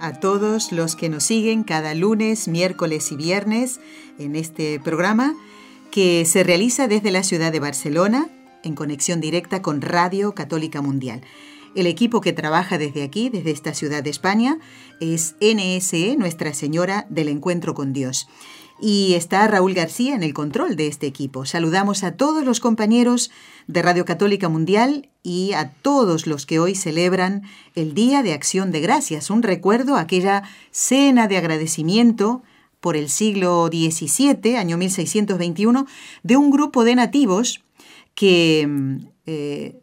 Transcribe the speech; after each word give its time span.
a 0.00 0.14
todos 0.20 0.72
los 0.72 0.96
que 0.96 1.08
nos 1.08 1.24
siguen 1.24 1.62
cada 1.64 1.94
lunes, 1.94 2.48
miércoles 2.48 3.12
y 3.12 3.16
viernes 3.16 3.80
en 4.18 4.36
este 4.36 4.80
programa 4.80 5.34
que 5.90 6.24
se 6.24 6.44
realiza 6.44 6.88
desde 6.88 7.10
la 7.10 7.22
ciudad 7.22 7.52
de 7.52 7.60
Barcelona 7.60 8.28
en 8.62 8.74
conexión 8.74 9.20
directa 9.20 9.62
con 9.62 9.80
Radio 9.80 10.34
Católica 10.34 10.80
Mundial. 10.82 11.22
El 11.74 11.86
equipo 11.86 12.20
que 12.20 12.32
trabaja 12.32 12.78
desde 12.78 13.02
aquí, 13.02 13.28
desde 13.28 13.52
esta 13.52 13.74
ciudad 13.74 14.02
de 14.02 14.10
España, 14.10 14.58
es 15.00 15.36
NSE, 15.40 16.16
Nuestra 16.16 16.52
Señora 16.52 17.06
del 17.10 17.28
Encuentro 17.28 17.74
con 17.74 17.92
Dios. 17.92 18.28
Y 18.80 19.14
está 19.14 19.46
Raúl 19.46 19.74
García 19.74 20.14
en 20.14 20.22
el 20.22 20.32
control 20.32 20.74
de 20.74 20.86
este 20.86 21.06
equipo. 21.06 21.44
Saludamos 21.44 22.02
a 22.02 22.12
todos 22.12 22.44
los 22.44 22.60
compañeros 22.60 23.30
de 23.66 23.82
Radio 23.82 24.06
Católica 24.06 24.48
Mundial 24.48 25.10
y 25.22 25.52
a 25.52 25.70
todos 25.70 26.26
los 26.26 26.46
que 26.46 26.58
hoy 26.58 26.74
celebran 26.74 27.42
el 27.74 27.92
Día 27.92 28.22
de 28.22 28.32
Acción 28.32 28.72
de 28.72 28.80
Gracias, 28.80 29.28
un 29.28 29.42
recuerdo 29.42 29.96
a 29.96 30.00
aquella 30.00 30.44
cena 30.70 31.28
de 31.28 31.36
agradecimiento 31.36 32.42
por 32.80 32.96
el 32.96 33.10
siglo 33.10 33.68
XVII, 33.68 34.56
año 34.56 34.78
1621, 34.78 35.86
de 36.22 36.36
un 36.38 36.50
grupo 36.50 36.84
de 36.84 36.94
nativos 36.94 37.62
que 38.14 38.66
mm, 38.66 38.96
eh, 39.26 39.80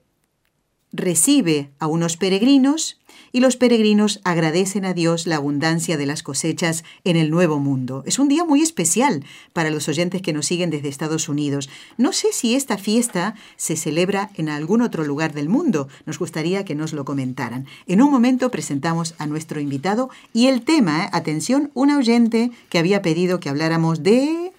recibe 0.91 1.69
a 1.77 1.85
unos 1.85 2.17
peregrinos 2.17 2.99
y 3.31 3.39
los 3.39 3.55
peregrinos 3.55 4.19
agradecen 4.23 4.85
a 4.85 4.93
Dios 4.93 5.27
la 5.27 5.37
abundancia 5.37 5.97
de 5.97 6.05
las 6.05 6.23
cosechas 6.23 6.83
en 7.03 7.15
el 7.15 7.29
Nuevo 7.29 7.59
Mundo. 7.59 8.03
Es 8.05 8.19
un 8.19 8.27
día 8.27 8.43
muy 8.43 8.61
especial 8.61 9.23
para 9.53 9.69
los 9.69 9.87
oyentes 9.87 10.21
que 10.21 10.33
nos 10.33 10.45
siguen 10.45 10.69
desde 10.69 10.89
Estados 10.89 11.29
Unidos. 11.29 11.69
No 11.97 12.13
sé 12.13 12.29
si 12.31 12.55
esta 12.55 12.77
fiesta 12.77 13.35
se 13.55 13.75
celebra 13.75 14.29
en 14.35 14.49
algún 14.49 14.81
otro 14.81 15.03
lugar 15.03 15.33
del 15.33 15.49
mundo. 15.49 15.87
Nos 16.05 16.19
gustaría 16.19 16.65
que 16.65 16.75
nos 16.75 16.93
lo 16.93 17.05
comentaran. 17.05 17.65
En 17.87 18.01
un 18.01 18.11
momento 18.11 18.51
presentamos 18.51 19.15
a 19.17 19.27
nuestro 19.27 19.59
invitado 19.59 20.09
y 20.33 20.47
el 20.47 20.61
tema, 20.61 21.05
¿eh? 21.05 21.09
atención, 21.11 21.71
un 21.73 21.91
oyente 21.91 22.51
que 22.69 22.79
había 22.79 23.01
pedido 23.01 23.39
que 23.39 23.49
habláramos 23.49 24.03
de... 24.03 24.51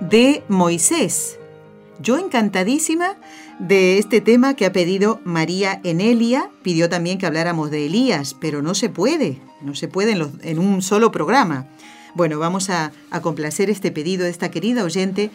de 0.00 0.42
Moisés. 0.48 1.37
Yo 2.00 2.16
encantadísima 2.16 3.16
de 3.58 3.98
este 3.98 4.20
tema 4.20 4.54
que 4.54 4.66
ha 4.66 4.72
pedido 4.72 5.20
María 5.24 5.80
Enelia. 5.82 6.50
Pidió 6.62 6.88
también 6.88 7.18
que 7.18 7.26
habláramos 7.26 7.70
de 7.70 7.86
Elías, 7.86 8.34
pero 8.40 8.62
no 8.62 8.74
se 8.74 8.88
puede, 8.88 9.40
no 9.62 9.74
se 9.74 9.88
puede 9.88 10.12
en, 10.42 10.58
un 10.58 10.82
solo 10.82 11.10
programa. 11.10 11.66
Bueno, 12.14 12.38
vamos 12.38 12.70
a, 12.70 12.92
complacer 13.20 13.68
este 13.68 13.90
pedido 13.90 14.24
de 14.24 14.30
esta 14.30 14.50
querida 14.50 14.84
oyente 14.84 15.30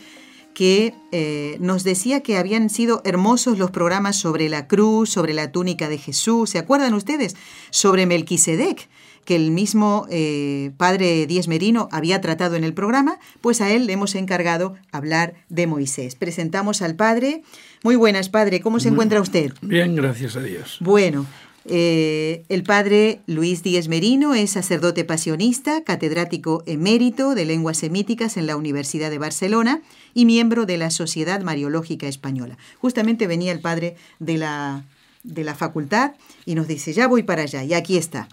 que 0.53 0.93
eh, 1.11 1.57
nos 1.59 1.83
decía 1.83 2.21
que 2.21 2.37
habían 2.37 2.69
sido 2.69 3.01
hermosos 3.03 3.57
los 3.57 3.71
programas 3.71 4.15
sobre 4.15 4.47
la 4.47 4.67
cruz, 4.67 5.09
sobre 5.09 5.33
la 5.33 5.51
túnica 5.51 5.89
de 5.89 5.97
Jesús. 5.97 6.51
¿Se 6.51 6.59
acuerdan 6.59 6.93
ustedes? 6.93 7.35
Sobre 7.71 8.05
Melquisedec 8.05 8.87
que 9.25 9.35
el 9.35 9.51
mismo 9.51 10.07
eh, 10.09 10.71
padre 10.77 11.25
Díez 11.27 11.47
Merino 11.47 11.89
había 11.91 12.21
tratado 12.21 12.55
en 12.55 12.63
el 12.63 12.73
programa, 12.73 13.19
pues 13.41 13.61
a 13.61 13.71
él 13.71 13.85
le 13.87 13.93
hemos 13.93 14.15
encargado 14.15 14.75
hablar 14.91 15.33
de 15.49 15.67
Moisés. 15.67 16.15
Presentamos 16.15 16.81
al 16.81 16.95
padre. 16.95 17.43
Muy 17.83 17.95
buenas, 17.95 18.29
padre. 18.29 18.61
¿Cómo 18.61 18.79
se 18.79 18.89
encuentra 18.89 19.21
usted? 19.21 19.53
Bien, 19.61 19.95
gracias 19.95 20.35
a 20.35 20.41
Dios. 20.41 20.77
Bueno, 20.79 21.25
eh, 21.65 22.43
el 22.49 22.63
padre 22.63 23.21
Luis 23.25 23.63
Díez 23.63 23.87
Merino 23.87 24.33
es 24.33 24.51
sacerdote 24.51 25.05
pasionista, 25.05 25.83
catedrático 25.83 26.63
emérito 26.65 27.35
de 27.35 27.45
lenguas 27.45 27.77
semíticas 27.77 28.35
en 28.35 28.47
la 28.47 28.57
Universidad 28.57 29.09
de 29.09 29.17
Barcelona 29.17 29.81
y 30.13 30.25
miembro 30.25 30.65
de 30.65 30.77
la 30.77 30.91
Sociedad 30.91 31.41
Mariológica 31.41 32.07
Española. 32.07 32.57
Justamente 32.79 33.27
venía 33.27 33.53
el 33.53 33.61
padre 33.61 33.95
de 34.19 34.37
la, 34.37 34.83
de 35.23 35.43
la 35.45 35.55
facultad 35.55 36.13
y 36.45 36.55
nos 36.55 36.67
dice, 36.67 36.91
ya 36.91 37.07
voy 37.07 37.23
para 37.23 37.43
allá, 37.43 37.63
y 37.63 37.73
aquí 37.73 37.97
está. 37.97 38.27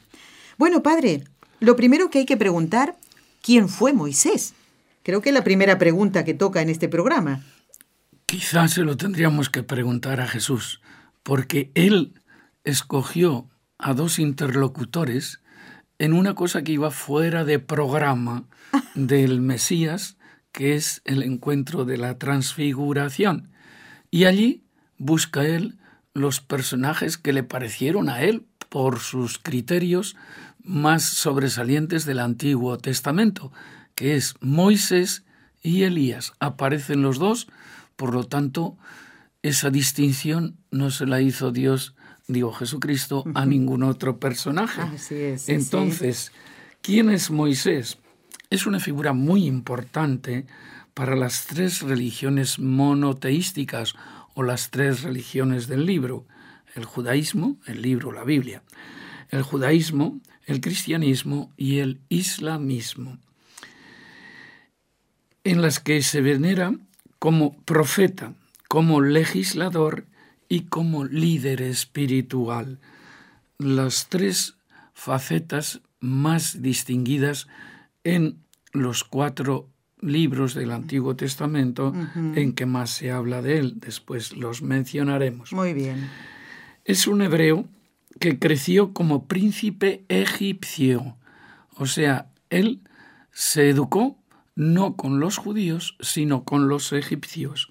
Bueno, 0.61 0.83
padre, 0.83 1.25
lo 1.59 1.75
primero 1.75 2.11
que 2.11 2.19
hay 2.19 2.27
que 2.27 2.37
preguntar, 2.37 2.99
¿quién 3.41 3.71
fue 3.71 3.95
Moisés? 3.95 4.53
Creo 5.03 5.23
que 5.23 5.31
es 5.31 5.35
la 5.35 5.43
primera 5.43 5.79
pregunta 5.79 6.23
que 6.23 6.35
toca 6.35 6.61
en 6.61 6.69
este 6.69 6.87
programa. 6.87 7.43
Quizás 8.27 8.73
se 8.73 8.83
lo 8.83 8.99
tendríamos 8.99 9.49
que 9.49 9.63
preguntar 9.63 10.21
a 10.21 10.29
Jesús, 10.29 10.83
porque 11.23 11.71
él 11.75 12.13
escogió 12.63 13.49
a 13.79 13.95
dos 13.95 14.19
interlocutores 14.19 15.41
en 15.99 16.13
una 16.13 16.35
cosa 16.35 16.61
que 16.61 16.73
iba 16.73 16.91
fuera 16.91 17.47
de 17.47 17.59
programa 17.59 18.45
del 18.95 19.41
Mesías, 19.41 20.19
que 20.53 20.75
es 20.75 21.01
el 21.07 21.23
encuentro 21.23 21.87
de 21.87 21.97
la 21.97 22.19
transfiguración. 22.19 23.51
Y 24.11 24.27
allí 24.27 24.67
busca 24.99 25.43
él 25.43 25.79
los 26.13 26.43
personajes 26.43 27.17
que 27.17 27.33
le 27.33 27.45
parecieron 27.45 28.11
a 28.11 28.21
él 28.21 28.45
por 28.71 29.01
sus 29.01 29.39
criterios 29.39 30.17
más 30.65 31.05
sobresalientes 31.05 32.05
del 32.05 32.19
Antiguo 32.19 32.79
Testamento, 32.79 33.53
que 33.95 34.17
es 34.17 34.35
Moisés 34.41 35.25
y 35.63 35.83
Elías. 35.83 36.33
Aparecen 36.41 37.03
los 37.03 37.19
dos, 37.19 37.49
por 37.97 38.15
lo 38.15 38.25
tanto, 38.25 38.77
esa 39.43 39.71
distinción 39.71 40.57
no 40.71 40.91
se 40.91 41.07
la 41.07 41.21
hizo 41.21 41.51
Dios, 41.51 41.95
digo 42.29 42.53
Jesucristo, 42.53 43.25
a 43.35 43.47
ningún 43.47 43.83
otro 43.83 44.19
personaje. 44.19 44.83
Entonces, 45.47 46.33
¿quién 46.83 47.11
es 47.11 47.31
Moisés? 47.31 47.99
Es 48.51 48.67
una 48.67 48.81
figura 48.81 49.13
muy 49.13 49.47
importante 49.47 50.47
para 50.95 51.17
las 51.17 51.47
tres 51.47 51.83
religiones 51.83 52.59
monoteísticas 52.59 53.95
o 54.35 54.43
las 54.43 54.71
tres 54.71 55.03
religiones 55.03 55.67
del 55.67 55.87
libro, 55.87 56.27
el 56.75 56.85
judaísmo, 56.85 57.57
el 57.67 57.83
libro, 57.83 58.13
la 58.13 58.25
Biblia, 58.25 58.63
el 59.31 59.43
judaísmo, 59.43 60.21
el 60.51 60.61
cristianismo 60.61 61.53
y 61.57 61.79
el 61.79 62.01
islamismo, 62.09 63.19
en 65.45 65.63
las 65.63 65.79
que 65.79 66.03
se 66.03 66.21
venera 66.21 66.75
como 67.21 67.57
profeta, 67.63 68.35
como 68.69 69.01
legislador 69.01 70.07
y 70.49 70.63
como 70.63 71.05
líder 71.05 71.63
espiritual, 71.63 72.81
las 73.59 74.09
tres 74.09 74.57
facetas 74.93 75.83
más 76.01 76.61
distinguidas 76.61 77.47
en 78.03 78.39
los 78.73 79.05
cuatro 79.05 79.69
libros 80.01 80.55
del 80.55 80.73
Antiguo 80.73 81.15
Testamento 81.15 81.95
en 82.35 82.55
que 82.55 82.67
más 82.67 82.91
se 82.91 83.13
habla 83.13 83.41
de 83.41 83.59
él. 83.59 83.75
Después 83.77 84.37
los 84.37 84.63
mencionaremos. 84.63 85.53
Muy 85.53 85.75
bien. 85.75 86.11
Es 86.85 87.07
un 87.07 87.23
hebreo 87.23 87.69
que 88.19 88.39
creció 88.39 88.93
como 88.93 89.27
príncipe 89.27 90.05
egipcio. 90.09 91.17
O 91.77 91.87
sea, 91.87 92.31
él 92.51 92.83
se 93.31 93.71
educó 93.71 94.19
no 94.57 94.97
con 94.97 95.21
los 95.21 95.39
judíos, 95.39 95.97
sino 96.01 96.45
con 96.45 96.69
los 96.69 96.93
egipcios. 96.93 97.71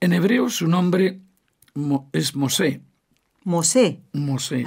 En 0.00 0.12
hebreo 0.12 0.50
su 0.50 0.68
nombre 0.68 1.20
es 2.12 2.36
Mosé. 2.36 2.82
Mosé. 3.44 4.02
Mosé. 4.12 4.66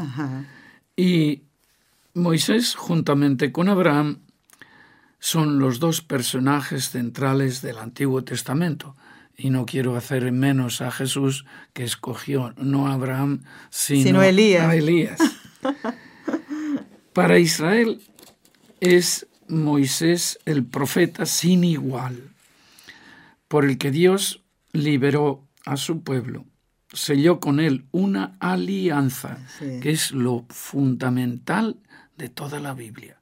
Y 0.95 1.44
Moisés, 2.13 2.75
juntamente 2.75 3.51
con 3.51 3.69
Abraham, 3.69 4.19
son 5.19 5.59
los 5.59 5.79
dos 5.79 6.01
personajes 6.01 6.89
centrales 6.89 7.61
del 7.61 7.77
Antiguo 7.77 8.23
Testamento 8.23 8.95
y 9.41 9.49
no 9.49 9.65
quiero 9.65 9.95
hacer 9.95 10.31
menos 10.31 10.81
a 10.81 10.91
Jesús 10.91 11.45
que 11.73 11.83
escogió 11.83 12.53
no 12.57 12.88
a 12.88 12.93
Abraham, 12.93 13.43
sino, 13.71 14.19
a 14.19 14.27
Elías. 14.27 15.19
Para 17.13 17.39
Israel 17.39 18.01
es 18.79 19.27
Moisés 19.47 20.38
el 20.45 20.63
profeta 20.63 21.25
sin 21.25 21.63
igual, 21.63 22.29
por 23.47 23.65
el 23.65 23.79
que 23.79 23.89
Dios 23.89 24.43
liberó 24.73 25.47
a 25.65 25.75
su 25.75 26.03
pueblo, 26.03 26.45
selló 26.94 27.39
con 27.39 27.59
él 27.59 27.85
una 27.91 28.37
alianza, 28.39 29.39
que 29.59 29.89
es 29.89 30.11
lo 30.11 30.45
fundamental 30.49 31.77
de 32.15 32.29
toda 32.29 32.59
la 32.59 32.75
Biblia. 32.75 33.19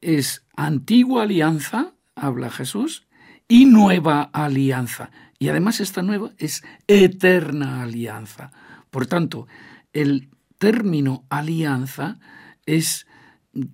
Es 0.00 0.44
antigua 0.56 1.22
alianza, 1.22 1.94
habla 2.16 2.50
Jesús, 2.50 3.06
y 3.50 3.66
nueva 3.66 4.22
alianza. 4.32 5.10
Y 5.38 5.48
además 5.48 5.80
esta 5.80 6.02
nueva 6.02 6.30
es 6.38 6.62
eterna 6.86 7.82
alianza. 7.82 8.52
Por 8.90 9.06
tanto, 9.06 9.48
el 9.92 10.30
término 10.58 11.24
alianza 11.28 12.18
es 12.64 13.06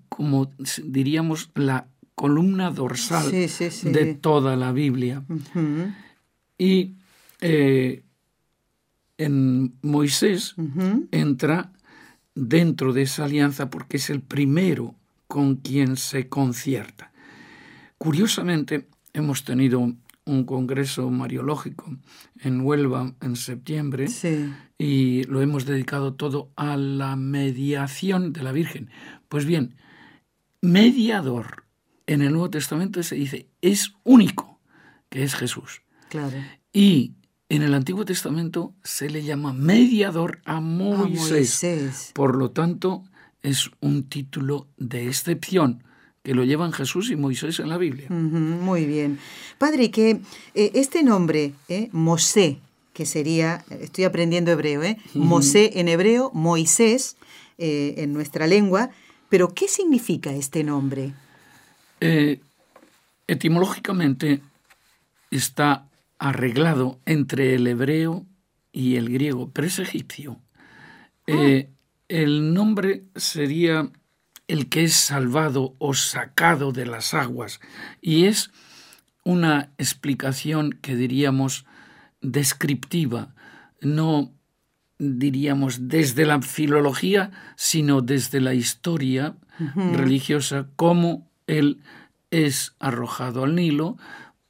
como 0.09 0.51
diríamos 0.85 1.51
la 1.55 1.89
columna 2.15 2.71
dorsal 2.71 3.31
de 3.31 4.19
toda 4.21 4.57
la 4.57 4.73
Biblia. 4.73 5.23
Y 6.57 6.95
eh, 7.43 8.03
en 9.19 9.75
Moisés 9.83 10.55
entra 11.11 11.73
dentro 12.35 12.95
de 12.95 13.03
esa 13.03 13.27
alianza 13.27 13.69
porque 13.69 13.99
es 13.99 14.09
el 14.09 14.23
primero 14.23 14.95
con 15.27 15.57
quien 15.57 15.97
se 15.97 16.29
concierta. 16.29 17.13
Curiosamente, 17.99 18.89
hemos 19.17 19.45
tenido 19.45 19.81
un 20.27 20.45
congreso 20.45 21.11
mariológico 21.11 21.97
en 22.41 22.61
Huelva 22.61 23.15
en 23.21 23.37
septiembre 23.37 24.07
y 24.77 25.25
lo 25.25 25.41
hemos 25.41 25.65
dedicado 25.65 26.15
todo 26.15 26.51
a 26.57 26.77
la 26.77 27.17
mediación 27.17 28.33
de 28.33 28.43
la 28.43 28.53
Virgen. 28.53 28.91
Pues 29.29 29.47
bien, 29.47 29.77
mediador 30.61 31.65
en 32.07 32.23
el 32.23 32.33
Nuevo 32.33 32.51
Testamento 32.51 33.03
se 33.03 33.15
dice 33.15 33.49
es 33.63 33.95
único, 34.05 34.61
que 35.09 35.23
es 35.23 35.35
Jesús. 35.35 35.83
Claro. 36.11 36.37
Y 36.73 37.15
en 37.49 37.63
el 37.63 37.73
Antiguo 37.73 38.05
Testamento 38.05 38.75
se 38.83 39.09
le 39.09 39.23
llama 39.23 39.55
mediador 39.55 40.43
a 40.45 40.61
Moisés. 40.61 42.13
Por 42.15 42.37
lo 42.37 42.51
tanto, 42.51 43.05
es 43.43 43.71
un 43.81 44.09
título 44.09 44.69
de 44.77 45.07
excepción 45.07 45.86
que 46.27 46.35
lo 46.35 46.43
llevan 46.43 46.73
Jesús 46.73 47.13
y 47.13 47.15
Moisés 47.15 47.61
en 47.61 47.69
la 47.69 47.79
Biblia. 47.79 48.11
muy 48.11 48.85
bien. 48.85 49.21
Padre, 49.59 49.93
que 49.93 50.23
eh, 50.57 50.73
este 50.75 51.05
nombre, 51.05 51.53
eh, 51.69 51.89
Mosé, 51.93 52.59
que 52.93 53.07
sería, 53.07 53.65
estoy 53.71 54.03
aprendiendo 54.03 54.51
hebreo, 54.51 54.83
¿eh? 54.83 54.97
Mosé 55.15 55.79
en 55.79 55.87
hebreo, 55.87 56.33
Moisés 56.35 57.17
eh, 57.59 57.95
en 57.99 58.13
nuestra 58.13 58.49
lengua, 58.49 58.91
pero 59.29 59.55
¿qué 59.55 59.69
significa 59.69 60.33
este 60.33 60.65
nombre? 60.65 61.15
etimológicamente 63.29 64.41
está 65.31 65.89
arreglado 66.19 66.99
entre 67.07 67.55
el 67.55 67.69
hebreo 67.69 68.27
y 68.73 68.97
el 68.97 69.11
griego, 69.11 69.51
pero 69.53 69.69
es 69.69 69.79
egipcio. 69.79 70.41
Ah. 71.29 71.63
el 72.09 72.53
nombre 72.53 73.05
sería 73.15 73.91
el 74.49 74.69
que 74.69 74.85
es 74.85 74.95
salvado 74.95 75.75
o 75.79 75.95
sacado 75.95 76.73
de 76.73 76.87
las 76.87 77.15
aguas. 77.15 77.61
Y 78.01 78.27
es 78.27 78.51
una 79.25 79.71
explicación 79.79 80.79
que 80.81 80.95
diríamos 80.95 81.67
descriptiva, 82.21 83.35
no 83.81 84.33
diríamos 84.99 85.89
desde 85.89 86.25
la 86.25 86.41
filología, 86.43 87.31
sino 87.57 88.01
desde 88.01 88.41
la 88.41 88.55
historia 88.55 89.37
religiosa, 89.75 90.69
cómo 90.77 91.31
él 91.47 91.81
es 92.31 92.75
arrojado 92.79 93.45
al 93.45 93.55
Nilo 93.55 93.97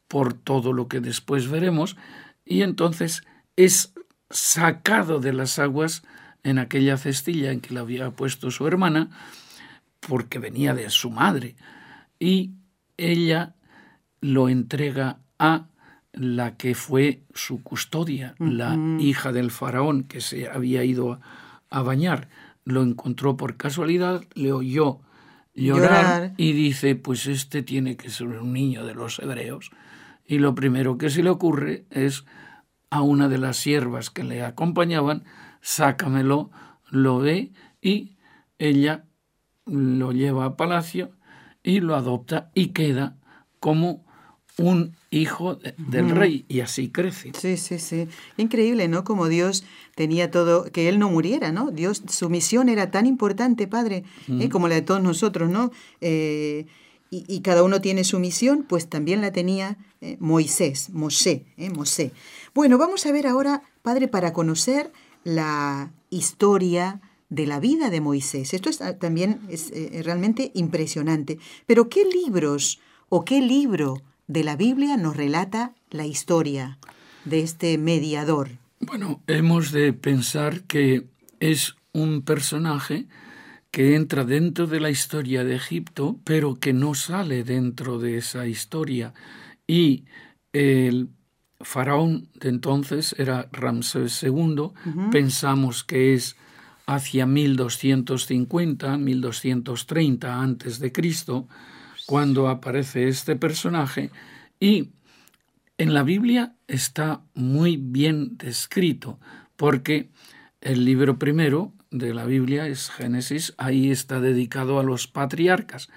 por 0.08 0.34
todo 0.34 0.72
lo 0.72 0.88
que 0.88 1.00
después 1.00 1.48
veremos, 1.48 1.96
y 2.44 2.62
entonces 2.62 3.22
es 3.56 3.92
sacado 4.30 5.20
de 5.20 5.32
las 5.32 5.58
aguas 5.58 6.02
en 6.42 6.58
aquella 6.58 6.96
cestilla 6.96 7.50
en 7.50 7.60
que 7.60 7.74
le 7.74 7.80
había 7.80 8.10
puesto 8.10 8.50
su 8.50 8.66
hermana, 8.66 9.10
porque 10.06 10.38
venía 10.38 10.74
de 10.74 10.90
su 10.90 11.10
madre, 11.10 11.56
y 12.18 12.52
ella 12.96 13.54
lo 14.20 14.48
entrega 14.48 15.20
a 15.38 15.68
la 16.12 16.56
que 16.56 16.74
fue 16.74 17.22
su 17.34 17.62
custodia, 17.62 18.34
la 18.38 18.78
hija 18.98 19.32
del 19.32 19.50
faraón 19.50 20.04
que 20.04 20.20
se 20.20 20.48
había 20.48 20.82
ido 20.82 21.20
a, 21.68 21.82
bañar. 21.82 22.28
Lo 22.64 22.82
encontró 22.82 23.36
por 23.36 23.56
casualidad, 23.56 24.24
le 24.34 24.52
oyó 24.52 25.00
llorar, 25.54 26.32
y 26.38 26.52
dice, 26.52 26.96
pues 26.96 27.26
este 27.26 27.62
tiene 27.62 27.96
que 27.96 28.08
ser 28.08 28.28
un 28.28 28.52
niño 28.52 28.86
de 28.86 28.94
los 28.94 29.18
hebreos. 29.18 29.70
Y 30.24 30.38
lo 30.38 30.54
primero 30.54 30.96
que 30.96 31.10
se 31.10 31.22
le 31.22 31.30
ocurre 31.30 31.84
es 31.90 32.24
a 32.90 33.02
una 33.02 33.28
de 33.28 33.38
las 33.38 33.58
siervas 33.58 34.10
que 34.10 34.24
le 34.24 34.42
acompañaban, 34.42 35.24
sácamelo, 35.60 36.50
lo 36.88 37.18
ve 37.18 37.52
y 37.82 38.16
ella 38.58 39.04
lo 39.66 40.12
lleva 40.12 40.44
a 40.44 40.56
palacio 40.56 41.10
y 41.62 41.80
lo 41.80 41.96
adopta 41.96 42.50
y 42.54 42.68
queda 42.68 43.16
como 43.60 44.06
un 44.58 44.96
hijo 45.10 45.58
del 45.76 46.10
rey 46.10 46.46
y 46.48 46.60
así 46.60 46.88
crece. 46.88 47.32
Sí, 47.38 47.56
sí, 47.56 47.78
sí. 47.78 48.08
Increíble, 48.36 48.88
¿no? 48.88 49.04
Como 49.04 49.28
Dios 49.28 49.64
tenía 49.94 50.30
todo, 50.30 50.70
que 50.72 50.88
él 50.88 50.98
no 50.98 51.10
muriera, 51.10 51.52
¿no? 51.52 51.70
Dios, 51.70 52.02
su 52.08 52.30
misión 52.30 52.68
era 52.68 52.90
tan 52.90 53.06
importante, 53.06 53.66
Padre, 53.66 54.04
¿eh? 54.28 54.48
como 54.48 54.68
la 54.68 54.76
de 54.76 54.82
todos 54.82 55.02
nosotros, 55.02 55.50
¿no? 55.50 55.72
Eh, 56.00 56.66
y, 57.08 57.40
cada 57.40 57.62
uno 57.62 57.80
tiene 57.80 58.04
su 58.04 58.18
misión, 58.18 58.64
pues 58.68 58.88
también 58.88 59.20
la 59.22 59.32
tenía 59.32 59.78
eh, 60.00 60.16
Moisés, 60.20 60.90
Mosé, 60.90 61.46
Mosé. 61.74 62.12
Bueno, 62.52 62.78
vamos 62.78 63.06
a 63.06 63.12
ver 63.12 63.26
ahora, 63.26 63.62
Padre, 63.82 64.08
para 64.08 64.32
conocer 64.32 64.92
la 65.24 65.92
historia, 66.10 67.00
de 67.28 67.46
la 67.46 67.60
vida 67.60 67.90
de 67.90 68.00
Moisés. 68.00 68.54
Esto 68.54 68.70
es, 68.70 68.80
ah, 68.80 68.98
también 68.98 69.40
es 69.48 69.70
eh, 69.72 70.02
realmente 70.04 70.52
impresionante. 70.54 71.38
Pero 71.66 71.88
¿qué 71.88 72.04
libros 72.04 72.80
o 73.08 73.24
qué 73.24 73.40
libro 73.40 74.02
de 74.26 74.44
la 74.44 74.56
Biblia 74.56 74.96
nos 74.96 75.16
relata 75.16 75.74
la 75.90 76.06
historia 76.06 76.78
de 77.24 77.40
este 77.40 77.78
mediador? 77.78 78.50
Bueno, 78.80 79.22
hemos 79.26 79.72
de 79.72 79.92
pensar 79.92 80.62
que 80.64 81.06
es 81.40 81.76
un 81.92 82.22
personaje 82.22 83.06
que 83.70 83.94
entra 83.94 84.24
dentro 84.24 84.66
de 84.66 84.80
la 84.80 84.90
historia 84.90 85.44
de 85.44 85.56
Egipto, 85.56 86.18
pero 86.24 86.54
que 86.54 86.72
no 86.72 86.94
sale 86.94 87.44
dentro 87.44 87.98
de 87.98 88.18
esa 88.18 88.46
historia. 88.46 89.12
Y 89.66 90.04
el 90.52 91.10
faraón 91.60 92.28
de 92.34 92.48
entonces 92.48 93.14
era 93.18 93.48
Ramsés 93.52 94.22
II, 94.22 94.70
pensamos 95.10 95.84
que 95.84 96.14
es 96.14 96.36
hacia 96.86 97.26
1250, 97.26 98.96
1230 98.96 100.40
antes 100.40 100.78
de 100.78 100.92
Cristo, 100.92 101.48
cuando 102.06 102.48
aparece 102.48 103.08
este 103.08 103.34
personaje 103.36 104.10
y 104.60 104.90
en 105.78 105.92
la 105.92 106.04
Biblia 106.04 106.54
está 106.68 107.20
muy 107.34 107.76
bien 107.76 108.38
descrito 108.38 109.18
porque 109.56 110.08
el 110.60 110.84
libro 110.84 111.18
primero 111.18 111.72
de 111.90 112.14
la 112.14 112.24
Biblia 112.24 112.66
es 112.66 112.90
Génesis, 112.90 113.54
ahí 113.58 113.90
está 113.90 114.20
dedicado 114.20 114.78
a 114.78 114.82
los 114.84 115.06
patriarcas, 115.06 115.88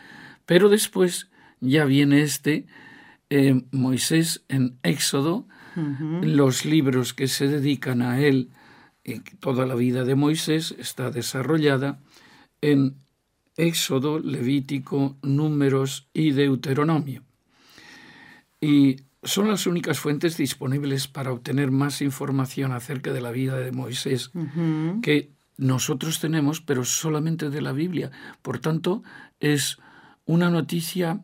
pero 0.46 0.70
después 0.70 1.30
ya 1.62 1.86
viene 1.86 2.22
este 2.22 2.66
eh, 3.30 3.62
Moisés 3.72 4.44
en 4.50 4.78
Éxodo, 4.84 5.48
los 6.22 6.66
libros 6.66 7.14
que 7.14 7.28
se 7.28 7.48
dedican 7.48 8.02
a 8.02 8.20
él 8.20 8.50
toda 9.40 9.66
la 9.66 9.76
vida 9.76 10.04
de 10.04 10.16
Moisés 10.16 10.76
está 10.78 11.12
desarrollada 11.12 12.00
en 12.62 12.96
Éxodo, 13.58 14.20
Levítico, 14.20 15.18
Números 15.22 16.08
y 16.14 16.32
Deuteronomio. 16.32 17.24
Y 18.62 18.98
son 19.24 19.50
las 19.50 19.68
únicas 19.68 20.00
fuentes 20.00 20.38
disponibles 20.38 21.08
para 21.08 21.32
obtener 21.32 21.72
más 21.72 22.02
información 22.02 22.72
acerca 22.72 23.12
de 23.12 23.22
la 23.22 23.32
vida 23.32 23.58
de 23.58 23.72
Moisés 23.72 24.32
que 25.02 25.32
nosotros 25.58 26.20
tenemos, 26.20 26.62
pero 26.62 26.86
solamente 26.86 27.50
de 27.50 27.62
la 27.62 27.74
Biblia. 27.74 28.12
Por 28.42 28.60
tanto, 28.60 29.04
es 29.40 29.78
una 30.26 30.50
noticia 30.50 31.22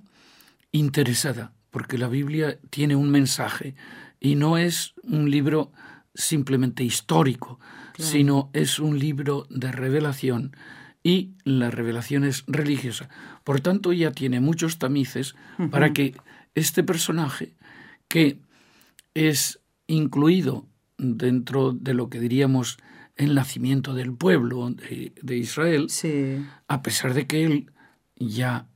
interesada, 0.72 1.54
porque 1.72 1.98
la 1.98 2.10
Biblia 2.10 2.60
tiene 2.70 2.98
un 2.98 3.10
mensaje 3.12 3.76
y 4.20 4.36
no 4.36 4.58
es 4.58 4.94
un 5.04 5.32
libro 5.32 5.72
simplemente 6.16 6.84
histórico, 6.84 7.60
sino 7.98 8.50
es 8.54 8.80
un 8.80 8.98
libro 9.00 9.46
de 9.50 9.72
revelación 9.72 10.56
y 11.04 11.34
la 11.44 11.70
revelación 11.70 12.24
es 12.24 12.44
religiosa. 12.48 13.10
Por 13.44 13.62
tanto, 13.62 13.94
ya 13.94 14.12
tiene 14.12 14.40
muchos 14.40 14.80
tamices 14.80 15.36
para 15.70 15.94
que 15.94 16.16
este 16.56 16.84
personaje, 16.84 17.54
que 18.08 18.40
es 19.14 19.60
incluido 19.88 20.66
dentro 20.98 21.74
de 21.74 21.94
lo 21.94 22.10
que 22.10 22.20
diríamos 22.20 22.78
el 23.18 23.36
nacimiento 23.36 23.94
del 23.94 24.14
pueblo 24.14 24.72
de, 24.72 25.38
Israel, 25.38 25.88
a 26.68 26.82
pesar 26.82 27.14
de 27.14 27.28
que 27.28 27.46
él 27.46 27.72
ya 28.16 28.68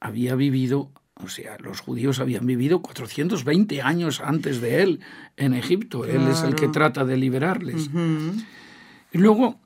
había 0.00 0.36
vivido 0.36 0.90
o 1.24 1.28
sea, 1.28 1.56
los 1.58 1.80
judíos 1.80 2.20
habían 2.20 2.46
vivido 2.46 2.82
420 2.82 3.82
años 3.82 4.20
antes 4.20 4.60
de 4.60 4.82
él 4.82 5.00
en 5.36 5.54
Egipto. 5.54 6.04
Él 6.04 6.28
es 6.28 6.42
el 6.42 6.54
que 6.54 6.68
trata 6.68 7.04
de 7.04 7.16
liberarles. 7.16 7.90
Y 9.12 9.18
luego, 9.18 9.60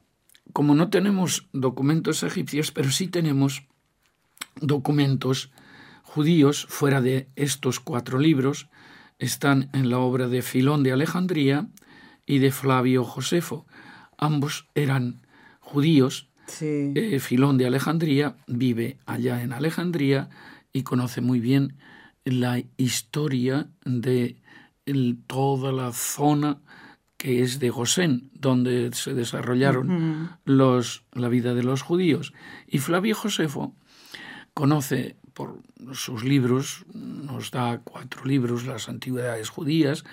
como 0.52 0.74
no 0.74 0.88
tenemos 0.88 1.48
documentos 1.52 2.22
egipcios, 2.22 2.70
pero 2.70 2.90
sí 2.90 3.08
tenemos 3.08 3.64
documentos 4.60 5.50
judíos 6.02 6.66
fuera 6.68 7.00
de 7.00 7.28
estos 7.36 7.80
cuatro 7.80 8.18
libros, 8.18 8.68
están 9.18 9.68
en 9.72 9.90
la 9.90 9.98
obra 9.98 10.28
de 10.28 10.42
Filón 10.42 10.82
de 10.82 10.92
Alejandría 10.92 11.68
y 12.24 12.38
de 12.38 12.52
Flavio 12.52 13.04
Josefo. 13.04 13.66
Ambos 14.16 14.68
eran 14.74 15.22
judíos. 15.60 16.28
Eh, 16.60 17.18
Filón 17.20 17.58
de 17.58 17.66
Alejandría 17.66 18.36
vive 18.46 18.96
allá 19.04 19.42
en 19.42 19.52
Alejandría 19.52 20.30
y 20.72 20.82
conoce 20.82 21.20
muy 21.20 21.40
bien 21.40 21.76
la 22.24 22.62
historia 22.76 23.68
de 23.84 24.36
toda 25.26 25.72
la 25.72 25.92
zona 25.92 26.58
que 27.16 27.42
es 27.42 27.58
de 27.58 27.70
Gosén, 27.70 28.30
donde 28.32 28.90
se 28.92 29.12
desarrollaron 29.12 30.38
los, 30.44 31.04
la 31.12 31.28
vida 31.28 31.52
de 31.54 31.64
los 31.64 31.82
judíos. 31.82 32.32
Y 32.66 32.78
Flavio 32.78 33.16
Josefo 33.16 33.74
conoce 34.54 35.16
por 35.34 35.60
sus 35.94 36.24
libros, 36.24 36.84
nos 36.94 37.50
da 37.50 37.80
cuatro 37.82 38.24
libros, 38.24 38.66
las 38.66 38.88
antigüedades 38.88 39.50
judías, 39.50 40.04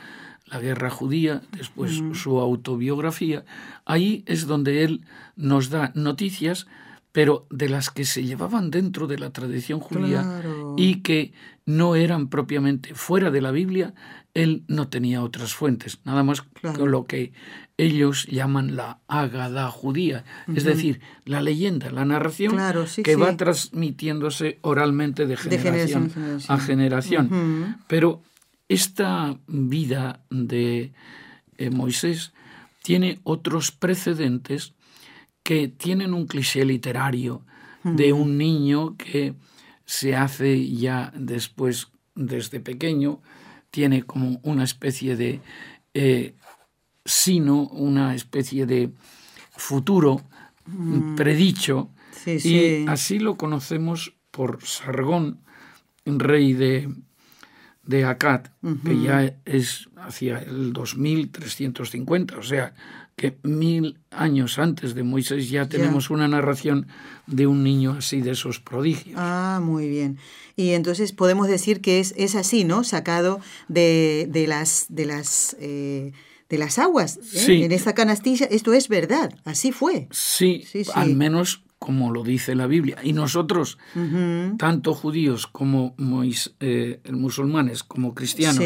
la 0.46 0.60
guerra 0.60 0.90
judía, 0.90 1.42
después 1.52 2.02
su 2.14 2.40
autobiografía. 2.40 3.46
Ahí 3.86 4.24
es 4.28 4.48
donde 4.48 4.84
él 4.84 5.06
nos 5.36 5.70
da 5.70 5.92
noticias 5.96 6.68
pero 7.16 7.48
de 7.50 7.70
las 7.70 7.92
que 7.92 8.04
se 8.04 8.26
llevaban 8.26 8.72
dentro 8.72 9.08
de 9.08 9.18
la 9.18 9.30
tradición 9.30 9.80
judía 9.80 10.44
y 10.76 10.96
que 10.96 11.32
no 11.66 11.96
eran 11.96 12.28
propiamente 12.28 12.94
fuera 12.94 13.32
de 13.32 13.40
la 13.40 13.52
Biblia, 13.52 13.94
él 14.34 14.66
no 14.68 14.90
tenía 14.90 15.24
otras 15.24 15.54
fuentes, 15.54 16.00
nada 16.04 16.24
más 16.24 16.42
que 16.42 16.86
lo 16.86 17.06
que 17.06 17.32
ellos 17.78 18.26
llaman 18.26 18.76
la 18.76 19.00
ágada 19.08 19.72
judía, 19.72 20.26
es 20.54 20.66
decir, 20.66 21.00
la 21.24 21.42
leyenda, 21.42 21.90
la 21.90 22.04
narración 22.04 22.58
que 23.02 23.16
va 23.16 23.38
transmitiéndose 23.38 24.60
oralmente 24.60 25.26
de 25.26 25.38
generación, 25.38 26.12
a 26.50 26.58
generación. 26.58 27.78
Pero 27.88 28.24
esta 28.68 29.38
vida 29.48 30.20
de 30.30 30.92
eh, 31.58 31.70
Moisés 31.70 32.34
tiene 32.84 33.22
otros 33.24 33.72
precedentes 33.72 34.75
que 35.46 35.68
tienen 35.68 36.16
un 36.16 36.26
cliché 36.26 36.66
literario 36.66 37.46
de 37.84 38.12
un 38.14 38.36
niño 38.36 38.98
que 38.98 39.36
se 39.86 40.16
hace 40.16 40.72
ya 40.72 41.14
después, 41.16 41.90
desde 42.16 42.60
pequeño, 42.60 43.22
tiene 43.70 44.02
como 44.02 44.40
una 44.42 44.64
especie 44.64 45.16
de 45.16 45.42
eh, 45.94 46.34
sino, 47.06 47.68
una 47.68 48.16
especie 48.16 48.66
de 48.66 48.90
futuro 49.52 50.24
predicho, 51.16 51.92
y 52.26 52.88
así 52.88 53.20
lo 53.20 53.38
conocemos 53.38 54.16
por 54.32 54.64
Sargón, 54.64 55.42
rey 56.08 56.54
de, 56.54 56.90
de 57.84 58.04
Akkad, 58.04 58.48
que 58.84 59.00
ya 59.00 59.38
es 59.46 59.90
hacia 59.96 60.40
el 60.40 60.74
2350, 60.74 62.36
o 62.36 62.42
sea, 62.42 62.74
que 63.16 63.38
mil 63.44 63.98
años 64.12 64.60
antes 64.60 64.94
de 64.94 65.04
Moisés 65.04 65.50
ya 65.50 65.70
tenemos 65.70 66.10
una 66.10 66.28
narración 66.28 66.88
de 67.28 67.48
un 67.48 67.64
niño 67.64 67.96
así, 67.98 68.22
de 68.22 68.32
esos 68.32 68.60
prodigios. 68.60 69.16
Ah, 69.18 69.62
muy 69.64 69.88
bien. 69.88 70.18
Y 70.58 70.72
entonces 70.72 71.14
podemos 71.14 71.48
decir 71.48 71.82
que 71.82 72.00
es, 72.00 72.14
es 72.18 72.36
así, 72.36 72.66
¿no? 72.66 72.84
Sacado 72.84 73.40
de, 73.70 74.28
de 74.30 74.48
las, 74.48 74.88
de 74.90 75.06
las, 75.06 75.56
eh, 75.60 76.12
de 76.50 76.58
las 76.58 76.78
aguas. 76.78 77.20
¿eh? 77.34 77.64
En 77.64 77.72
esta 77.72 77.94
canastilla, 77.94 78.48
esto 78.48 78.74
es 78.74 78.90
verdad, 78.90 79.34
así 79.46 79.72
fue. 79.72 80.08
Sí, 80.12 80.64
sí, 80.70 80.84
sí. 80.84 80.92
al 80.94 81.16
menos 81.16 81.65
como 81.80 82.12
lo 82.12 82.24
dice 82.24 82.56
la 82.56 82.68
Biblia. 82.68 82.98
Y 83.04 83.14
nosotros, 83.14 83.78
tanto 84.58 84.94
judíos 84.94 85.48
como 85.48 85.96
eh, 86.60 87.02
musulmanes, 87.12 87.84
como 87.84 88.16
cristianos, 88.16 88.66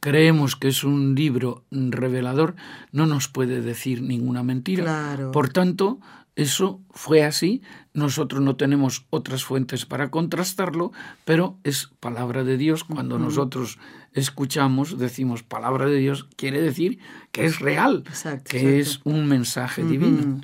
creemos 0.00 0.56
que 0.56 0.68
es 0.68 0.84
un 0.84 1.14
libro 1.14 1.64
revelador, 1.70 2.56
no 2.92 3.06
nos 3.06 3.28
puede 3.28 3.60
decir 3.60 4.02
ninguna 4.02 4.42
mentira. 4.42 5.16
Por 5.32 5.50
tanto, 5.50 6.00
eso 6.36 6.82
fue 6.90 7.24
así. 7.24 7.62
Nosotros 7.94 8.42
no 8.42 8.56
tenemos 8.56 9.06
otras 9.08 9.42
fuentes 9.44 9.86
para 9.86 10.10
contrastarlo, 10.10 10.92
pero 11.24 11.58
es 11.64 11.90
palabra 11.98 12.44
de 12.44 12.58
Dios. 12.58 12.84
Cuando 12.84 13.18
nosotros 13.18 13.78
escuchamos, 14.12 14.98
decimos 14.98 15.42
palabra 15.42 15.86
de 15.86 15.96
Dios, 15.96 16.28
quiere 16.36 16.60
decir 16.60 16.98
que 17.32 17.46
es 17.46 17.58
real, 17.58 18.04
que 18.44 18.80
es 18.80 19.00
un 19.04 19.26
mensaje 19.26 19.82
divino. 19.82 20.40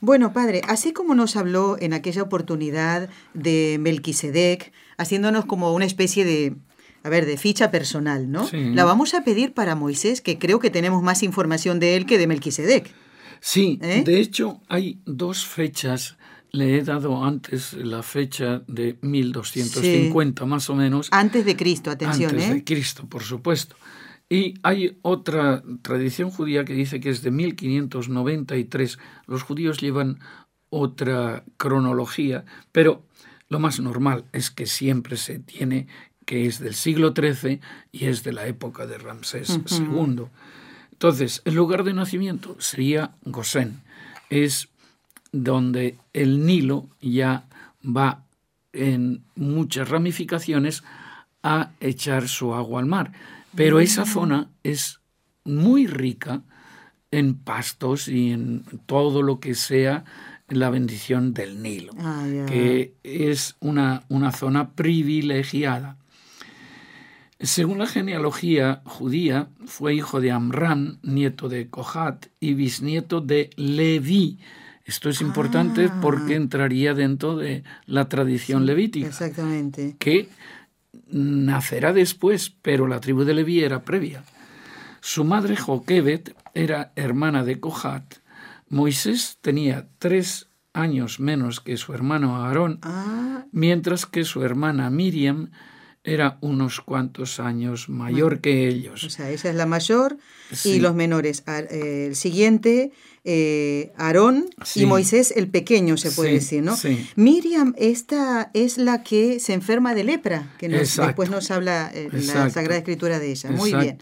Bueno, 0.00 0.32
padre, 0.32 0.60
así 0.68 0.92
como 0.92 1.14
nos 1.14 1.36
habló 1.36 1.76
en 1.80 1.92
aquella 1.92 2.22
oportunidad 2.22 3.08
de 3.34 3.78
Melquisedec, 3.80 4.72
haciéndonos 4.96 5.44
como 5.44 5.74
una 5.74 5.84
especie 5.84 6.24
de, 6.24 6.54
a 7.02 7.08
ver, 7.08 7.26
de 7.26 7.36
ficha 7.36 7.70
personal, 7.70 8.30
¿no? 8.30 8.48
La 8.52 8.84
vamos 8.84 9.14
a 9.14 9.24
pedir 9.24 9.54
para 9.54 9.74
Moisés, 9.74 10.20
que 10.20 10.38
creo 10.38 10.60
que 10.60 10.70
tenemos 10.70 11.02
más 11.02 11.22
información 11.22 11.80
de 11.80 11.96
él 11.96 12.06
que 12.06 12.18
de 12.18 12.26
Melquisedec. 12.26 12.92
Sí, 13.40 13.78
¿Eh? 13.82 14.02
de 14.04 14.20
hecho 14.20 14.60
hay 14.68 15.00
dos 15.04 15.46
fechas. 15.46 16.16
Le 16.50 16.78
he 16.78 16.82
dado 16.82 17.24
antes 17.24 17.74
la 17.74 18.02
fecha 18.02 18.62
de 18.66 18.96
1250 19.02 20.46
más 20.46 20.70
o 20.70 20.74
menos. 20.74 21.08
Antes 21.10 21.44
de 21.44 21.56
Cristo, 21.56 21.90
atención. 21.90 22.30
Antes 22.30 22.48
de 22.48 22.56
¿eh? 22.56 22.64
Cristo, 22.64 23.06
por 23.06 23.22
supuesto. 23.22 23.76
Y 24.30 24.54
hay 24.62 24.98
otra 25.02 25.62
tradición 25.82 26.30
judía 26.30 26.64
que 26.64 26.74
dice 26.74 27.00
que 27.00 27.10
es 27.10 27.22
de 27.22 27.30
1593. 27.30 28.98
Los 29.26 29.42
judíos 29.42 29.78
llevan 29.78 30.18
otra 30.70 31.44
cronología, 31.56 32.44
pero 32.72 33.02
lo 33.48 33.58
más 33.58 33.80
normal 33.80 34.26
es 34.32 34.50
que 34.50 34.66
siempre 34.66 35.16
se 35.16 35.38
tiene 35.38 35.86
que 36.26 36.44
es 36.44 36.58
del 36.58 36.74
siglo 36.74 37.14
XIII 37.16 37.60
y 37.90 38.04
es 38.04 38.22
de 38.22 38.32
la 38.32 38.46
época 38.46 38.86
de 38.86 38.98
Ramsés 38.98 39.48
II. 39.70 40.26
Entonces, 40.92 41.40
el 41.46 41.54
lugar 41.54 41.84
de 41.84 41.94
nacimiento 41.94 42.54
sería 42.58 43.12
Gosén. 43.24 43.80
Es 44.28 44.68
donde 45.32 45.96
el 46.12 46.44
Nilo 46.44 46.90
ya 47.00 47.46
va 47.82 48.24
en 48.74 49.24
muchas 49.36 49.88
ramificaciones 49.88 50.84
a 51.42 51.70
echar 51.80 52.28
su 52.28 52.52
agua 52.52 52.80
al 52.80 52.86
mar. 52.86 53.12
Pero 53.54 53.80
esa 53.80 54.04
zona 54.04 54.50
es 54.62 55.00
muy 55.44 55.86
rica 55.86 56.42
en 57.10 57.34
pastos 57.34 58.08
y 58.08 58.32
en 58.32 58.64
todo 58.86 59.22
lo 59.22 59.40
que 59.40 59.54
sea 59.54 60.04
la 60.48 60.70
bendición 60.70 61.34
del 61.34 61.62
Nilo, 61.62 61.92
ah, 61.98 62.26
que 62.46 62.94
es 63.02 63.56
una, 63.60 64.04
una 64.08 64.32
zona 64.32 64.72
privilegiada. 64.72 65.98
Según 67.40 67.78
la 67.78 67.86
genealogía 67.86 68.82
judía, 68.84 69.48
fue 69.66 69.94
hijo 69.94 70.20
de 70.20 70.32
Amram, 70.32 70.98
nieto 71.02 71.48
de 71.48 71.68
Kohat 71.68 72.26
y 72.40 72.54
bisnieto 72.54 73.20
de 73.20 73.50
Leví. 73.56 74.40
Esto 74.84 75.10
es 75.10 75.20
importante 75.20 75.88
ah. 75.90 75.98
porque 76.00 76.34
entraría 76.34 76.94
dentro 76.94 77.36
de 77.36 77.62
la 77.86 78.08
tradición 78.08 78.66
levítica. 78.66 79.06
Exactamente. 79.06 79.96
Que 79.98 80.28
nacerá 81.10 81.92
después, 81.92 82.50
pero 82.62 82.86
la 82.86 83.00
tribu 83.00 83.24
de 83.24 83.34
Leví 83.34 83.62
era 83.62 83.84
previa. 83.84 84.24
Su 85.00 85.24
madre 85.24 85.56
Joquebet 85.56 86.34
era 86.54 86.92
hermana 86.96 87.44
de 87.44 87.60
Kohat. 87.60 88.16
Moisés 88.68 89.38
tenía 89.40 89.88
tres 89.98 90.48
años 90.72 91.20
menos 91.20 91.60
que 91.60 91.76
su 91.76 91.94
hermano 91.94 92.36
Aarón, 92.36 92.78
ah. 92.82 93.46
mientras 93.52 94.06
que 94.06 94.24
su 94.24 94.42
hermana 94.42 94.90
Miriam 94.90 95.50
era 96.04 96.38
unos 96.40 96.80
cuantos 96.80 97.40
años 97.40 97.88
mayor 97.88 98.40
que 98.40 98.68
ellos. 98.68 99.04
O 99.04 99.10
sea, 99.10 99.30
esa 99.30 99.50
es 99.50 99.56
la 99.56 99.66
mayor 99.66 100.16
y 100.64 100.80
los 100.80 100.94
menores. 100.94 101.42
Eh, 101.46 102.06
el 102.08 102.16
siguiente, 102.16 102.92
eh, 103.30 103.92
Aarón 103.98 104.46
y 104.74 104.86
Moisés 104.86 105.34
el 105.36 105.48
pequeño, 105.48 105.98
se 105.98 106.10
puede 106.10 106.32
decir, 106.32 106.62
¿no? 106.62 106.74
Miriam, 107.14 107.74
esta 107.76 108.50
es 108.54 108.78
la 108.78 109.02
que 109.02 109.38
se 109.38 109.52
enferma 109.52 109.94
de 109.94 110.02
lepra, 110.02 110.50
que 110.56 110.70
después 110.70 111.28
nos 111.28 111.50
habla 111.50 111.90
eh, 111.92 112.08
la 112.10 112.48
Sagrada 112.48 112.78
Escritura 112.78 113.18
de 113.18 113.30
ella. 113.30 113.50
Muy 113.50 113.74
bien. 113.74 113.98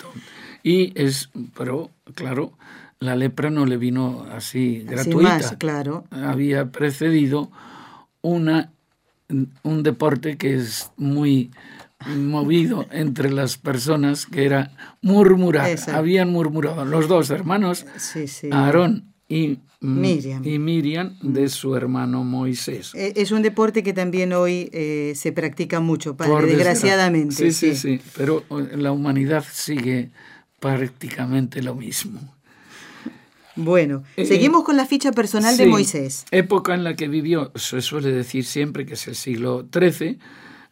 Y 0.62 0.92
es, 0.94 1.30
pero 1.56 1.90
claro, 2.14 2.52
la 3.00 3.16
lepra 3.16 3.50
no 3.50 3.66
le 3.66 3.78
vino 3.78 4.24
así, 4.30 4.84
gratuita. 4.86 5.58
claro. 5.58 6.04
Había 6.12 6.70
precedido 6.70 7.50
una, 8.22 8.70
un 9.64 9.82
deporte 9.82 10.36
que 10.36 10.54
es 10.54 10.92
muy 10.96 11.50
movido 12.16 12.86
entre 12.92 13.32
las 13.32 13.58
personas 13.58 14.24
que 14.24 14.44
era 14.44 14.70
murmurar. 15.02 15.76
Habían 15.92 16.30
murmurado 16.30 16.84
los 16.84 17.08
dos 17.08 17.30
hermanos, 17.30 17.86
Aarón 18.52 19.15
y 19.28 19.58
Miriam. 19.80 20.46
y 20.46 20.58
Miriam 20.58 21.16
de 21.20 21.48
su 21.48 21.76
hermano 21.76 22.24
Moisés. 22.24 22.92
E, 22.94 23.12
es 23.16 23.32
un 23.32 23.42
deporte 23.42 23.82
que 23.82 23.92
también 23.92 24.32
hoy 24.32 24.70
eh, 24.72 25.12
se 25.16 25.32
practica 25.32 25.80
mucho, 25.80 26.16
padre, 26.16 26.46
desgraciadamente. 26.46 27.34
Sí, 27.34 27.52
sí, 27.52 27.76
sí, 27.76 28.00
pero 28.16 28.44
la 28.74 28.92
humanidad 28.92 29.44
sigue 29.50 30.10
prácticamente 30.60 31.62
lo 31.62 31.74
mismo. 31.74 32.20
Bueno, 33.56 34.04
eh, 34.16 34.26
seguimos 34.26 34.64
con 34.64 34.76
la 34.76 34.84
ficha 34.84 35.12
personal 35.12 35.56
de 35.56 35.66
Moisés. 35.66 36.26
Época 36.30 36.74
en 36.74 36.84
la 36.84 36.94
que 36.94 37.08
vivió, 37.08 37.52
se 37.54 37.80
suele 37.80 38.12
decir 38.12 38.44
siempre 38.44 38.84
que 38.84 38.94
es 38.94 39.08
el 39.08 39.14
siglo 39.14 39.66
XIII, 39.72 40.18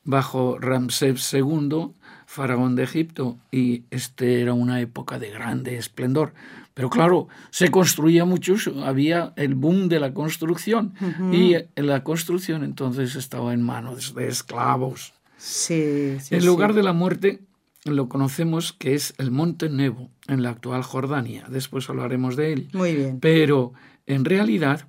bajo 0.04 0.58
Ramsés 0.58 1.32
II, 1.32 1.92
faraón 2.26 2.76
de 2.76 2.82
Egipto 2.82 3.38
y 3.50 3.84
este 3.90 4.42
era 4.42 4.52
una 4.52 4.80
época 4.80 5.18
de 5.18 5.30
grande 5.30 5.76
esplendor. 5.76 6.34
Pero 6.74 6.90
claro, 6.90 7.28
se 7.50 7.70
construía 7.70 8.24
mucho, 8.24 8.56
había 8.84 9.32
el 9.36 9.54
boom 9.54 9.88
de 9.88 10.00
la 10.00 10.12
construcción 10.12 10.94
y 11.32 11.54
la 11.76 12.02
construcción 12.02 12.64
entonces 12.64 13.14
estaba 13.14 13.54
en 13.54 13.62
manos 13.62 14.14
de 14.14 14.26
esclavos. 14.26 15.14
Sí, 15.36 16.16
el 16.30 16.44
lugar 16.44 16.74
de 16.74 16.82
la 16.82 16.92
muerte 16.92 17.40
lo 17.84 18.08
conocemos 18.08 18.72
que 18.72 18.94
es 18.94 19.14
el 19.18 19.30
Monte 19.30 19.68
Nebo, 19.68 20.10
en 20.26 20.42
la 20.42 20.50
actual 20.50 20.82
Jordania. 20.82 21.44
Después 21.48 21.88
hablaremos 21.90 22.34
de 22.34 22.52
él. 22.54 22.68
Muy 22.72 22.94
bien. 22.94 23.20
Pero 23.20 23.72
en 24.06 24.24
realidad 24.24 24.88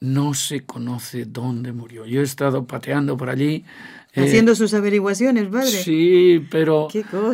no 0.00 0.34
se 0.34 0.64
conoce 0.64 1.24
dónde 1.24 1.72
murió. 1.72 2.06
Yo 2.06 2.20
he 2.20 2.24
estado 2.24 2.66
pateando 2.66 3.16
por 3.16 3.30
allí. 3.30 3.64
Eh, 4.14 4.24
Haciendo 4.24 4.54
sus 4.54 4.74
averiguaciones, 4.74 5.48
padre. 5.48 5.66
Sí, 5.66 6.46
pero 6.50 6.88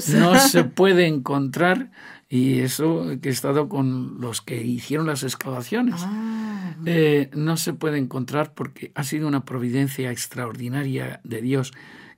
no 0.09 0.39
se 0.39 0.65
puede 0.65 1.07
encontrar. 1.07 1.91
Y 2.29 2.61
eso 2.61 3.07
que 3.21 3.29
he 3.29 3.33
estado 3.33 3.69
con 3.69 4.21
los 4.21 4.41
que 4.41 4.63
hicieron 4.63 5.07
las 5.07 5.23
excavaciones. 5.23 6.03
Ah. 6.05 6.75
Eh, 6.87 7.31
no 7.35 7.57
se 7.57 7.73
puede 7.73 7.99
encontrar 7.99 8.55
porque 8.55 8.93
ha 8.95 9.05
sido 9.05 9.29
una 9.29 9.45
providencia 9.45 10.11
extraordinaria 10.11 11.21
de 11.25 11.41
Dios 11.41 11.73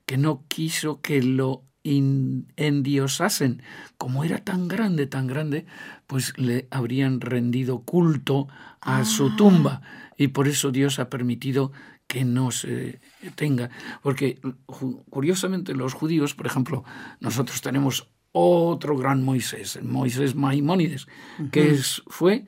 que 0.05 0.17
no 0.17 0.45
quiso 0.47 1.01
que 1.01 1.21
lo 1.21 1.63
endiosasen. 1.83 3.61
Como 3.97 4.23
era 4.23 4.43
tan 4.43 4.67
grande, 4.67 5.07
tan 5.07 5.27
grande, 5.27 5.65
pues 6.05 6.33
le 6.37 6.67
habrían 6.71 7.21
rendido 7.21 7.81
culto 7.81 8.47
a 8.81 9.05
su 9.05 9.27
ah. 9.27 9.35
tumba 9.37 9.81
y 10.17 10.29
por 10.29 10.47
eso 10.47 10.71
Dios 10.71 10.99
ha 10.99 11.09
permitido 11.09 11.71
que 12.07 12.25
no 12.25 12.51
se 12.51 12.99
tenga. 13.35 13.69
Porque 14.01 14.39
curiosamente 15.09 15.73
los 15.73 15.93
judíos, 15.93 16.33
por 16.33 16.47
ejemplo, 16.47 16.83
nosotros 17.19 17.61
tenemos 17.61 18.09
otro 18.37 18.97
gran 18.97 19.23
Moisés, 19.23 19.75
el 19.75 19.85
Moisés 19.85 20.35
Maimónides, 20.35 21.07
que 21.51 21.71
es, 21.71 22.03
fue 22.07 22.45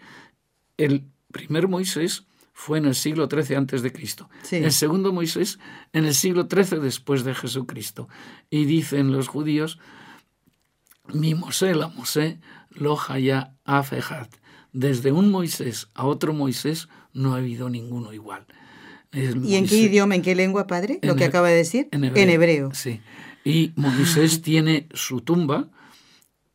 el 0.77 1.05
primer 1.31 1.67
Moisés 1.67 2.25
fue 2.53 2.77
en 2.77 2.85
el 2.85 2.95
siglo 2.95 3.29
XIII 3.31 3.55
antes 3.55 3.81
de 3.81 3.93
Cristo. 3.93 4.29
El 4.51 4.73
segundo 4.73 5.13
Moisés 5.13 5.59
en 5.93 6.03
el 6.03 6.13
siglo 6.13 6.45
XIII 6.51 6.81
después 6.81 7.23
de 7.23 7.33
Jesucristo. 7.33 8.09
Y 8.49 8.65
dicen 8.65 9.13
los 9.13 9.29
judíos, 9.29 9.79
mi 11.13 11.35
Mosé, 11.35 11.73
la 11.73 11.87
Mosé, 11.87 12.39
lo 12.71 12.97
haya 13.07 13.53
afejat. 13.63 14.29
Desde 14.73 15.13
un 15.13 15.31
Moisés 15.31 15.87
a 15.93 16.05
otro 16.05 16.33
Moisés 16.33 16.89
no 17.13 17.33
ha 17.33 17.37
habido 17.37 17.69
ninguno 17.69 18.11
igual. 18.11 18.45
¿Y 19.13 19.55
en 19.55 19.65
qué 19.65 19.77
idioma, 19.77 20.15
en 20.15 20.21
qué 20.21 20.35
lengua, 20.35 20.67
padre? 20.67 20.99
Lo 21.01 21.15
que 21.15 21.25
acaba 21.25 21.47
de 21.47 21.55
decir. 21.55 21.87
En 21.91 22.03
hebreo. 22.03 22.73
Sí. 22.73 22.99
Y 23.45 23.71
Moisés 23.75 24.37
ah. 24.37 24.41
tiene 24.43 24.87
su 24.93 25.21
tumba. 25.21 25.69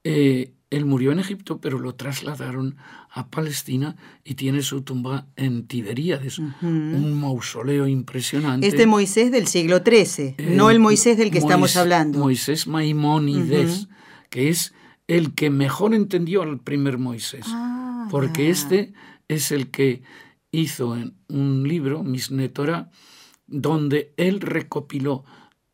Eh, 0.04 0.52
él 0.70 0.84
murió 0.84 1.12
en 1.12 1.18
Egipto, 1.18 1.60
pero 1.60 1.78
lo 1.78 1.94
trasladaron 1.94 2.76
a 3.10 3.30
Palestina 3.30 3.96
y 4.24 4.34
tiene 4.34 4.62
su 4.62 4.82
tumba 4.82 5.26
en 5.36 5.66
Tiberíades, 5.66 6.38
un 6.38 7.20
mausoleo 7.20 7.86
impresionante. 7.86 8.66
Este 8.66 8.86
Moisés 8.86 9.30
del 9.30 9.46
siglo 9.46 9.82
XIII, 9.84 10.36
no 10.56 10.70
el 10.70 10.80
Moisés 10.80 11.16
del 11.16 11.30
que 11.30 11.38
estamos 11.38 11.76
hablando. 11.76 12.18
Moisés 12.18 12.66
Maimónides, 12.66 13.88
que 14.30 14.48
es 14.48 14.74
el 15.06 15.34
que 15.34 15.50
mejor 15.50 15.94
entendió 15.94 16.42
al 16.42 16.58
primer 16.58 16.98
Moisés, 16.98 17.44
ah, 17.46 18.08
porque 18.10 18.50
este 18.50 18.92
es 19.28 19.52
el 19.52 19.70
que 19.70 20.02
hizo 20.50 20.96
en 20.96 21.14
un 21.28 21.68
libro, 21.68 22.02
Misnetora, 22.02 22.90
donde 23.46 24.12
él 24.16 24.40
recopiló 24.40 25.24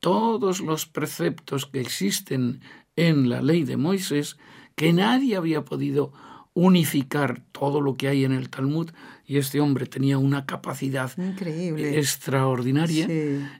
todos 0.00 0.60
los 0.60 0.86
preceptos 0.86 1.66
que 1.66 1.80
existen 1.80 2.60
en 3.08 3.28
la 3.28 3.42
ley 3.42 3.64
de 3.64 3.76
Moisés, 3.76 4.36
que 4.74 4.92
nadie 4.92 5.36
había 5.36 5.64
podido 5.64 6.12
unificar 6.52 7.42
todo 7.52 7.80
lo 7.80 7.96
que 7.96 8.08
hay 8.08 8.24
en 8.24 8.32
el 8.32 8.50
Talmud, 8.50 8.90
y 9.26 9.38
este 9.38 9.60
hombre 9.60 9.86
tenía 9.86 10.18
una 10.18 10.46
capacidad 10.46 11.10
Increíble. 11.16 11.98
extraordinaria, 11.98 13.06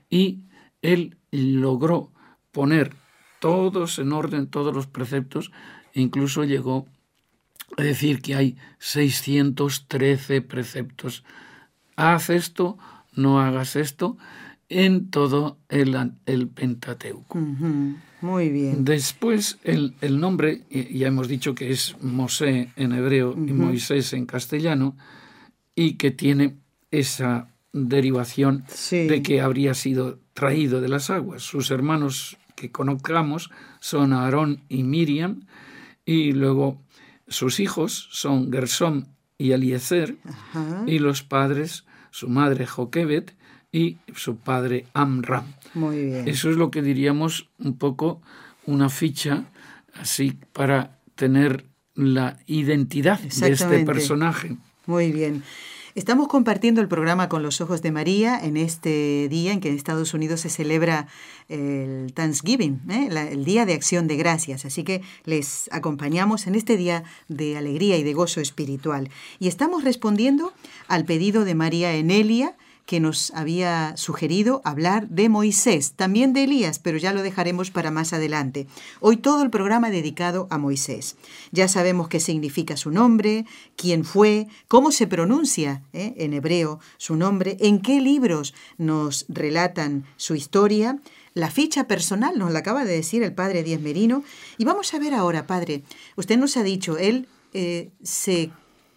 y 0.09 0.43
él 0.81 1.17
logró 1.31 2.11
poner 2.51 2.95
todos 3.39 3.97
en 3.99 4.11
orden, 4.11 4.47
todos 4.47 4.75
los 4.75 4.87
preceptos, 4.87 5.51
e 5.93 6.01
incluso 6.01 6.43
llegó 6.43 6.85
es 7.77 7.85
decir, 7.85 8.21
que 8.21 8.35
hay 8.35 8.57
613 8.79 10.41
preceptos. 10.41 11.23
Haz 11.95 12.29
esto, 12.29 12.77
no 13.13 13.39
hagas 13.39 13.75
esto, 13.75 14.17
en 14.71 15.11
todo 15.11 15.57
el, 15.67 16.13
el 16.25 16.47
Pentateuco. 16.47 17.37
Muy 18.21 18.49
bien. 18.49 18.85
Después, 18.85 19.59
el, 19.63 19.93
nombre, 20.19 20.61
ya 20.69 21.07
hemos 21.07 21.27
dicho 21.27 21.53
que 21.53 21.71
es 21.71 21.97
Mosé 22.01 22.69
en 22.77 22.93
hebreo 22.93 23.33
y 23.33 23.51
Moisés 23.51 24.13
en 24.13 24.25
castellano, 24.25 24.95
y 25.75 25.95
que 25.95 26.11
tiene 26.11 26.55
esa 26.89 27.49
derivación 27.73 28.63
de 28.89 29.21
que 29.21 29.41
habría 29.41 29.73
sido 29.73 30.19
traído 30.33 30.79
de 30.79 30.89
las 30.89 31.09
aguas. 31.09 31.43
Sus 31.43 31.69
hermanos 31.69 32.37
que 32.55 32.71
conozcamos 32.71 33.51
son 33.81 34.13
Aarón 34.13 34.61
y 34.69 34.83
Miriam, 34.83 35.41
y 36.05 36.31
luego 36.31 36.81
sus 37.27 37.59
hijos 37.59 38.07
son 38.11 38.51
Gersom 38.51 39.05
y 39.37 39.51
Eliezer, 39.51 40.15
y 40.85 40.99
los 40.99 41.23
padres, 41.23 41.85
su 42.11 42.29
madre 42.29 42.65
Joquebet 42.67 43.35
y 43.71 43.97
su 44.15 44.37
padre 44.37 44.85
Amram. 44.93 45.45
Muy 45.73 46.05
bien. 46.05 46.27
Eso 46.27 46.49
es 46.49 46.57
lo 46.57 46.71
que 46.71 46.81
diríamos 46.81 47.49
un 47.59 47.77
poco 47.77 48.21
una 48.65 48.89
ficha 48.89 49.45
así 49.93 50.37
para 50.53 50.99
tener 51.15 51.65
la 51.95 52.37
identidad 52.47 53.19
de 53.19 53.51
este 53.51 53.85
personaje. 53.85 54.57
Muy 54.85 55.11
bien. 55.11 55.43
Estamos 55.93 56.29
compartiendo 56.29 56.79
el 56.79 56.87
programa 56.87 57.27
con 57.27 57.43
los 57.43 57.59
ojos 57.59 57.81
de 57.81 57.91
María 57.91 58.39
en 58.41 58.55
este 58.55 59.27
día 59.29 59.51
en 59.51 59.59
que 59.59 59.67
en 59.67 59.75
Estados 59.75 60.13
Unidos 60.13 60.39
se 60.39 60.49
celebra 60.49 61.07
el 61.49 62.13
Thanksgiving, 62.13 62.79
¿eh? 62.89 63.09
el 63.31 63.43
Día 63.43 63.65
de 63.65 63.73
Acción 63.73 64.07
de 64.07 64.15
Gracias. 64.15 64.63
Así 64.63 64.85
que 64.85 65.01
les 65.25 65.69
acompañamos 65.73 66.47
en 66.47 66.55
este 66.55 66.77
día 66.77 67.03
de 67.27 67.57
alegría 67.57 67.97
y 67.97 68.03
de 68.03 68.13
gozo 68.13 68.39
espiritual. 68.39 69.09
Y 69.39 69.49
estamos 69.49 69.83
respondiendo 69.83 70.53
al 70.87 71.03
pedido 71.03 71.43
de 71.43 71.55
María 71.55 71.93
Enelia 71.93 72.55
que 72.85 72.99
nos 72.99 73.31
había 73.31 73.95
sugerido 73.95 74.61
hablar 74.65 75.07
de 75.07 75.29
Moisés, 75.29 75.93
también 75.95 76.33
de 76.33 76.43
Elías, 76.43 76.79
pero 76.79 76.97
ya 76.97 77.13
lo 77.13 77.21
dejaremos 77.21 77.71
para 77.71 77.91
más 77.91 78.13
adelante. 78.13 78.67
Hoy 78.99 79.17
todo 79.17 79.43
el 79.43 79.49
programa 79.49 79.89
dedicado 79.89 80.47
a 80.49 80.57
Moisés. 80.57 81.15
Ya 81.51 81.67
sabemos 81.67 82.09
qué 82.09 82.19
significa 82.19 82.75
su 82.77 82.91
nombre, 82.91 83.45
quién 83.75 84.03
fue, 84.03 84.47
cómo 84.67 84.91
se 84.91 85.07
pronuncia 85.07 85.83
¿eh? 85.93 86.13
en 86.17 86.33
hebreo 86.33 86.79
su 86.97 87.15
nombre, 87.15 87.57
en 87.61 87.81
qué 87.81 88.01
libros 88.01 88.53
nos 88.77 89.25
relatan 89.29 90.05
su 90.17 90.35
historia. 90.35 90.99
La 91.33 91.49
ficha 91.49 91.87
personal 91.87 92.37
nos 92.37 92.51
la 92.51 92.59
acaba 92.59 92.83
de 92.83 92.93
decir 92.93 93.23
el 93.23 93.33
padre 93.33 93.63
Díaz 93.63 93.81
Merino. 93.81 94.23
Y 94.57 94.65
vamos 94.65 94.93
a 94.93 94.99
ver 94.99 95.13
ahora, 95.13 95.47
padre, 95.47 95.83
usted 96.17 96.37
nos 96.37 96.57
ha 96.57 96.63
dicho, 96.63 96.97
él 96.97 97.27
eh, 97.53 97.89
se 98.03 98.51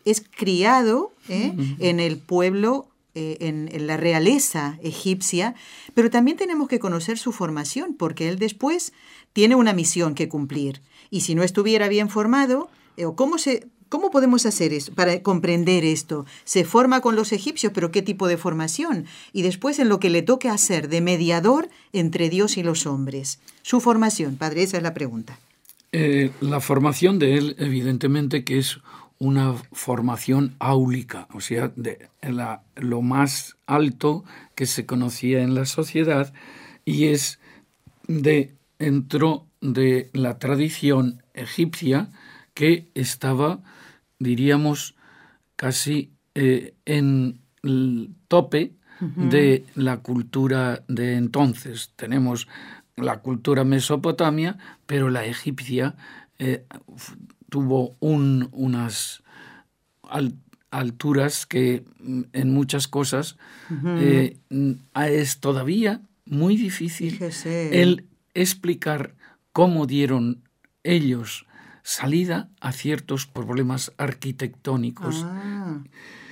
es 0.04 0.22
criado 0.36 1.12
¿eh? 1.28 1.54
en 1.78 2.00
el 2.00 2.18
pueblo 2.18 2.88
eh, 3.16 3.36
en, 3.40 3.86
la 3.86 3.96
realeza 3.96 4.76
egipcia, 4.82 5.54
pero 5.94 6.10
también 6.10 6.36
tenemos 6.36 6.66
que 6.66 6.80
conocer 6.80 7.16
su 7.16 7.30
formación, 7.30 7.94
porque 7.94 8.28
él 8.28 8.40
después 8.40 8.92
tiene 9.32 9.54
una 9.54 9.72
misión 9.72 10.14
que 10.14 10.28
cumplir. 10.28 10.82
Y 11.10 11.20
si 11.20 11.36
no 11.36 11.44
estuviera 11.44 11.86
bien 11.86 12.08
formado, 12.08 12.68
eh, 12.96 13.04
¿cómo, 13.14 13.38
se, 13.38 13.68
¿cómo 13.88 14.10
podemos 14.10 14.46
hacer 14.46 14.72
eso 14.72 14.92
para 14.94 15.22
comprender 15.22 15.84
esto? 15.84 16.26
Se 16.44 16.64
forma 16.64 17.00
con 17.00 17.14
los 17.14 17.32
egipcios, 17.32 17.72
pero 17.72 17.92
¿qué 17.92 18.02
tipo 18.02 18.26
de 18.26 18.36
formación? 18.36 19.06
Y 19.32 19.42
después 19.42 19.78
en 19.78 19.88
lo 19.88 20.00
que 20.00 20.10
le 20.10 20.22
toque 20.22 20.48
hacer 20.48 20.88
de 20.88 21.00
mediador 21.00 21.68
entre 21.92 22.30
Dios 22.30 22.56
y 22.56 22.64
los 22.64 22.84
hombres. 22.84 23.38
Su 23.62 23.80
formación, 23.80 24.34
padre, 24.36 24.64
esa 24.64 24.78
es 24.78 24.82
la 24.82 24.92
pregunta. 24.92 25.38
Eh, 25.92 26.32
la 26.40 26.58
formación 26.58 27.20
de 27.20 27.38
él, 27.38 27.56
evidentemente, 27.60 28.42
que 28.42 28.58
es 28.58 28.80
una 29.18 29.54
formación 29.72 30.54
áulica, 30.58 31.28
o 31.32 31.40
sea, 31.40 31.72
de 31.76 32.08
lo 32.76 33.02
más 33.02 33.56
alto 33.66 34.24
que 34.54 34.66
se 34.66 34.86
conocía 34.86 35.42
en 35.42 35.54
la 35.54 35.66
sociedad 35.66 36.32
y 36.84 37.06
es 37.06 37.38
de 38.06 38.54
dentro 38.78 39.46
de 39.60 40.10
la 40.12 40.38
tradición 40.38 41.22
egipcia 41.32 42.10
que 42.52 42.90
estaba, 42.94 43.60
diríamos, 44.18 44.94
casi 45.56 46.10
eh, 46.34 46.74
en 46.84 47.40
el 47.62 48.10
tope 48.28 48.72
de 49.00 49.64
la 49.74 49.98
cultura 49.98 50.82
de 50.88 51.16
entonces. 51.16 51.92
Tenemos 51.96 52.48
la 52.96 53.18
cultura 53.18 53.64
mesopotamia, 53.64 54.56
pero 54.86 55.10
la 55.10 55.24
egipcia 55.24 55.94
eh, 56.38 56.64
tuvo 57.54 57.96
unas 58.00 59.22
alturas 60.72 61.46
que 61.46 61.84
mm, 62.00 62.22
en 62.32 62.52
muchas 62.52 62.88
cosas 62.88 63.36
eh, 64.00 64.38
es 64.96 65.38
todavía 65.38 66.00
muy 66.26 66.56
difícil 66.56 67.20
el 67.44 68.06
explicar 68.34 69.14
cómo 69.52 69.86
dieron 69.86 70.42
ellos 70.82 71.46
salida 71.84 72.48
a 72.60 72.72
ciertos 72.72 73.26
problemas 73.26 73.92
arquitectónicos. 73.98 75.22
Ah, 75.24 75.78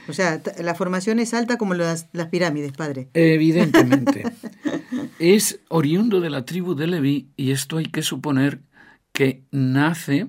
o 0.09 0.13
sea, 0.13 0.43
la 0.59 0.75
formación 0.75 1.21
es 1.21 1.35
alta 1.35 1.57
como 1.57 1.75
las, 1.75 2.09
las 2.13 2.31
pirámides, 2.31 2.73
padre. 2.73 3.11
Evidentemente. 3.15 4.25
es 5.21 5.61
oriundo 5.69 6.21
de 6.21 6.31
la 6.31 6.45
tribu 6.45 6.75
de 6.75 6.89
Leví 6.89 7.29
y 7.37 7.53
esto 7.53 7.79
hay 7.79 7.87
que 7.87 8.03
suponer 8.03 8.63
que 9.13 9.45
nace 9.53 10.27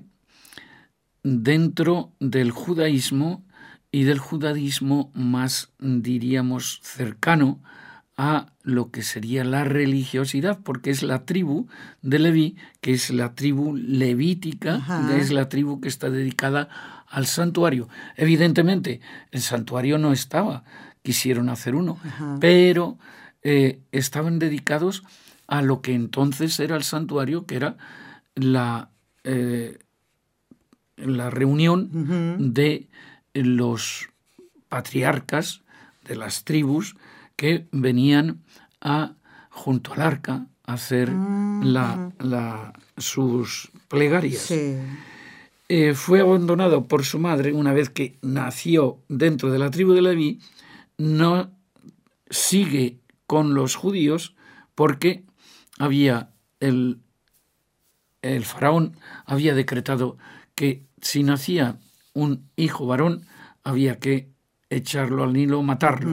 dentro 1.24 2.12
del 2.20 2.52
judaísmo 2.52 3.42
y 3.90 4.04
del 4.04 4.18
judaísmo 4.18 5.10
más, 5.14 5.72
diríamos, 5.78 6.80
cercano 6.82 7.60
a 8.16 8.52
lo 8.62 8.90
que 8.90 9.02
sería 9.02 9.42
la 9.42 9.64
religiosidad, 9.64 10.60
porque 10.62 10.90
es 10.90 11.02
la 11.02 11.24
tribu 11.24 11.66
de 12.02 12.20
Leví, 12.20 12.56
que 12.80 12.92
es 12.92 13.10
la 13.10 13.34
tribu 13.34 13.74
levítica, 13.74 14.80
es 15.18 15.32
la 15.32 15.48
tribu 15.48 15.80
que 15.80 15.88
está 15.88 16.10
dedicada 16.10 16.68
al 17.08 17.26
santuario. 17.26 17.88
Evidentemente, 18.16 19.00
el 19.32 19.40
santuario 19.40 19.98
no 19.98 20.12
estaba, 20.12 20.64
quisieron 21.02 21.48
hacer 21.48 21.74
uno, 21.74 21.98
pero 22.40 22.98
eh, 23.42 23.80
estaban 23.90 24.38
dedicados 24.38 25.02
a 25.46 25.62
lo 25.62 25.82
que 25.82 25.94
entonces 25.94 26.58
era 26.60 26.76
el 26.76 26.84
santuario, 26.84 27.46
que 27.46 27.56
era 27.56 27.76
la, 28.34 28.90
eh, 29.24 29.78
la 30.96 31.30
reunión 31.30 32.52
de 32.52 32.88
los 33.32 34.08
patriarcas 34.68 35.62
de 36.06 36.16
las 36.16 36.44
tribus 36.44 36.96
que 37.36 37.66
venían 37.72 38.42
a 38.80 39.14
junto 39.50 39.92
al 39.94 40.02
arca 40.02 40.46
a 40.66 40.74
hacer 40.74 41.10
la, 41.10 42.72
sus 42.96 43.70
plegarias. 43.88 44.52
Eh, 45.68 45.94
fue 45.94 46.20
abandonado 46.20 46.86
por 46.86 47.04
su 47.04 47.18
madre 47.18 47.52
una 47.52 47.72
vez 47.72 47.88
que 47.88 48.18
nació 48.20 48.98
dentro 49.08 49.50
de 49.50 49.58
la 49.58 49.70
tribu 49.70 49.92
de 49.92 50.02
Leví, 50.02 50.40
no 50.98 51.50
sigue 52.28 52.98
con 53.26 53.54
los 53.54 53.74
judíos 53.74 54.34
porque 54.74 55.24
había 55.78 56.30
el, 56.60 56.98
el 58.22 58.44
faraón 58.44 58.96
había 59.24 59.54
decretado 59.54 60.18
que 60.54 60.86
si 61.00 61.22
nacía 61.22 61.78
un 62.12 62.48
hijo 62.56 62.86
varón, 62.86 63.26
había 63.62 63.98
que 63.98 64.30
echarlo 64.70 65.24
al 65.24 65.32
Nilo, 65.32 65.62
matarlo. 65.62 66.10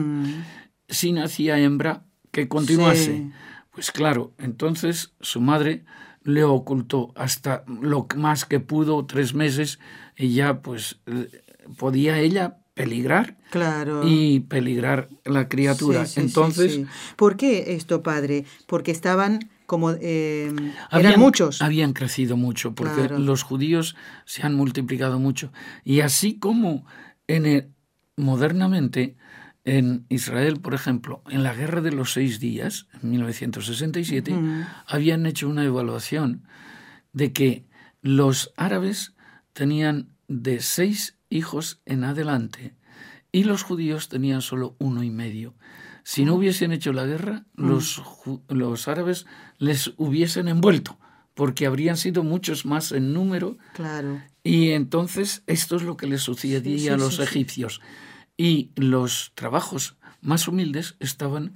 Si 0.88 1.12
nacía 1.12 1.58
hembra, 1.58 2.04
que 2.30 2.48
continuase. 2.48 3.30
Pues 3.70 3.90
claro, 3.90 4.34
entonces 4.38 5.14
su 5.20 5.40
madre 5.40 5.84
le 6.24 6.44
ocultó 6.44 7.12
hasta 7.16 7.64
lo 7.66 8.06
más 8.16 8.44
que 8.44 8.60
pudo, 8.60 9.06
tres 9.06 9.34
meses, 9.34 9.78
y 10.16 10.34
ya 10.34 10.60
pues 10.60 11.00
podía 11.78 12.18
ella 12.18 12.58
peligrar 12.74 13.38
claro. 13.50 14.02
y 14.04 14.40
peligrar 14.40 15.08
la 15.24 15.48
criatura. 15.48 16.04
entonces, 16.16 16.80
¿por 17.16 17.36
qué 17.36 17.74
esto, 17.74 18.02
padre? 18.02 18.44
Porque 18.66 18.90
estaban 18.90 19.50
como 19.72 19.92
eh, 19.92 20.52
habían, 20.90 21.18
muchos. 21.18 21.62
Habían 21.62 21.94
crecido 21.94 22.36
mucho, 22.36 22.74
porque 22.74 23.08
los 23.08 23.42
judíos 23.42 23.96
se 24.26 24.42
han 24.42 24.54
multiplicado 24.54 25.18
mucho. 25.18 25.50
Y 25.82 26.00
así 26.00 26.38
como 26.38 26.84
en 27.26 27.72
modernamente 28.18 29.16
en 29.64 30.04
Israel, 30.10 30.60
por 30.60 30.74
ejemplo, 30.74 31.22
en 31.30 31.42
la 31.42 31.54
Guerra 31.54 31.80
de 31.80 31.90
los 31.90 32.12
Seis 32.12 32.38
Días, 32.38 32.86
en 33.02 33.12
1967, 33.12 34.36
habían 34.86 35.24
hecho 35.24 35.48
una 35.48 35.64
evaluación 35.64 36.44
de 37.14 37.32
que 37.32 37.64
los 38.02 38.52
árabes 38.58 39.14
tenían 39.54 40.10
de 40.28 40.60
seis 40.60 41.16
hijos 41.30 41.80
en 41.86 42.04
adelante 42.04 42.74
y 43.32 43.44
los 43.44 43.62
judíos 43.62 44.10
tenían 44.10 44.42
solo 44.42 44.76
uno 44.78 45.02
y 45.02 45.08
medio. 45.08 45.54
Si 46.04 46.24
no 46.24 46.34
hubiesen 46.34 46.72
hecho 46.72 46.92
la 46.92 47.06
guerra, 47.06 47.44
mm. 47.54 47.68
los, 47.68 48.02
los 48.48 48.88
árabes 48.88 49.26
les 49.58 49.92
hubiesen 49.96 50.48
envuelto, 50.48 50.98
porque 51.34 51.66
habrían 51.66 51.96
sido 51.96 52.24
muchos 52.24 52.66
más 52.66 52.92
en 52.92 53.12
número. 53.12 53.56
Claro. 53.74 54.22
Y 54.44 54.70
entonces 54.70 55.42
esto 55.46 55.76
es 55.76 55.82
lo 55.82 55.96
que 55.96 56.06
les 56.06 56.22
sucedía 56.22 56.94
a 56.94 56.96
los 56.96 57.18
egipcios. 57.18 57.80
Y 58.36 58.70
los 58.74 59.32
trabajos 59.34 59.96
más 60.20 60.48
humildes 60.48 60.96
estaban 60.98 61.54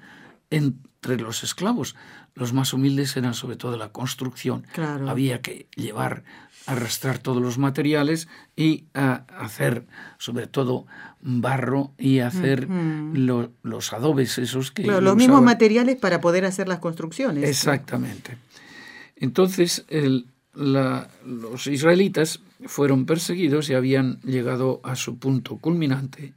entre 0.51 1.19
los 1.19 1.43
esclavos. 1.43 1.97
Los 2.35 2.53
más 2.53 2.73
humildes 2.73 3.17
eran 3.17 3.35
sobre 3.35 3.57
todo 3.57 3.77
la 3.77 3.93
construcción. 3.93 4.67
Claro. 4.73 5.09
Había 5.09 5.41
que 5.41 5.69
llevar 5.75 6.25
arrastrar 6.67 7.19
todos 7.19 7.41
los 7.41 7.59
materiales 7.59 8.29
y 8.57 8.85
a 8.93 9.25
hacer 9.39 9.87
sobre 10.19 10.47
todo 10.47 10.87
barro 11.21 11.93
y 11.97 12.19
hacer 12.19 12.69
los 12.69 13.93
adobes 13.93 14.39
esos 14.39 14.73
que... 14.73 14.83
los 14.83 15.17
mismos 15.17 15.43
materiales 15.43 15.97
para 15.97 16.21
poder 16.21 16.45
hacer 16.45 16.69
las 16.69 16.81
construcciones. 16.81 17.49
Exactamente. 17.49 18.37
Entonces 19.17 19.87
los 20.55 21.67
israelitas 21.67 22.41
fueron 22.67 23.07
perseguidos 23.07 23.71
y 23.71 23.75
habían 23.75 24.21
llegado 24.23 24.81
a 24.83 24.97
su 24.97 25.19
punto 25.19 25.59
culminante 25.59 26.35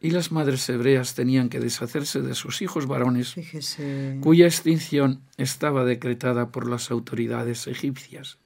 y 0.00 0.10
las 0.10 0.32
madres 0.32 0.68
hebreas 0.68 1.14
tenían 1.14 1.48
que 1.48 1.60
deshacerse 1.60 2.20
de 2.22 2.34
sus 2.34 2.60
hijos 2.60 2.86
varones, 2.86 3.36
cuya 4.20 4.46
extinción 4.46 5.20
estaba 5.36 5.84
decretada 5.84 6.48
por 6.48 6.68
las 6.68 6.90
autoridades 6.90 7.68
egipcias 7.68 8.38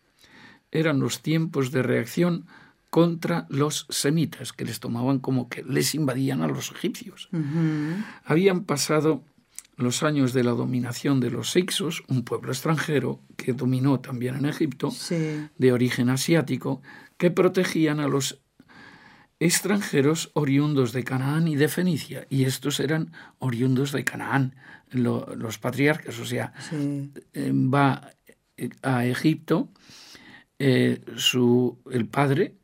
eran 0.79 1.01
los 1.01 1.23
tiempos 1.23 1.71
de 1.71 1.83
reacción 1.83 2.47
contra 2.91 3.47
los 3.51 3.87
semitas, 3.91 4.53
que 4.53 4.65
les 4.65 4.81
tomaban 4.81 5.19
como 5.19 5.49
que 5.49 5.63
les 5.63 5.95
invadían 5.95 6.43
a 6.43 6.49
los 6.49 6.71
egipcios. 6.71 7.29
Habían 8.25 8.65
pasado 8.65 9.23
los 9.77 10.03
años 10.03 10.33
de 10.33 10.43
la 10.43 10.53
dominación 10.53 11.21
de 11.21 11.31
los 11.31 11.55
Ixos, 11.55 12.03
un 12.09 12.23
pueblo 12.23 12.53
extranjero 12.53 13.21
que 13.37 13.53
dominó 13.53 14.01
también 14.01 14.37
en 14.37 14.47
Egipto, 14.47 14.91
de 15.59 15.73
origen 15.73 16.09
asiático, 16.09 16.81
que 17.19 17.31
protegían 17.31 18.01
a 18.01 18.09
los 18.09 18.41
extranjeros 19.39 20.31
oriundos 20.33 20.93
de 20.93 21.05
Canaán 21.05 21.47
y 21.49 21.57
de 21.57 21.69
Fenicia, 21.69 22.27
y 22.31 22.45
estos 22.45 22.81
eran 22.81 23.13
oriundos 23.39 23.93
de 23.93 24.05
Canaán, 24.05 24.55
los 24.91 25.59
patriarcas, 25.59 26.19
o 26.19 26.25
sea, 26.25 26.55
eh, 27.35 27.53
va 27.53 28.13
a 28.83 29.05
Egipto 29.05 29.69
eh, 30.59 31.01
su, 31.17 31.79
el 31.91 32.07
padre 32.09 32.55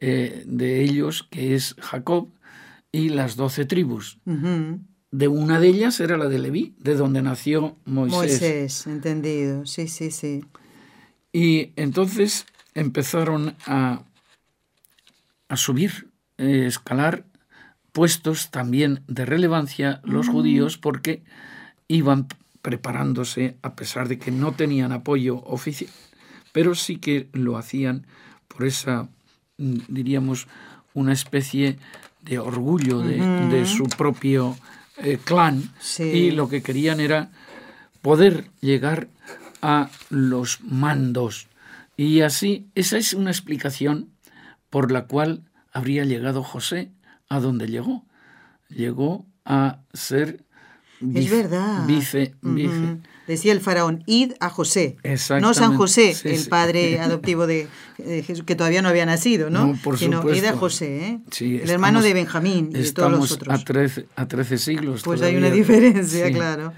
eh, 0.00 0.42
de 0.46 0.82
ellos, 0.82 1.26
que 1.30 1.54
es 1.54 1.74
Jacob, 1.78 2.28
y 2.92 3.10
las 3.10 3.36
doce 3.36 3.64
tribus. 3.64 4.18
De 5.10 5.28
una 5.28 5.60
de 5.60 5.68
ellas 5.68 6.00
era 6.00 6.16
la 6.16 6.28
de 6.28 6.38
Leví, 6.38 6.74
de 6.78 6.94
donde 6.94 7.22
nació 7.22 7.76
Moisés. 7.84 8.16
Moisés, 8.16 8.86
entendido, 8.86 9.64
sí, 9.66 9.88
sí, 9.88 10.10
sí. 10.10 10.44
Y 11.32 11.72
entonces 11.76 12.46
empezaron 12.74 13.54
a, 13.66 14.02
a 15.48 15.56
subir, 15.56 16.10
eh, 16.38 16.64
escalar 16.66 17.26
puestos 17.92 18.50
también 18.50 19.02
de 19.06 19.24
relevancia 19.24 20.00
los 20.04 20.28
mm. 20.28 20.32
judíos 20.32 20.78
porque 20.78 21.22
iban 21.88 22.26
preparándose 22.60 23.56
a 23.62 23.76
pesar 23.76 24.08
de 24.08 24.18
que 24.18 24.30
no 24.30 24.52
tenían 24.52 24.92
apoyo 24.92 25.42
oficial 25.44 25.90
pero 26.56 26.74
sí 26.74 26.96
que 26.96 27.28
lo 27.34 27.58
hacían 27.58 28.06
por 28.48 28.64
esa, 28.64 29.10
mm, 29.58 29.80
diríamos, 29.88 30.48
una 30.94 31.12
especie 31.12 31.78
de 32.22 32.38
orgullo 32.38 33.00
de, 33.00 33.66
su 33.66 33.84
propio 33.84 34.56
eh, 34.96 35.18
clan 35.22 35.70
y 35.98 36.30
lo 36.30 36.48
que 36.48 36.62
querían 36.62 36.98
era 36.98 37.30
poder 38.00 38.48
llegar 38.62 39.08
a 39.60 39.90
los 40.08 40.62
mandos. 40.62 41.48
Y 41.94 42.22
así, 42.22 42.68
esa 42.74 42.96
es 42.96 43.12
una 43.12 43.32
explicación 43.32 44.08
por 44.70 44.90
la 44.90 45.04
cual 45.04 45.42
habría 45.74 46.06
llegado 46.06 46.42
José 46.42 46.90
a 47.28 47.38
donde 47.38 47.66
llegó. 47.66 48.06
Llegó 48.70 49.26
a 49.44 49.80
ser 49.92 50.42
es 51.00 51.30
verdad. 51.30 51.86
Vice, 51.86 52.34
Decía 53.26 53.52
el 53.52 53.60
faraón, 53.60 54.04
id 54.06 54.34
a 54.38 54.50
José. 54.50 54.96
No 55.40 55.52
San 55.52 55.76
José, 55.76 56.14
el 56.24 56.48
padre 56.48 57.00
adoptivo 57.00 57.46
de, 57.46 57.66
Jesús, 57.96 58.44
que 58.44 58.54
todavía 58.54 58.82
no 58.82 58.88
había 58.88 59.04
nacido, 59.04 59.50
¿no? 59.50 59.66
no 59.66 59.78
por 59.82 59.98
Sino 59.98 60.22
id 60.32 60.44
a 60.44 60.56
José, 60.56 61.20
¿eh? 61.40 61.60
el 61.62 61.70
hermano 61.70 62.02
de 62.02 62.14
Benjamín 62.14 62.70
y 62.72 62.78
de 62.78 62.92
todos 62.92 63.10
los 63.10 63.32
otros. 63.32 63.60
A 63.60 63.64
13, 63.64 64.06
a 64.14 64.28
13 64.28 64.58
siglos. 64.58 65.02
Pues 65.02 65.22
hay 65.22 65.36
una 65.36 65.50
diferencia, 65.50 66.30
claro. 66.30 66.72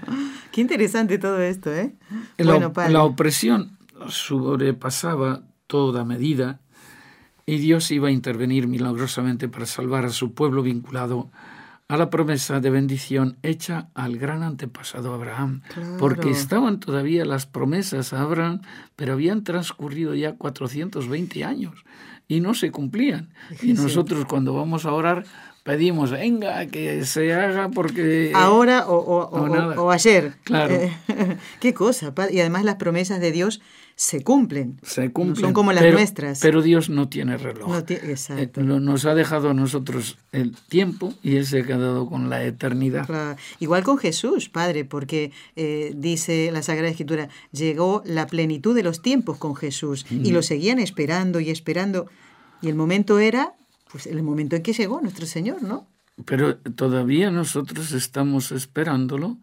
Qué 0.51 0.61
interesante 0.61 1.19
todo 1.19 1.39
esto, 1.39 1.71
¿eh? 1.71 1.93
La, 2.37 2.67
bueno, 2.67 2.73
la 2.89 3.03
opresión 3.03 3.77
sobrepasaba 4.09 5.43
toda 5.67 6.03
medida 6.03 6.59
y 7.45 7.57
Dios 7.57 7.91
iba 7.91 8.07
a 8.07 8.11
intervenir 8.11 8.67
milagrosamente 8.67 9.47
para 9.49 9.65
salvar 9.65 10.05
a 10.05 10.09
su 10.09 10.33
pueblo 10.33 10.63
vinculado 10.63 11.29
a 11.31 11.48
la 11.97 12.09
promesa 12.09 12.59
de 12.59 12.69
bendición 12.69 13.37
hecha 13.41 13.89
al 13.95 14.17
gran 14.17 14.43
antepasado 14.43 15.13
Abraham, 15.13 15.61
porque 15.97 16.29
estaban 16.29 16.79
todavía 16.79 17.25
las 17.25 17.45
promesas 17.45 18.13
a 18.13 18.21
Abraham, 18.21 18.61
pero 18.95 19.13
habían 19.13 19.43
transcurrido 19.43 20.13
ya 20.13 20.35
420 20.35 21.43
años 21.43 21.83
y 22.27 22.41
no 22.41 22.53
se 22.53 22.71
cumplían. 22.71 23.29
Y 23.61 23.73
nosotros 23.73 24.25
cuando 24.25 24.53
vamos 24.53 24.85
a 24.85 24.93
orar 24.93 25.25
pedimos, 25.69 26.09
venga, 26.09 26.65
que 26.65 27.05
se 27.05 27.31
haga 27.31 27.69
porque... 27.69 28.31
Ahora 28.33 28.87
o, 28.87 29.91
ayer. 29.91 30.33
Claro. 30.43 30.75
Qué 31.59 31.75
cosa. 31.75 32.11
Y 32.31 32.39
además 32.39 32.63
las 32.63 32.75
promesas 32.75 33.21
de 33.21 33.31
Dios 33.31 33.61
se 33.95 34.23
cumplen. 34.23 34.79
Se 34.81 35.11
cumplen. 35.11 35.35
son 35.35 35.53
como 35.53 35.71
las 35.71 35.85
nuestras. 35.91 36.39
Pero 36.39 36.63
Dios 36.63 36.89
no 36.89 37.07
tiene 37.07 37.37
reloj. 37.37 37.83
exacto. 37.87 38.61
Eh, 38.61 38.63
nos 38.63 39.05
ha 39.05 39.13
dejado 39.13 39.51
a 39.51 39.53
nosotros 39.53 40.17
el 40.31 40.55
tiempo 40.55 41.13
y 41.21 41.35
Él 41.35 41.45
se 41.45 41.59
ha 41.59 41.63
quedado 41.63 42.07
con 42.07 42.31
la 42.31 42.43
eternidad. 42.43 43.37
Igual 43.59 43.83
con 43.83 43.99
Jesús, 43.99 44.49
Padre, 44.49 44.85
porque 44.85 45.31
eh, 45.55 45.93
dice 45.95 46.49
la 46.51 46.63
Sagrada 46.63 46.89
Escritura, 46.89 47.29
llegó 47.51 48.01
la 48.07 48.25
plenitud 48.25 48.73
de 48.73 48.81
los 48.81 49.03
tiempos 49.03 49.37
con 49.37 49.55
Jesús 49.55 50.07
y 50.09 50.31
lo 50.31 50.41
seguían 50.41 50.79
esperando 50.79 51.39
y 51.39 51.51
esperando. 51.51 52.07
Y 52.61 52.69
el 52.69 52.75
momento 52.75 53.19
era, 53.19 53.53
pues 53.91 54.07
el 54.07 54.21
momento 54.23 54.55
en 54.55 54.63
que 54.63 54.73
llegó 54.73 55.01
nuestro 55.01 55.25
Señor, 55.25 55.63
¿no? 55.63 55.87
Pero 56.25 56.57
todavía 56.57 57.31
nosotros 57.31 57.91
estamos 57.91 58.51
esperándolo 58.51 59.37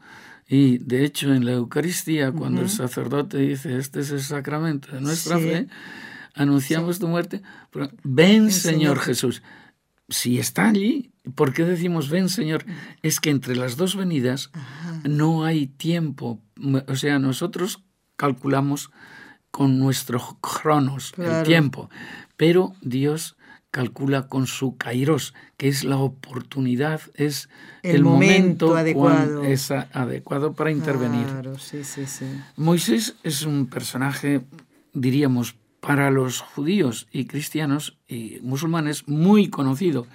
y 0.48 0.78
de 0.78 1.04
hecho 1.04 1.32
en 1.34 1.44
la 1.44 1.52
Eucaristía, 1.52 2.30
cuando 2.32 2.60
el 2.60 2.68
sacerdote 2.68 3.38
dice, 3.38 3.76
este 3.78 4.00
es 4.00 4.10
el 4.10 4.20
sacramento 4.20 4.92
de 4.92 5.00
nuestra 5.00 5.38
fe, 5.38 5.66
anunciamos 6.34 6.98
tu 6.98 7.08
muerte, 7.08 7.42
ven 8.04 8.52
Señor, 8.52 9.00
Jesús. 9.00 9.42
Si 10.08 10.38
está 10.38 10.68
allí, 10.68 11.10
¿por 11.34 11.52
qué 11.52 11.64
decimos 11.64 12.10
ven 12.10 12.28
Señor? 12.28 12.64
Es 13.02 13.18
que 13.18 13.30
entre 13.30 13.56
las 13.56 13.76
dos 13.76 13.96
venidas 13.96 14.50
no 15.02 15.44
hay 15.44 15.66
tiempo. 15.66 16.40
O 16.86 16.94
sea, 16.94 17.18
nosotros 17.18 17.82
calculamos 18.16 18.90
con 19.50 19.78
nuestro 19.78 20.20
cronos, 20.40 21.12
el 21.16 21.42
tiempo, 21.44 21.90
pero 22.36 22.74
Dios 22.82 23.35
calcula 23.76 24.26
con 24.26 24.46
su 24.46 24.78
kairos, 24.78 25.34
que 25.58 25.68
es 25.68 25.84
la 25.84 25.98
oportunidad, 25.98 27.02
es 27.14 27.50
el, 27.82 28.04
momento, 28.04 28.74
adecuado. 28.74 29.44
Es 29.44 29.70
adecuado 29.70 30.54
para 30.54 30.70
intervenir. 30.70 31.26
Moisés 32.56 33.16
es 33.22 33.42
un 33.42 33.66
personaje, 33.66 34.46
diríamos, 34.94 35.56
para 35.80 36.10
los 36.10 36.40
judíos 36.40 37.06
y 37.12 37.26
cristianos 37.26 37.98
y 38.08 38.38
musulmanes 38.40 39.06
muy 39.08 39.50
conocido, 39.50 40.06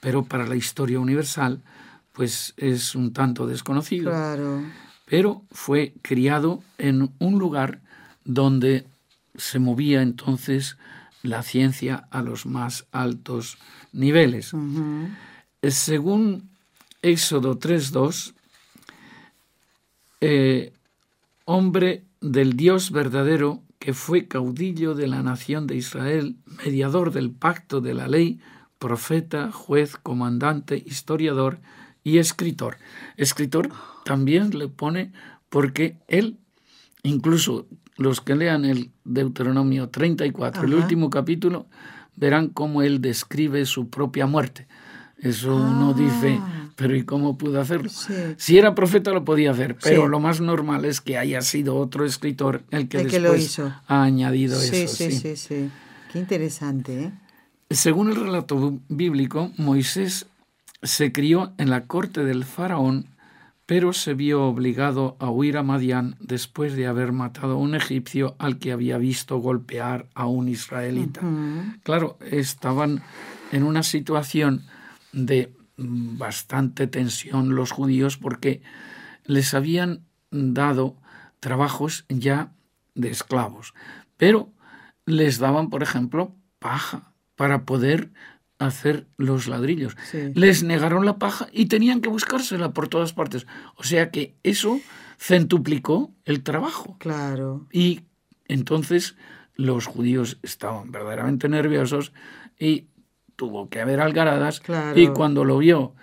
pero 0.00 0.24
para 0.24 0.46
la 0.46 0.56
historia 0.56 0.98
universal, 0.98 1.60
pues 2.14 2.54
es 2.56 2.94
un 2.94 3.12
tanto 3.12 3.46
desconocido. 3.46 4.12
Pero 5.04 5.42
fue 5.50 5.92
criado 6.00 6.62
en 6.78 7.12
un 7.18 7.38
lugar 7.38 7.82
donde 8.24 8.86
se 9.34 9.58
movía 9.58 10.00
entonces 10.00 10.78
la 11.22 11.42
ciencia 11.42 12.08
a 12.10 12.22
los 12.22 12.46
más 12.46 12.86
altos 12.92 13.58
niveles. 13.92 14.52
Según 15.62 16.50
Éxodo 17.02 17.58
3.2, 17.58 18.34
eh, 20.22 20.72
hombre 21.44 22.04
del 22.20 22.56
Dios 22.56 22.90
verdadero 22.90 23.62
que 23.78 23.94
fue 23.94 24.28
caudillo 24.28 24.94
de 24.94 25.06
la 25.06 25.22
nación 25.22 25.66
de 25.66 25.76
Israel, 25.76 26.36
mediador 26.64 27.12
del 27.12 27.30
pacto 27.30 27.80
de 27.80 27.94
la 27.94 28.08
ley, 28.08 28.40
profeta, 28.78 29.50
juez, 29.50 29.96
comandante, 29.96 30.82
historiador 30.84 31.60
y 32.04 32.18
escritor. 32.18 32.76
Escritor 33.16 33.70
también 34.04 34.58
le 34.58 34.68
pone 34.68 35.12
porque 35.48 35.96
él, 36.08 36.38
incluso 37.02 37.66
los 38.00 38.22
que 38.22 38.34
lean 38.34 38.64
el 38.64 38.90
Deuteronomio 39.04 39.90
34, 39.90 40.64
el 40.64 40.72
último 40.72 41.10
capítulo, 41.10 41.66
verán 42.16 42.48
cómo 42.48 42.80
él 42.80 43.02
describe 43.02 43.66
su 43.66 43.90
propia 43.90 44.26
muerte. 44.26 44.66
Eso 45.18 45.54
uno 45.54 45.92
dice, 45.92 46.38
ah. 46.40 46.70
pero 46.76 46.96
¿y 46.96 47.04
cómo 47.04 47.36
pudo 47.36 47.60
hacerlo? 47.60 47.90
Si 48.38 48.56
era 48.56 48.74
profeta 48.74 49.10
lo 49.10 49.22
podía 49.22 49.50
hacer, 49.50 49.76
pero 49.82 50.08
lo 50.08 50.18
más 50.18 50.40
normal 50.40 50.86
es 50.86 51.02
que 51.02 51.18
haya 51.18 51.42
sido 51.42 51.76
otro 51.76 52.06
escritor 52.06 52.62
el 52.70 52.88
que 52.88 53.04
después 53.04 53.58
ha 53.58 54.02
añadido 54.02 54.58
eso. 54.58 54.94
Sí, 54.96 55.12
sí, 55.12 55.36
sí, 55.36 55.70
Qué 56.10 56.18
interesante. 56.18 57.02
¿eh? 57.02 57.12
Según 57.68 58.08
el 58.08 58.16
relato 58.16 58.80
bíblico, 58.88 59.52
Moisés 59.58 60.24
se 60.82 61.12
crió 61.12 61.52
en 61.58 61.68
la 61.68 61.84
corte 61.84 62.24
del 62.24 62.44
faraón 62.44 63.04
pero 63.70 63.92
se 63.92 64.14
vio 64.14 64.46
obligado 64.46 65.16
a 65.20 65.30
huir 65.30 65.56
a 65.56 65.62
Madián 65.62 66.16
después 66.18 66.74
de 66.74 66.88
haber 66.88 67.12
matado 67.12 67.52
a 67.52 67.56
un 67.56 67.76
egipcio 67.76 68.34
al 68.40 68.58
que 68.58 68.72
había 68.72 68.98
visto 68.98 69.38
golpear 69.38 70.08
a 70.12 70.26
un 70.26 70.48
israelita. 70.48 71.20
Claro, 71.84 72.18
estaban 72.32 73.00
en 73.52 73.62
una 73.62 73.84
situación 73.84 74.64
de 75.12 75.52
bastante 75.76 76.88
tensión 76.88 77.54
los 77.54 77.70
judíos 77.70 78.16
porque 78.16 78.60
les 79.24 79.54
habían 79.54 80.00
dado 80.32 80.96
trabajos 81.38 82.06
ya 82.08 82.50
de 82.96 83.10
esclavos, 83.10 83.72
pero 84.16 84.52
les 85.06 85.38
daban, 85.38 85.70
por 85.70 85.84
ejemplo, 85.84 86.34
paja 86.58 87.12
para 87.36 87.64
poder 87.66 88.10
hacer 88.60 89.06
los 89.16 89.48
ladrillos. 89.48 89.96
Les 90.34 90.62
negaron 90.62 91.06
la 91.06 91.18
paja 91.18 91.48
y 91.50 91.66
tenían 91.66 92.00
que 92.00 92.10
buscársela 92.10 92.72
por 92.72 92.88
todas 92.88 93.14
partes. 93.14 93.46
O 93.76 93.82
sea 93.82 94.10
que 94.10 94.36
eso 94.42 94.80
centuplicó 95.18 96.12
el 96.26 96.42
trabajo. 96.42 96.96
Claro. 96.98 97.66
Y 97.72 98.02
entonces 98.46 99.16
los 99.56 99.86
judíos 99.86 100.38
estaban 100.42 100.92
verdaderamente 100.92 101.48
nerviosos 101.48 102.12
y 102.58 102.86
tuvo 103.34 103.70
que 103.70 103.80
haber 103.80 104.00
algaradas. 104.00 104.62
Y 104.94 105.08
cuando 105.08 105.44
lo 105.44 105.56
vio 105.58 105.94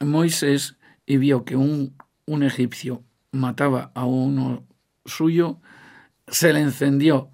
Moisés 0.00 0.76
y 1.06 1.16
vio 1.16 1.46
que 1.46 1.56
un, 1.56 1.94
un 2.26 2.42
egipcio 2.42 3.02
mataba 3.32 3.90
a 3.94 4.04
uno 4.04 4.66
suyo, 5.06 5.60
se 6.28 6.52
le 6.52 6.60
encendió 6.60 7.30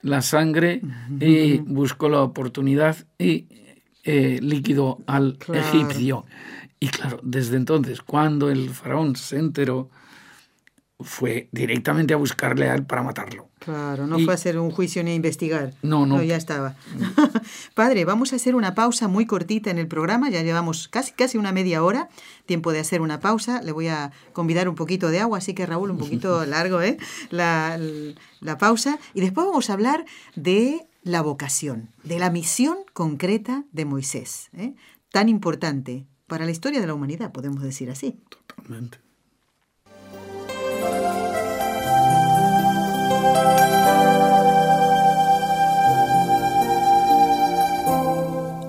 la 0.00 0.22
sangre 0.22 0.80
y 1.20 1.58
buscó 1.58 2.08
la 2.08 2.22
oportunidad 2.22 2.96
y 3.18 3.48
eh, 4.06 4.38
líquido 4.40 5.00
al 5.06 5.36
egipcio. 5.52 6.24
Y 6.78 6.88
claro, 6.88 7.18
desde 7.24 7.56
entonces, 7.56 8.02
cuando 8.02 8.50
el 8.50 8.70
faraón 8.70 9.16
se 9.16 9.36
enteró, 9.36 9.90
fue 11.00 11.48
directamente 11.52 12.14
a 12.14 12.16
buscarle 12.16 12.70
a 12.70 12.74
él 12.74 12.86
para 12.86 13.02
matarlo. 13.02 13.48
Claro, 13.58 14.06
no 14.06 14.18
fue 14.20 14.32
a 14.32 14.36
hacer 14.36 14.58
un 14.58 14.70
juicio 14.70 15.02
ni 15.02 15.10
a 15.10 15.14
investigar. 15.14 15.74
No, 15.82 16.06
no. 16.06 16.22
ya 16.22 16.36
estaba. 16.36 16.76
Padre, 17.74 18.04
vamos 18.04 18.32
a 18.32 18.36
hacer 18.36 18.54
una 18.54 18.74
pausa 18.74 19.08
muy 19.08 19.26
cortita 19.26 19.70
en 19.70 19.78
el 19.78 19.88
programa, 19.88 20.30
ya 20.30 20.42
llevamos 20.42 20.88
casi, 20.88 21.12
casi 21.12 21.36
una 21.36 21.50
media 21.50 21.82
hora, 21.82 22.08
tiempo 22.46 22.72
de 22.72 22.78
hacer 22.78 23.00
una 23.00 23.18
pausa. 23.18 23.60
Le 23.62 23.72
voy 23.72 23.88
a 23.88 24.12
convidar 24.32 24.68
un 24.68 24.76
poquito 24.76 25.10
de 25.10 25.20
agua, 25.20 25.38
así 25.38 25.52
que 25.52 25.66
Raúl, 25.66 25.90
un 25.90 25.98
poquito 25.98 26.46
largo, 26.46 26.80
¿eh? 26.80 26.96
La, 27.30 27.78
la 28.40 28.56
pausa. 28.56 28.98
Y 29.14 29.20
después 29.20 29.46
vamos 29.46 29.68
a 29.68 29.72
hablar 29.72 30.06
de 30.36 30.86
la 31.06 31.22
vocación, 31.22 31.92
de 32.02 32.18
la 32.18 32.30
misión 32.30 32.78
concreta 32.92 33.64
de 33.70 33.84
Moisés, 33.84 34.50
¿eh? 34.52 34.74
tan 35.12 35.28
importante 35.28 36.04
para 36.26 36.44
la 36.44 36.50
historia 36.50 36.80
de 36.80 36.88
la 36.88 36.94
humanidad, 36.94 37.30
podemos 37.30 37.62
decir 37.62 37.90
así. 37.90 38.20
Totalmente. 38.28 38.98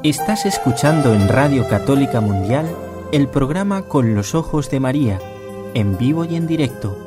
Estás 0.03 0.45
escuchando 0.45 1.15
en 1.15 1.27
Radio 1.27 1.67
Católica 1.67 2.21
Mundial 2.21 2.71
el 3.11 3.27
programa 3.27 3.87
Con 3.87 4.13
los 4.13 4.35
Ojos 4.35 4.69
de 4.69 4.79
María, 4.79 5.19
en 5.73 5.97
vivo 5.97 6.23
y 6.23 6.35
en 6.35 6.45
directo 6.45 7.06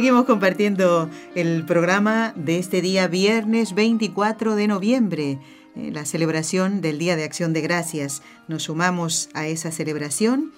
Seguimos 0.00 0.24
compartiendo 0.24 1.10
el 1.34 1.66
programa 1.66 2.32
de 2.34 2.58
este 2.58 2.80
día 2.80 3.06
viernes 3.06 3.74
24 3.74 4.56
de 4.56 4.66
noviembre, 4.66 5.38
eh, 5.76 5.90
la 5.92 6.06
celebración 6.06 6.80
del 6.80 6.98
Día 6.98 7.16
de 7.16 7.24
Acción 7.24 7.52
de 7.52 7.60
Gracias. 7.60 8.22
Nos 8.48 8.62
sumamos 8.62 9.28
a 9.34 9.46
esa 9.46 9.70
celebración 9.70 10.54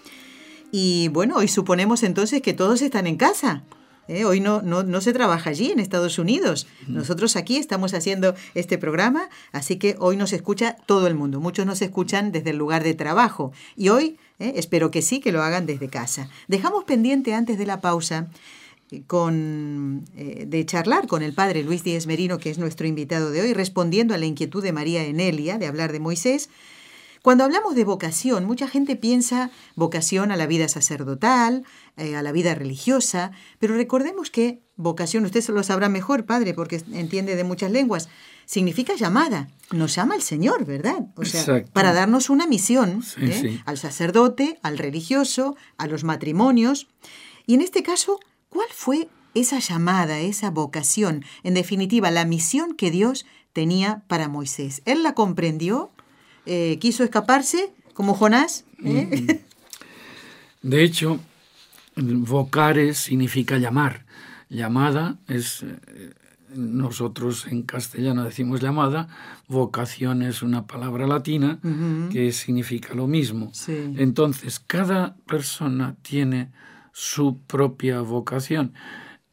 y 0.70 1.08
bueno, 1.08 1.38
hoy 1.38 1.48
suponemos 1.48 2.04
entonces 2.04 2.40
que 2.40 2.52
todos 2.52 2.82
están 2.82 3.08
en 3.08 3.16
casa. 3.16 3.64
¿eh? 4.06 4.24
hoy 4.24 4.38
no, 4.38 4.62
no, 4.62 4.84
no, 4.84 5.00
se 5.00 5.12
trabaja 5.12 5.50
allí 5.50 5.72
en 5.72 5.80
Estados 5.80 6.20
Unidos. 6.20 6.68
Nosotros 6.86 7.34
aquí 7.34 7.56
estamos 7.56 7.94
haciendo 7.94 8.36
este 8.54 8.78
programa, 8.78 9.28
así 9.50 9.76
que 9.76 9.96
hoy 9.98 10.16
nos 10.16 10.32
escucha 10.32 10.76
todo 10.86 11.08
el 11.08 11.16
mundo. 11.16 11.40
Muchos 11.40 11.66
nos 11.66 11.82
escuchan 11.82 12.30
desde 12.30 12.50
el 12.50 12.58
lugar 12.58 12.84
de 12.84 12.94
trabajo 12.94 13.50
y 13.76 13.88
hoy 13.88 14.18
¿eh? 14.38 14.52
espero 14.54 14.92
que 14.92 15.02
sí, 15.02 15.18
que 15.18 15.32
lo 15.32 15.42
hagan 15.42 15.66
desde 15.66 15.88
casa. 15.88 16.28
Dejamos 16.46 16.84
pendiente 16.84 17.34
antes 17.34 17.58
de 17.58 17.66
la 17.66 17.80
pausa 17.80 18.28
con, 19.06 20.04
eh, 20.16 20.44
de 20.46 20.66
charlar 20.66 21.06
con 21.06 21.22
el 21.22 21.34
padre 21.34 21.62
Luis 21.62 21.84
Díez 21.84 22.06
Merino, 22.06 22.38
que 22.38 22.50
es 22.50 22.58
nuestro 22.58 22.86
invitado 22.86 23.30
de 23.30 23.40
hoy, 23.40 23.52
respondiendo 23.54 24.14
a 24.14 24.18
la 24.18 24.26
inquietud 24.26 24.62
de 24.62 24.72
María 24.72 25.04
Enelia 25.04 25.58
de 25.58 25.66
hablar 25.66 25.92
de 25.92 26.00
Moisés. 26.00 26.50
Cuando 27.22 27.44
hablamos 27.44 27.76
de 27.76 27.84
vocación, 27.84 28.44
mucha 28.44 28.66
gente 28.66 28.96
piensa 28.96 29.50
vocación 29.76 30.32
a 30.32 30.36
la 30.36 30.46
vida 30.46 30.66
sacerdotal, 30.68 31.64
eh, 31.96 32.16
a 32.16 32.22
la 32.22 32.32
vida 32.32 32.54
religiosa, 32.56 33.30
pero 33.60 33.76
recordemos 33.76 34.30
que 34.30 34.60
vocación, 34.74 35.24
usted 35.24 35.40
se 35.40 35.52
lo 35.52 35.62
sabrá 35.62 35.88
mejor, 35.88 36.26
padre, 36.26 36.52
porque 36.52 36.82
entiende 36.92 37.36
de 37.36 37.44
muchas 37.44 37.70
lenguas, 37.70 38.08
significa 38.44 38.94
llamada. 38.96 39.48
Nos 39.70 39.94
llama 39.94 40.16
el 40.16 40.22
Señor, 40.22 40.64
¿verdad? 40.64 41.06
O 41.14 41.24
sea, 41.24 41.64
para 41.72 41.92
darnos 41.92 42.28
una 42.28 42.48
misión 42.48 43.04
¿eh? 43.18 43.62
al 43.66 43.78
sacerdote, 43.78 44.58
al 44.62 44.76
religioso, 44.78 45.56
a 45.78 45.86
los 45.86 46.02
matrimonios. 46.02 46.88
Y 47.46 47.54
en 47.54 47.60
este 47.60 47.84
caso, 47.84 48.18
¿Cuál 48.52 48.68
fue 48.70 49.08
esa 49.34 49.60
llamada, 49.60 50.18
esa 50.18 50.50
vocación, 50.50 51.24
en 51.42 51.54
definitiva, 51.54 52.10
la 52.10 52.26
misión 52.26 52.74
que 52.74 52.90
Dios 52.90 53.24
tenía 53.54 54.02
para 54.08 54.28
Moisés? 54.28 54.82
¿Él 54.84 55.02
la 55.02 55.14
comprendió? 55.14 55.90
Eh, 56.44 56.76
¿Quiso 56.78 57.02
escaparse 57.02 57.72
como 57.94 58.12
Jonás? 58.12 58.66
¿Eh? 58.84 59.40
De 60.62 60.84
hecho, 60.84 61.18
vocare 61.96 62.92
significa 62.92 63.56
llamar. 63.56 64.04
Llamada 64.50 65.16
es, 65.28 65.62
eh, 65.62 66.12
nosotros 66.54 67.46
en 67.46 67.62
castellano 67.62 68.24
decimos 68.24 68.60
llamada, 68.60 69.08
vocación 69.48 70.20
es 70.20 70.42
una 70.42 70.66
palabra 70.66 71.06
latina 71.06 71.58
que 72.10 72.32
significa 72.32 72.92
lo 72.92 73.06
mismo. 73.06 73.50
Entonces, 73.66 74.60
cada 74.60 75.16
persona 75.26 75.96
tiene 76.02 76.50
su 76.92 77.40
propia 77.46 78.00
vocación. 78.00 78.74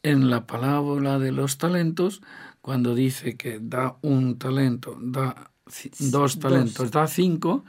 En 0.02 0.30
la 0.30 0.48
palabra 0.48 1.19
de 1.19 1.32
los 1.32 1.58
talentos, 1.58 2.22
cuando 2.62 2.95
dice 2.95 3.36
que 3.36 3.60
da 3.62 3.98
un 4.02 4.38
talento, 4.38 4.98
da 5.02 5.52
dos 6.00 6.39
talentos, 6.39 6.91
da 6.91 7.08
cinco, 7.08 7.65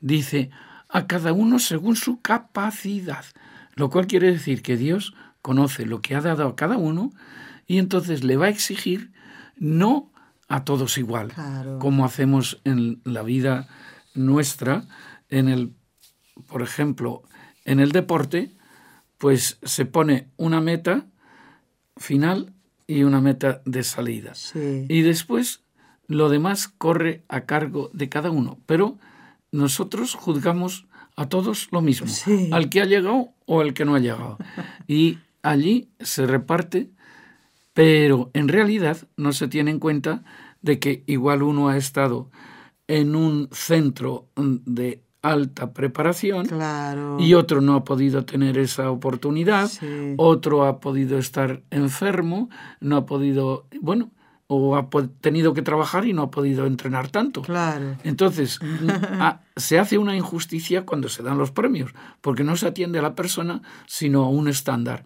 dice 0.00 0.50
a 0.88 1.06
cada 1.06 1.32
uno 1.32 1.58
según 1.58 1.96
su 1.96 2.20
capacidad, 2.20 3.24
lo 3.74 3.90
cual 3.90 4.06
quiere 4.06 4.32
decir 4.32 4.62
que 4.62 4.76
Dios 4.76 5.14
conoce 5.42 5.86
lo 5.86 6.00
que 6.00 6.14
ha 6.14 6.20
dado 6.20 6.48
a 6.48 6.56
cada 6.56 6.76
uno 6.76 7.12
y 7.66 7.78
entonces 7.78 8.24
le 8.24 8.36
va 8.36 8.46
a 8.46 8.50
exigir 8.50 9.12
no 9.56 10.10
a 10.48 10.64
todos 10.64 10.96
igual, 10.98 11.32
como 11.80 12.04
hacemos 12.04 12.60
en 12.64 13.00
la 13.04 13.22
vida 13.22 13.68
nuestra, 14.14 14.84
en 15.28 15.48
el, 15.48 15.74
por 16.46 16.62
ejemplo, 16.62 17.22
en 17.64 17.80
el 17.80 17.90
deporte, 17.90 18.56
pues 19.18 19.58
se 19.62 19.86
pone 19.86 20.28
una 20.36 20.60
meta 20.60 21.06
final 21.96 22.52
y 22.86 23.02
una 23.02 23.20
meta 23.20 23.62
de 23.64 23.82
salida. 23.82 24.32
Y 24.54 25.02
después 25.02 25.62
lo 26.06 26.28
demás 26.28 26.68
corre 26.68 27.24
a 27.28 27.42
cargo 27.42 27.90
de 27.92 28.08
cada 28.08 28.30
uno. 28.30 28.58
Pero 28.66 28.98
nosotros 29.50 30.14
juzgamos 30.14 30.86
a 31.16 31.28
todos 31.28 31.68
lo 31.72 31.80
mismo, 31.80 32.08
al 32.52 32.68
que 32.68 32.82
ha 32.82 32.84
llegado 32.84 33.30
o 33.46 33.60
al 33.60 33.74
que 33.74 33.84
no 33.84 33.94
ha 33.94 34.00
llegado. 34.00 34.38
Y 34.86 35.18
allí 35.42 35.88
se 36.00 36.26
reparte, 36.26 36.90
pero 37.72 38.30
en 38.34 38.48
realidad 38.48 39.08
no 39.16 39.32
se 39.32 39.48
tiene 39.48 39.70
en 39.70 39.78
cuenta 39.78 40.24
de 40.60 40.78
que 40.78 41.04
igual 41.06 41.42
uno 41.42 41.68
ha 41.68 41.76
estado 41.76 42.30
en 42.86 43.16
un 43.16 43.48
centro 43.50 44.28
de 44.36 45.02
alta 45.30 45.72
preparación 45.72 46.46
y 47.18 47.34
otro 47.34 47.60
no 47.60 47.74
ha 47.74 47.84
podido 47.84 48.24
tener 48.24 48.58
esa 48.58 48.90
oportunidad, 48.90 49.70
otro 50.16 50.64
ha 50.64 50.80
podido 50.80 51.18
estar 51.18 51.62
enfermo, 51.70 52.48
no 52.80 52.96
ha 52.96 53.06
podido, 53.06 53.66
bueno, 53.80 54.10
o 54.48 54.76
ha 54.76 54.88
tenido 55.20 55.54
que 55.54 55.62
trabajar 55.62 56.06
y 56.06 56.12
no 56.12 56.22
ha 56.22 56.30
podido 56.30 56.66
entrenar 56.66 57.08
tanto. 57.08 57.42
Claro. 57.42 57.96
Entonces, 58.04 58.60
se 59.56 59.78
hace 59.78 59.98
una 59.98 60.16
injusticia 60.16 60.86
cuando 60.86 61.08
se 61.08 61.22
dan 61.22 61.38
los 61.38 61.50
premios, 61.50 61.92
porque 62.20 62.44
no 62.44 62.56
se 62.56 62.68
atiende 62.68 62.98
a 63.00 63.02
la 63.02 63.14
persona, 63.14 63.62
sino 63.86 64.24
a 64.24 64.28
un 64.28 64.48
estándar. 64.48 65.04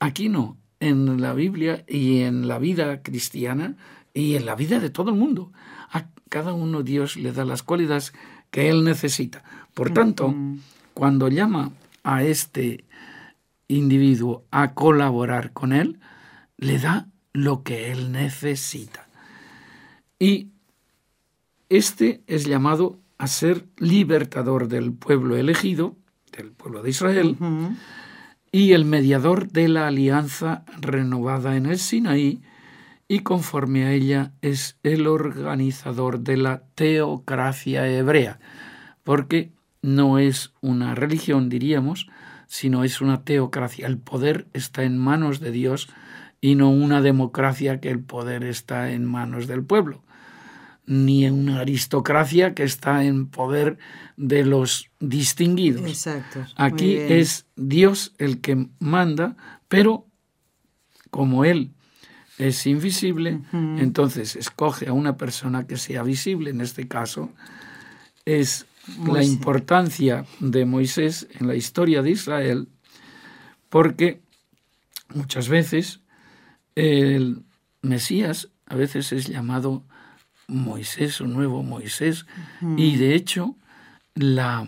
Aquí 0.00 0.28
no, 0.28 0.58
en 0.80 1.20
la 1.20 1.32
Biblia 1.32 1.84
y 1.88 2.20
en 2.20 2.46
la 2.46 2.58
vida 2.58 3.02
cristiana 3.02 3.76
y 4.12 4.36
en 4.36 4.44
la 4.44 4.54
vida 4.54 4.80
de 4.80 4.90
todo 4.90 5.10
el 5.10 5.16
mundo. 5.16 5.52
A 5.90 6.08
cada 6.28 6.52
uno 6.52 6.82
Dios 6.82 7.16
le 7.16 7.32
da 7.32 7.44
las 7.44 7.62
cualidades 7.62 8.12
que 8.54 8.68
él 8.68 8.84
necesita. 8.84 9.42
Por 9.74 9.90
tanto, 9.90 10.32
cuando 10.94 11.26
llama 11.26 11.72
a 12.04 12.22
este 12.22 12.84
individuo 13.66 14.44
a 14.52 14.74
colaborar 14.74 15.52
con 15.52 15.72
él, 15.72 15.98
le 16.56 16.78
da 16.78 17.08
lo 17.32 17.64
que 17.64 17.90
él 17.90 18.12
necesita. 18.12 19.08
Y 20.20 20.50
este 21.68 22.22
es 22.28 22.44
llamado 22.44 23.00
a 23.18 23.26
ser 23.26 23.66
libertador 23.78 24.68
del 24.68 24.92
pueblo 24.92 25.36
elegido, 25.36 25.96
del 26.30 26.52
pueblo 26.52 26.84
de 26.84 26.90
Israel, 26.90 27.36
y 28.52 28.70
el 28.70 28.84
mediador 28.84 29.48
de 29.50 29.66
la 29.66 29.88
alianza 29.88 30.64
renovada 30.80 31.56
en 31.56 31.66
el 31.66 31.80
Sinaí, 31.80 32.40
y 33.08 33.20
conforme 33.20 33.84
a 33.84 33.92
ella 33.92 34.32
es 34.40 34.78
el 34.82 35.06
organizador 35.06 36.20
de 36.20 36.36
la 36.36 36.62
teocracia 36.74 37.86
hebrea, 37.88 38.40
porque 39.02 39.52
no 39.82 40.18
es 40.18 40.52
una 40.60 40.94
religión, 40.94 41.48
diríamos, 41.48 42.08
sino 42.46 42.84
es 42.84 43.00
una 43.00 43.24
teocracia. 43.24 43.86
El 43.86 43.98
poder 43.98 44.46
está 44.52 44.84
en 44.84 44.96
manos 44.96 45.40
de 45.40 45.50
Dios 45.50 45.88
y 46.40 46.54
no 46.54 46.70
una 46.70 47.02
democracia 47.02 47.80
que 47.80 47.90
el 47.90 48.00
poder 48.00 48.44
está 48.44 48.92
en 48.92 49.04
manos 49.04 49.46
del 49.46 49.64
pueblo, 49.64 50.02
ni 50.86 51.28
una 51.28 51.60
aristocracia 51.60 52.54
que 52.54 52.62
está 52.62 53.04
en 53.04 53.26
poder 53.26 53.78
de 54.16 54.44
los 54.44 54.90
distinguidos. 55.00 55.86
Exacto. 55.86 56.44
Aquí 56.56 56.96
es 56.96 57.46
Dios 57.56 58.14
el 58.18 58.40
que 58.40 58.68
manda, 58.78 59.36
pero 59.68 60.06
como 61.10 61.44
Él 61.44 61.72
es 62.38 62.66
invisible, 62.66 63.40
entonces 63.52 64.34
escoge 64.36 64.88
a 64.88 64.92
una 64.92 65.16
persona 65.16 65.66
que 65.66 65.76
sea 65.76 66.02
visible, 66.02 66.50
en 66.50 66.60
este 66.60 66.88
caso 66.88 67.30
es 68.24 68.66
la 69.06 69.22
importancia 69.22 70.26
de 70.40 70.64
Moisés 70.64 71.28
en 71.38 71.46
la 71.46 71.54
historia 71.54 72.02
de 72.02 72.10
Israel, 72.10 72.68
porque 73.68 74.20
muchas 75.14 75.48
veces 75.48 76.00
el 76.74 77.42
Mesías 77.82 78.48
a 78.66 78.74
veces 78.74 79.12
es 79.12 79.26
llamado 79.26 79.84
Moisés 80.48 81.20
o 81.20 81.26
nuevo 81.26 81.62
Moisés, 81.62 82.26
y 82.76 82.96
de 82.96 83.14
hecho 83.14 83.56
la 84.14 84.66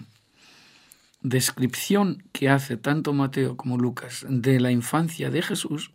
descripción 1.20 2.22
que 2.32 2.48
hace 2.48 2.76
tanto 2.76 3.12
Mateo 3.12 3.56
como 3.56 3.76
Lucas 3.76 4.24
de 4.28 4.60
la 4.60 4.70
infancia 4.70 5.30
de 5.30 5.42
Jesús 5.42 5.92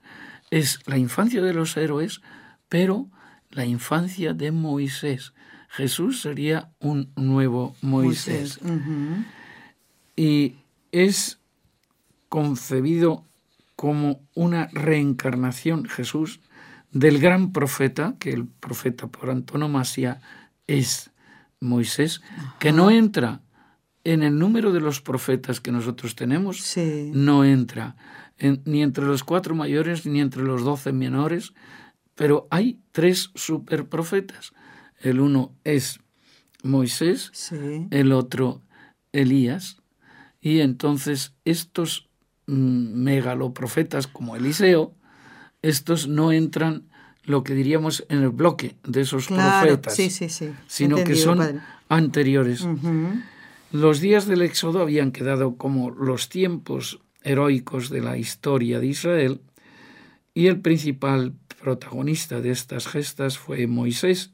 es 0.51 0.79
la 0.85 0.97
infancia 0.97 1.41
de 1.41 1.53
los 1.53 1.75
héroes, 1.77 2.21
pero 2.69 3.09
la 3.49 3.65
infancia 3.65 4.33
de 4.33 4.51
Moisés. 4.51 5.33
Jesús 5.69 6.21
sería 6.21 6.69
un 6.79 7.11
nuevo 7.15 7.75
Moisés. 7.81 8.59
Y 10.15 10.55
es 10.91 11.39
concebido 12.29 13.25
como 13.75 14.21
una 14.35 14.67
reencarnación 14.67 15.85
Jesús 15.85 16.41
del 16.91 17.19
gran 17.19 17.53
profeta, 17.53 18.15
que 18.19 18.31
el 18.31 18.45
profeta 18.45 19.07
por 19.07 19.29
antonomasia 19.29 20.21
es 20.67 21.11
Moisés, 21.61 22.21
que 22.59 22.73
no 22.73 22.91
entra 22.91 23.41
en 24.03 24.23
el 24.23 24.37
número 24.37 24.73
de 24.73 24.81
los 24.81 24.99
profetas 24.99 25.61
que 25.61 25.71
nosotros 25.71 26.15
tenemos, 26.15 26.75
no 27.13 27.45
entra 27.45 27.95
ni 28.65 28.83
entre 28.83 29.05
los 29.05 29.23
cuatro 29.23 29.55
mayores 29.55 30.05
ni 30.05 30.19
entre 30.21 30.43
los 30.43 30.63
doce 30.63 30.91
menores, 30.91 31.53
pero 32.15 32.47
hay 32.49 32.79
tres 32.91 33.31
superprofetas. 33.35 34.53
El 34.99 35.19
uno 35.19 35.53
es 35.63 35.99
Moisés, 36.63 37.31
el 37.89 38.11
otro 38.11 38.61
Elías, 39.11 39.77
y 40.39 40.59
entonces 40.59 41.33
estos 41.45 42.09
mm, 42.47 43.03
megaloprofetas 43.03 44.07
como 44.07 44.35
Eliseo 44.35 44.95
estos 45.61 46.07
no 46.07 46.31
entran 46.31 46.83
lo 47.23 47.43
que 47.43 47.53
diríamos 47.53 48.03
en 48.09 48.23
el 48.23 48.29
bloque 48.29 48.75
de 48.83 49.01
esos 49.01 49.27
profetas, 49.27 49.95
sí, 49.95 50.09
sí, 50.09 50.29
sí. 50.29 50.51
sino 50.67 51.03
que 51.03 51.15
son 51.15 51.61
anteriores. 51.87 52.65
Los 53.71 53.99
días 54.01 54.25
del 54.25 54.41
Éxodo 54.41 54.81
habían 54.81 55.11
quedado 55.11 55.55
como 55.55 55.91
los 55.91 56.29
tiempos 56.29 56.99
heroicos 57.23 57.89
de 57.89 58.01
la 58.01 58.17
historia 58.17 58.79
de 58.79 58.87
Israel 58.87 59.41
y 60.33 60.47
el 60.47 60.61
principal 60.61 61.33
protagonista 61.61 62.41
de 62.41 62.51
estas 62.51 62.87
gestas 62.87 63.37
fue 63.37 63.67
Moisés, 63.67 64.31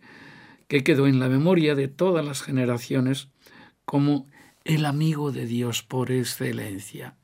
que 0.68 0.84
quedó 0.84 1.08
en 1.08 1.20
la 1.20 1.30
memoria 1.30 1.76
de 1.76 1.88
todas 1.88 2.26
las 2.26 2.42
generaciones 2.42 3.30
como 3.86 4.28
el 4.64 4.86
amigo 4.86 5.32
de 5.32 5.46
Dios 5.46 5.84
por 5.84 6.12
excelencia. 6.12 7.16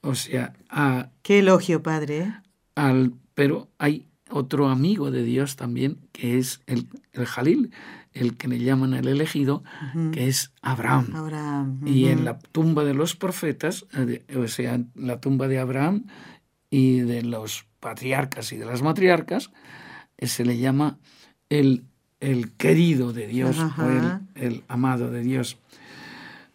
O 0.00 0.14
sea, 0.14 0.52
a, 0.68 1.10
qué 1.22 1.38
elogio, 1.38 1.82
padre. 1.82 2.18
¿eh? 2.18 2.34
Al, 2.74 3.14
pero 3.34 3.68
hay 3.78 4.06
otro 4.30 4.68
amigo 4.68 5.10
de 5.10 5.22
Dios 5.22 5.56
también, 5.56 5.98
que 6.12 6.38
es 6.38 6.60
el, 6.66 6.88
el 7.12 7.24
Jalil, 7.24 7.70
el 8.14 8.36
que 8.36 8.48
le 8.48 8.60
llaman 8.60 8.94
el 8.94 9.08
elegido, 9.08 9.64
que 10.12 10.28
es 10.28 10.52
Abraham. 10.62 11.80
Y 11.84 12.06
en 12.06 12.24
la 12.24 12.38
tumba 12.38 12.84
de 12.84 12.94
los 12.94 13.16
profetas, 13.16 13.86
eh, 13.96 14.24
o 14.36 14.46
sea, 14.46 14.74
en 14.74 14.90
la 14.94 15.20
tumba 15.20 15.48
de 15.48 15.58
Abraham 15.58 16.06
y 16.70 17.00
de 17.00 17.22
los 17.22 17.66
patriarcas 17.80 18.52
y 18.52 18.56
de 18.56 18.66
las 18.66 18.82
matriarcas, 18.82 19.50
eh, 20.16 20.28
se 20.28 20.44
le 20.44 20.58
llama 20.58 20.98
el, 21.50 21.84
el 22.20 22.52
querido 22.52 23.12
de 23.12 23.26
Dios 23.26 23.58
o 23.58 23.82
el, 23.82 24.20
el, 24.36 24.64
amado 24.68 25.10
de 25.10 25.20
Dios. 25.20 25.58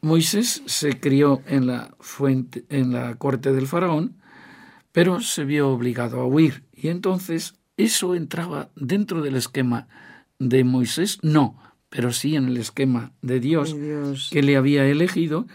Moisés 0.01 0.63
se 0.65 0.97
crió 0.97 1.41
en 1.45 1.67
la, 1.67 1.93
fuente, 1.99 2.63
en 2.69 2.93
la 2.93 3.15
corte 3.15 3.51
del 3.51 3.67
faraón, 3.67 4.15
pero 4.93 5.19
se 5.19 5.43
vio 5.43 5.69
obligado 5.69 6.21
a 6.21 6.25
huir. 6.25 6.63
Y 6.73 6.87
entonces 6.87 7.55
eso 7.75 8.15
entraba 8.15 8.69
dentro 8.75 9.21
del 9.21 9.35
esquema 9.35 9.87
de 10.39 10.63
Moisés, 10.63 11.19
no, 11.21 11.57
pero 11.89 12.11
sí 12.11 12.35
en 12.35 12.45
el 12.45 12.57
esquema 12.57 13.11
de 13.21 13.39
Dios, 13.39 13.75
que 14.31 14.41
le 14.41 14.57
había 14.57 14.85
elegido, 14.85 15.45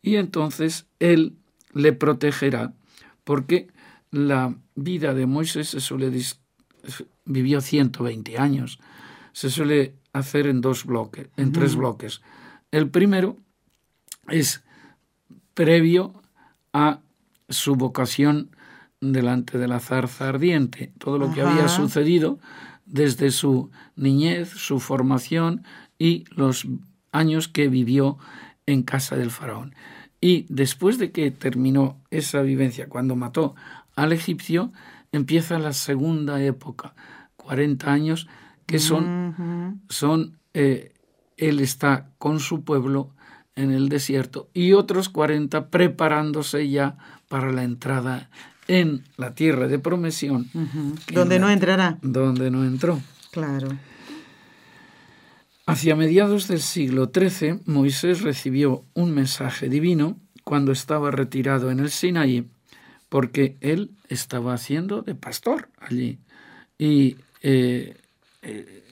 y 0.00 0.16
entonces 0.16 0.86
él 0.98 1.36
le 1.72 1.92
protegerá, 1.92 2.72
porque 3.24 3.68
la 4.10 4.56
vida 4.74 5.14
de 5.14 5.26
Moisés 5.26 5.68
se 5.68 5.80
suele 5.80 6.10
vivió 7.24 7.60
120 7.60 8.38
años. 8.38 8.78
Se 9.32 9.50
suele 9.50 9.94
hacer 10.12 10.46
en 10.46 10.60
dos 10.60 10.84
bloques, 10.84 11.28
en 11.36 11.52
tres 11.52 11.76
bloques. 11.76 12.20
El 12.70 12.90
primero 12.90 13.36
es 14.28 14.62
previo 15.54 16.14
a 16.72 17.00
su 17.48 17.76
vocación 17.76 18.50
delante 19.00 19.58
de 19.58 19.68
la 19.68 19.80
zarza 19.80 20.28
ardiente, 20.28 20.92
todo 20.98 21.18
lo 21.18 21.32
que 21.32 21.42
había 21.42 21.68
sucedido 21.68 22.38
desde 22.92 23.30
su 23.30 23.70
niñez, 23.96 24.50
su 24.50 24.78
formación 24.78 25.64
y 25.98 26.24
los 26.30 26.68
años 27.10 27.48
que 27.48 27.68
vivió 27.68 28.18
en 28.66 28.82
casa 28.82 29.16
del 29.16 29.30
faraón. 29.30 29.74
Y 30.20 30.46
después 30.48 30.98
de 30.98 31.10
que 31.10 31.30
terminó 31.30 31.96
esa 32.10 32.42
vivencia, 32.42 32.88
cuando 32.88 33.16
mató 33.16 33.56
al 33.96 34.12
egipcio, 34.12 34.72
empieza 35.10 35.58
la 35.58 35.72
segunda 35.72 36.40
época, 36.42 36.94
40 37.36 37.90
años, 37.90 38.28
que 38.66 38.78
son, 38.78 39.80
son 39.88 40.38
eh, 40.54 40.92
él 41.38 41.60
está 41.60 42.10
con 42.18 42.40
su 42.40 42.62
pueblo 42.62 43.10
en 43.56 43.72
el 43.72 43.88
desierto 43.88 44.48
y 44.54 44.72
otros 44.72 45.08
40 45.08 45.68
preparándose 45.70 46.68
ya 46.68 46.96
para 47.28 47.52
la 47.52 47.64
entrada 47.64 48.30
en 48.68 49.04
la 49.16 49.34
tierra 49.34 49.68
de 49.68 49.78
promesión. 49.78 50.48
Donde 51.12 51.38
no 51.38 51.50
entrará. 51.50 51.98
Donde 52.02 52.50
no 52.50 52.64
entró. 52.64 53.00
Claro. 53.30 53.68
Hacia 55.66 55.96
mediados 55.96 56.48
del 56.48 56.60
siglo 56.60 57.10
XIII, 57.14 57.60
Moisés 57.66 58.22
recibió 58.22 58.84
un 58.94 59.14
mensaje 59.14 59.68
divino 59.68 60.18
cuando 60.44 60.72
estaba 60.72 61.10
retirado 61.10 61.70
en 61.70 61.78
el 61.78 61.90
Sinaí, 61.90 62.48
porque 63.08 63.56
él 63.60 63.92
estaba 64.08 64.54
haciendo 64.54 65.02
de 65.02 65.14
pastor 65.14 65.68
allí. 65.78 66.18
Y 66.78 67.16
eh, 67.42 67.96
eh, 68.42 68.82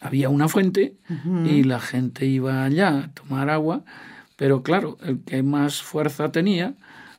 había 0.00 0.28
una 0.28 0.48
fuente 0.48 0.96
y 1.44 1.64
la 1.64 1.80
gente 1.80 2.26
iba 2.26 2.64
allá 2.64 2.98
a 2.98 3.08
tomar 3.12 3.50
agua, 3.50 3.84
pero 4.36 4.62
claro, 4.62 4.98
el 5.02 5.20
que 5.20 5.42
más 5.42 5.82
fuerza 5.82 6.32
tenía, 6.32 6.74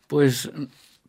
pues 0.07 0.51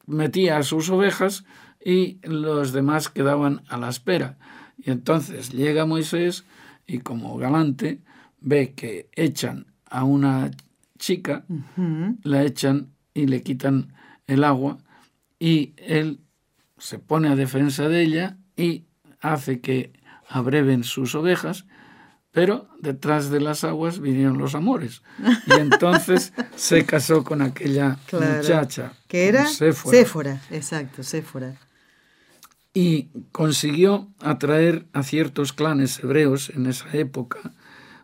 metía 0.06 0.58
a 0.58 0.62
sus 0.62 0.90
ovejas 0.90 1.44
y 1.84 2.18
los 2.22 2.72
demás 2.72 3.08
quedaban 3.08 3.62
a 3.68 3.76
la 3.76 3.88
espera. 3.88 4.38
Y 4.78 4.90
entonces 4.90 5.52
llega 5.52 5.86
Moisés 5.86 6.44
y 6.86 6.98
como 6.98 7.36
galante 7.36 8.00
ve 8.40 8.72
que 8.74 9.08
echan 9.14 9.66
a 9.88 10.04
una 10.04 10.50
chica, 10.98 11.44
la 12.22 12.42
echan 12.42 12.90
y 13.12 13.26
le 13.26 13.42
quitan 13.42 13.92
el 14.26 14.44
agua 14.44 14.78
y 15.38 15.74
él 15.76 16.20
se 16.78 16.98
pone 16.98 17.28
a 17.28 17.36
defensa 17.36 17.88
de 17.88 18.02
ella 18.02 18.36
y 18.56 18.84
hace 19.20 19.60
que 19.60 19.92
abreven 20.28 20.84
sus 20.84 21.14
ovejas 21.14 21.66
pero 22.34 22.66
detrás 22.80 23.30
de 23.30 23.40
las 23.40 23.62
aguas 23.62 24.00
vinieron 24.00 24.38
los 24.38 24.56
amores. 24.56 25.02
Y 25.46 25.52
entonces 25.52 26.32
se 26.56 26.84
casó 26.84 27.22
con 27.22 27.40
aquella 27.40 27.96
muchacha. 28.12 28.92
Que 29.06 29.28
era 29.28 29.46
Séfora. 29.46 30.42
exacto, 30.50 31.04
Séfora. 31.04 31.54
Y 32.74 33.10
consiguió 33.30 34.08
atraer 34.18 34.88
a 34.92 35.04
ciertos 35.04 35.52
clanes 35.52 36.00
hebreos 36.02 36.50
en 36.50 36.66
esa 36.66 36.88
época, 36.92 37.54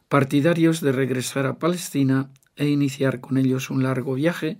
partidarios 0.09 0.81
de 0.81 0.93
regresar 0.93 1.47
a 1.47 1.59
Palestina 1.59 2.31
e 2.55 2.69
iniciar 2.69 3.19
con 3.19 3.37
ellos 3.37 3.69
un 3.69 3.83
largo 3.83 4.15
viaje 4.15 4.59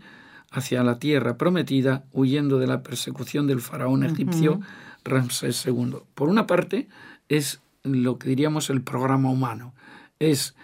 hacia 0.51 0.83
la 0.83 0.99
tierra 0.99 1.39
prometida, 1.39 2.07
huyendo 2.11 2.59
de 2.59 2.67
la 2.67 2.83
persecución 2.83 3.47
del 3.47 3.61
faraón 3.61 4.03
egipcio 4.03 4.61
Ramsés 5.05 5.65
II. 5.65 5.99
Por 6.15 6.29
una 6.29 6.49
parte, 6.49 6.89
es 7.29 7.61
lo 7.83 8.19
que 8.19 8.29
diríamos 8.29 8.71
el 8.71 8.83
programa 8.83 9.31
humano. 9.31 9.75
Es 10.19 10.55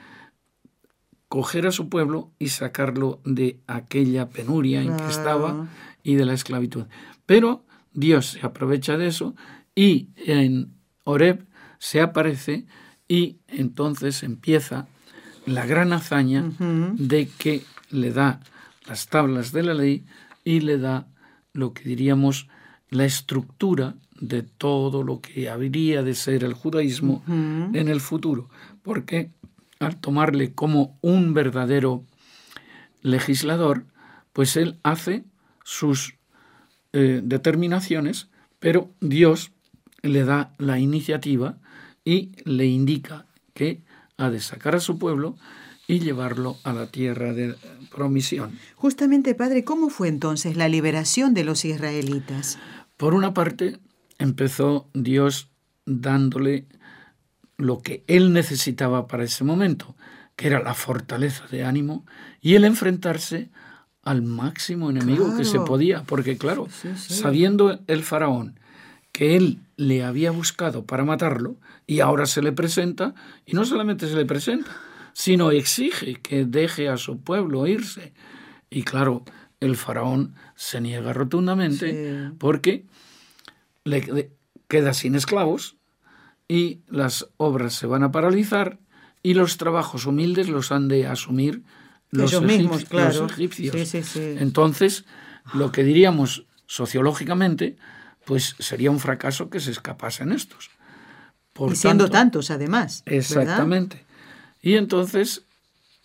coger 1.28 1.66
a 1.66 1.72
su 1.72 1.88
pueblo 1.88 2.30
y 2.38 2.48
sacarlo 2.48 3.20
de 3.24 3.60
aquella 3.66 4.28
penuria 4.28 4.82
en 4.82 4.96
que 4.96 5.08
estaba 5.08 5.66
y 6.02 6.14
de 6.14 6.24
la 6.24 6.34
esclavitud. 6.34 6.86
Pero 7.26 7.64
Dios 7.92 8.26
se 8.26 8.46
aprovecha 8.46 8.96
de 8.96 9.08
eso 9.08 9.34
y 9.74 10.08
en 10.16 10.72
Oreb 11.04 11.46
se 11.78 12.00
aparece 12.00 12.66
y 13.08 13.38
entonces 13.48 14.22
empieza 14.22 14.86
la 15.46 15.66
gran 15.66 15.92
hazaña 15.92 16.50
de 16.58 17.28
que 17.38 17.62
le 17.90 18.12
da 18.12 18.40
las 18.86 19.08
tablas 19.08 19.52
de 19.52 19.62
la 19.62 19.74
ley 19.74 20.04
y 20.44 20.60
le 20.60 20.78
da 20.78 21.08
lo 21.52 21.72
que 21.72 21.84
diríamos 21.84 22.48
la 22.90 23.04
estructura 23.04 23.96
de 24.20 24.42
todo 24.42 25.02
lo 25.02 25.20
que 25.20 25.48
habría 25.48 26.02
de 26.02 26.14
ser 26.14 26.44
el 26.44 26.54
judaísmo 26.54 27.22
en 27.26 27.88
el 27.88 28.00
futuro, 28.00 28.48
porque 28.82 29.30
al 29.78 29.96
tomarle 29.96 30.52
como 30.52 30.98
un 31.02 31.34
verdadero 31.34 32.04
legislador, 33.02 33.84
pues 34.32 34.56
él 34.56 34.78
hace 34.82 35.24
sus 35.64 36.14
eh, 36.92 37.20
determinaciones, 37.22 38.28
pero 38.58 38.90
Dios 39.00 39.52
le 40.02 40.24
da 40.24 40.54
la 40.58 40.78
iniciativa 40.78 41.58
y 42.04 42.32
le 42.44 42.66
indica 42.66 43.26
que 43.54 43.82
ha 44.16 44.30
de 44.30 44.40
sacar 44.40 44.74
a 44.74 44.80
su 44.80 44.98
pueblo 44.98 45.36
y 45.88 46.00
llevarlo 46.00 46.56
a 46.64 46.72
la 46.72 46.86
tierra 46.86 47.32
de 47.32 47.54
promisión. 47.90 48.58
Justamente, 48.74 49.34
Padre, 49.34 49.64
¿cómo 49.64 49.88
fue 49.88 50.08
entonces 50.08 50.56
la 50.56 50.68
liberación 50.68 51.34
de 51.34 51.44
los 51.44 51.64
israelitas? 51.64 52.58
Por 52.96 53.14
una 53.14 53.34
parte, 53.34 53.78
empezó 54.18 54.88
Dios 54.94 55.50
dándole 55.84 56.66
lo 57.56 57.78
que 57.78 58.04
él 58.06 58.32
necesitaba 58.32 59.06
para 59.06 59.24
ese 59.24 59.44
momento, 59.44 59.96
que 60.36 60.48
era 60.48 60.62
la 60.62 60.74
fortaleza 60.74 61.46
de 61.50 61.64
ánimo 61.64 62.04
y 62.40 62.54
el 62.54 62.64
enfrentarse 62.64 63.50
al 64.02 64.22
máximo 64.22 64.90
enemigo 64.90 65.36
que 65.36 65.44
se 65.44 65.58
podía, 65.60 66.02
porque 66.04 66.38
claro, 66.38 66.68
sabiendo 66.94 67.80
el 67.86 68.02
faraón 68.02 68.60
que 69.10 69.36
él 69.36 69.60
le 69.76 70.04
había 70.04 70.30
buscado 70.30 70.84
para 70.84 71.04
matarlo 71.04 71.56
y 71.86 72.00
ahora 72.00 72.26
se 72.26 72.42
le 72.42 72.52
presenta, 72.52 73.14
y 73.46 73.54
no 73.54 73.64
solamente 73.64 74.08
se 74.08 74.14
le 74.14 74.26
presenta, 74.26 74.70
sino 75.12 75.50
exige 75.50 76.16
que 76.16 76.44
deje 76.44 76.88
a 76.88 76.98
su 76.98 77.20
pueblo 77.20 77.66
irse. 77.66 78.12
Y 78.68 78.82
claro, 78.82 79.24
el 79.60 79.76
faraón 79.76 80.34
se 80.54 80.80
niega 80.80 81.12
rotundamente 81.12 82.30
porque 82.38 82.84
le 83.86 84.30
queda 84.68 84.92
sin 84.94 85.14
esclavos 85.14 85.76
y 86.48 86.80
las 86.88 87.28
obras 87.36 87.74
se 87.74 87.86
van 87.86 88.02
a 88.02 88.12
paralizar 88.12 88.78
y 89.22 89.34
los 89.34 89.56
trabajos 89.56 90.06
humildes 90.06 90.48
los 90.48 90.70
han 90.72 90.88
de 90.88 91.06
asumir 91.06 91.62
los, 92.10 92.40
mismos, 92.42 92.84
claro. 92.84 93.26
egipcios. 93.26 93.94
Entonces, 94.16 95.04
lo 95.54 95.72
que 95.72 95.82
diríamos 95.82 96.46
sociológicamente, 96.66 97.76
pues 98.24 98.54
sería 98.58 98.90
un 98.90 99.00
fracaso 99.00 99.50
que 99.50 99.60
se 99.60 99.70
escapasen 99.70 100.32
estos. 100.32 100.70
Por 101.52 101.72
y 101.72 101.76
siendo 101.76 102.10
tantos, 102.10 102.50
además. 102.50 103.02
Exactamente. 103.06 104.04
Y 104.62 104.74
entonces 104.74 105.44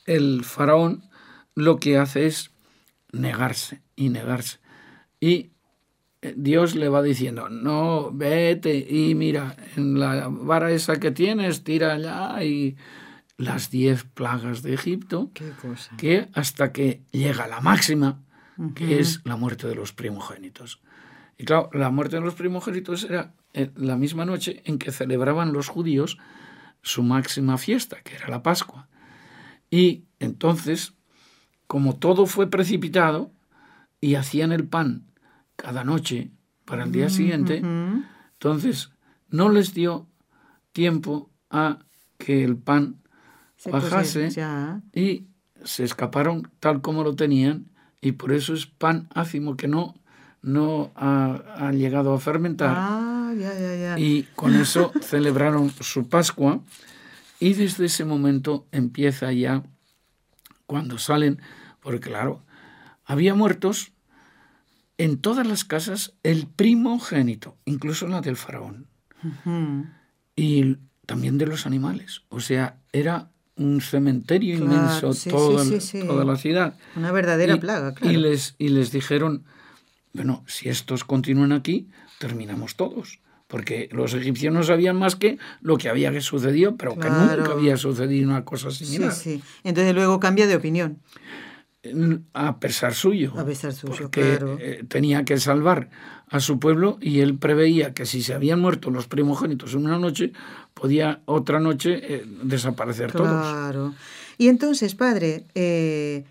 el 0.05 0.43
faraón 0.43 1.03
lo 1.55 1.77
que 1.77 1.97
hace 1.97 2.25
es 2.25 2.51
negarse 3.11 3.81
y 3.95 4.09
negarse. 4.09 4.59
Y 5.19 5.51
Dios 6.21 6.75
le 6.75 6.87
va 6.87 7.01
diciendo, 7.01 7.49
no, 7.49 8.11
vete 8.11 8.75
y 8.77 9.15
mira, 9.15 9.55
en 9.75 9.99
la 9.99 10.27
vara 10.29 10.71
esa 10.71 10.97
que 10.97 11.11
tienes, 11.11 11.63
tira 11.63 11.93
allá 11.93 12.43
y 12.43 12.77
las 13.37 13.71
diez 13.71 14.03
plagas 14.03 14.61
de 14.61 14.75
Egipto, 14.75 15.31
que 15.97 16.27
hasta 16.33 16.71
que 16.71 17.01
llega 17.11 17.47
la 17.47 17.59
máxima, 17.59 18.21
que 18.75 18.99
es 18.99 19.21
la 19.25 19.35
muerte 19.35 19.67
de 19.67 19.73
los 19.73 19.93
primogénitos. 19.93 20.81
Y 21.39 21.45
claro, 21.45 21.71
la 21.73 21.89
muerte 21.89 22.17
de 22.17 22.21
los 22.21 22.35
primogénitos 22.35 23.03
era 23.03 23.33
eh, 23.53 23.71
la 23.75 23.97
misma 23.97 24.23
noche 24.23 24.61
en 24.65 24.77
que 24.77 24.91
celebraban 24.91 25.53
los 25.53 25.69
judíos 25.69 26.19
su 26.83 27.01
máxima 27.01 27.57
fiesta, 27.57 27.97
que 28.03 28.15
era 28.15 28.27
la 28.27 28.43
Pascua. 28.43 28.87
Y 29.71 30.05
entonces, 30.19 30.93
como 31.65 31.97
todo 31.97 32.27
fue 32.27 32.47
precipitado 32.47 33.31
y 33.99 34.15
hacían 34.15 34.51
el 34.51 34.67
pan 34.67 35.10
cada 35.55 35.83
noche 35.83 36.31
para 36.65 36.83
el 36.83 36.91
día 36.91 37.09
siguiente, 37.09 37.61
entonces 38.33 38.91
no 39.29 39.49
les 39.49 39.73
dio 39.73 40.07
tiempo 40.71 41.29
a 41.49 41.79
que 42.17 42.43
el 42.43 42.57
pan 42.57 43.01
bajase 43.69 44.29
y 44.93 45.27
se 45.63 45.83
escaparon 45.83 46.49
tal 46.59 46.81
como 46.81 47.03
lo 47.03 47.15
tenían 47.15 47.67
y 48.01 48.13
por 48.13 48.31
eso 48.31 48.53
es 48.53 48.65
pan 48.65 49.07
ácimo 49.13 49.55
que 49.55 49.67
no, 49.67 49.95
no 50.41 50.91
ha, 50.95 51.71
llegado 51.71 52.13
a 52.13 52.19
fermentar. 52.19 52.75
Ah, 52.75 53.33
y 53.97 54.23
con 54.35 54.55
eso 54.55 54.91
celebraron 55.01 55.69
su 55.69 56.09
Pascua 56.09 56.61
y 57.39 57.53
desde 57.53 57.85
ese 57.85 58.05
momento 58.05 58.67
empieza 58.71 59.31
ya 59.31 59.63
cuando 60.65 60.97
salen, 60.97 61.41
porque 61.79 61.99
claro, 61.99 62.43
había 63.05 63.35
muertos 63.35 63.91
en 65.01 65.17
todas 65.17 65.47
las 65.47 65.65
casas 65.65 66.13
el 66.21 66.45
primogénito, 66.45 67.57
incluso 67.65 68.07
la 68.07 68.21
del 68.21 68.35
faraón. 68.37 68.85
Y 70.35 70.77
también 71.07 71.39
de 71.39 71.47
los 71.47 71.65
animales. 71.65 72.21
O 72.29 72.39
sea, 72.39 72.77
era 72.93 73.31
un 73.55 73.81
cementerio 73.81 74.55
inmenso 74.55 75.11
toda 75.27 76.23
la 76.23 76.35
ciudad. 76.35 76.77
Una 76.95 77.11
verdadera 77.11 77.57
plaga, 77.57 77.95
claro. 77.95 78.13
Y 78.13 78.17
les, 78.17 78.53
y 78.59 78.69
les 78.69 78.91
dijeron, 78.91 79.43
bueno, 80.13 80.43
si 80.45 80.69
estos 80.69 81.03
continúan 81.03 81.51
aquí, 81.51 81.89
terminamos 82.19 82.75
todos. 82.75 83.21
Porque 83.47 83.89
los 83.91 84.13
egipcios 84.13 84.53
no 84.53 84.61
sabían 84.61 84.97
más 84.97 85.15
que 85.15 85.39
lo 85.61 85.77
que 85.77 85.89
había 85.89 86.11
que 86.11 86.21
sucedido, 86.21 86.77
pero 86.77 86.97
que 86.97 87.09
nunca 87.09 87.51
había 87.51 87.75
sucedido 87.75 88.29
una 88.29 88.45
cosa 88.45 88.69
similar. 88.69 89.11
Sí, 89.11 89.37
sí. 89.37 89.43
Entonces 89.63 89.95
luego 89.95 90.19
cambia 90.19 90.45
de 90.45 90.55
opinión. 90.55 90.99
A 92.33 92.59
pesar 92.59 92.93
suyo. 92.93 93.33
A 93.37 93.45
pesar 93.45 93.73
suyo, 93.73 93.95
porque 93.97 94.37
eh, 94.59 94.83
tenía 94.87 95.25
que 95.25 95.39
salvar 95.39 95.89
a 96.27 96.39
su 96.39 96.59
pueblo 96.59 96.99
y 97.01 97.21
él 97.21 97.37
preveía 97.37 97.93
que 97.93 98.05
si 98.05 98.21
se 98.21 98.33
habían 98.33 98.59
muerto 98.59 98.91
los 98.91 99.07
primogénitos 99.07 99.73
en 99.73 99.85
una 99.85 99.97
noche, 99.97 100.31
podía 100.75 101.21
otra 101.25 101.59
noche 101.59 101.99
eh, 102.01 102.25
desaparecer 102.43 103.11
todos. 103.11 103.29
Claro. 103.29 103.95
Y 104.37 104.47
entonces, 104.47 104.93
padre, 104.93 105.45
eh, 105.55 106.23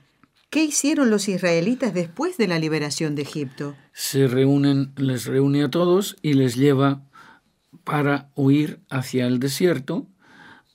¿qué 0.50 0.64
hicieron 0.64 1.10
los 1.10 1.28
israelitas 1.28 1.94
después 1.94 2.36
de 2.36 2.46
la 2.46 2.58
liberación 2.58 3.16
de 3.16 3.22
Egipto? 3.22 3.74
Se 3.92 4.28
reúnen, 4.28 4.92
les 4.96 5.26
reúne 5.26 5.64
a 5.64 5.70
todos 5.70 6.16
y 6.22 6.34
les 6.34 6.54
lleva 6.54 7.02
para 7.82 8.30
huir 8.36 8.80
hacia 8.88 9.26
el 9.26 9.40
desierto 9.40 10.06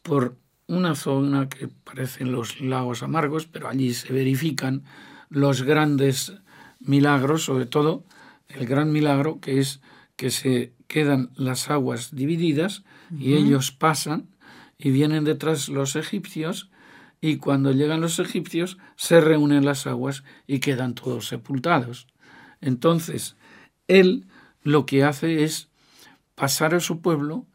por 0.01 0.38
una 0.68 0.95
zona 0.95 1.49
que 1.49 1.68
parecen 1.68 2.32
los 2.32 2.59
lagos 2.61 3.03
amargos, 3.03 3.45
pero 3.45 3.68
allí 3.68 3.93
se 3.93 4.11
verifican 4.11 4.84
los 5.30 5.63
grandes 5.63 6.34
milagros, 6.80 7.43
sobre 7.43 7.66
todo 7.66 8.03
el 8.47 8.66
gran 8.66 8.91
milagro 8.91 9.39
que 9.39 9.59
es 9.59 9.82
que 10.16 10.30
se 10.30 10.74
quedan 10.88 11.32
las 11.36 11.70
aguas 11.70 12.16
divididas 12.16 12.84
y 13.11 13.34
ellos 13.34 13.72
pasan 13.72 14.30
y 14.78 14.91
vienen 14.91 15.24
detrás 15.24 15.68
los 15.70 15.95
egipcios 15.95 16.70
y 17.22 17.38
cuando 17.38 17.72
llegan 17.72 18.01
los 18.01 18.20
egipcios 18.20 18.78
se 18.95 19.20
reúnen 19.20 19.66
las 19.66 19.88
aguas 19.88 20.24
y 20.47 20.59
quedan 20.59 20.95
todos 20.95 21.28
sepultados. 21.28 22.07
Entonces, 22.61 23.36
él 23.88 24.28
lo 24.61 24.86
que 24.86 25.03
hace 25.03 25.43
es 25.43 25.70
pasar 26.36 26.76
a 26.76 26.80
su 26.80 27.01
pueblo 27.01 27.45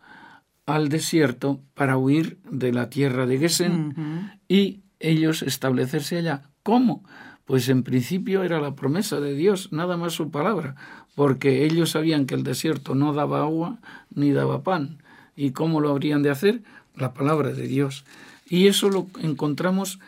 al 0.75 0.89
desierto 0.89 1.61
para 1.75 1.97
huir 1.97 2.39
de 2.51 2.73
la 2.73 2.91
tierra 2.91 3.27
de 3.27 3.39
Gesen 3.39 4.33
y 4.49 4.81
ellos 4.99 5.43
establecerse 5.43 6.18
allá. 6.18 6.43
¿Cómo? 6.62 7.05
Pues 7.45 7.68
en 7.68 7.83
principio 7.83 8.45
era 8.45 8.61
la 8.61 8.77
promesa 8.77 9.18
de 9.18 9.35
Dios, 9.35 9.73
nada 9.73 9.97
más 9.97 10.12
su 10.12 10.31
palabra, 10.31 10.77
porque 11.14 11.64
ellos 11.64 11.91
sabían 11.91 12.27
que 12.27 12.35
el 12.35 12.45
desierto 12.45 12.95
no 12.95 13.12
daba 13.12 13.41
agua 13.41 13.79
ni 14.14 14.31
daba 14.31 14.62
pan. 14.62 14.99
¿Y 15.35 15.51
cómo 15.51 15.81
lo 15.81 15.91
habrían 15.91 16.23
de 16.23 16.31
hacer? 16.31 16.62
La 16.95 17.12
palabra 17.12 17.53
de 17.53 17.66
Dios. 17.66 18.05
Y 18.49 18.66
eso 18.66 18.91
lo 18.91 19.07
encontramos 19.21 19.99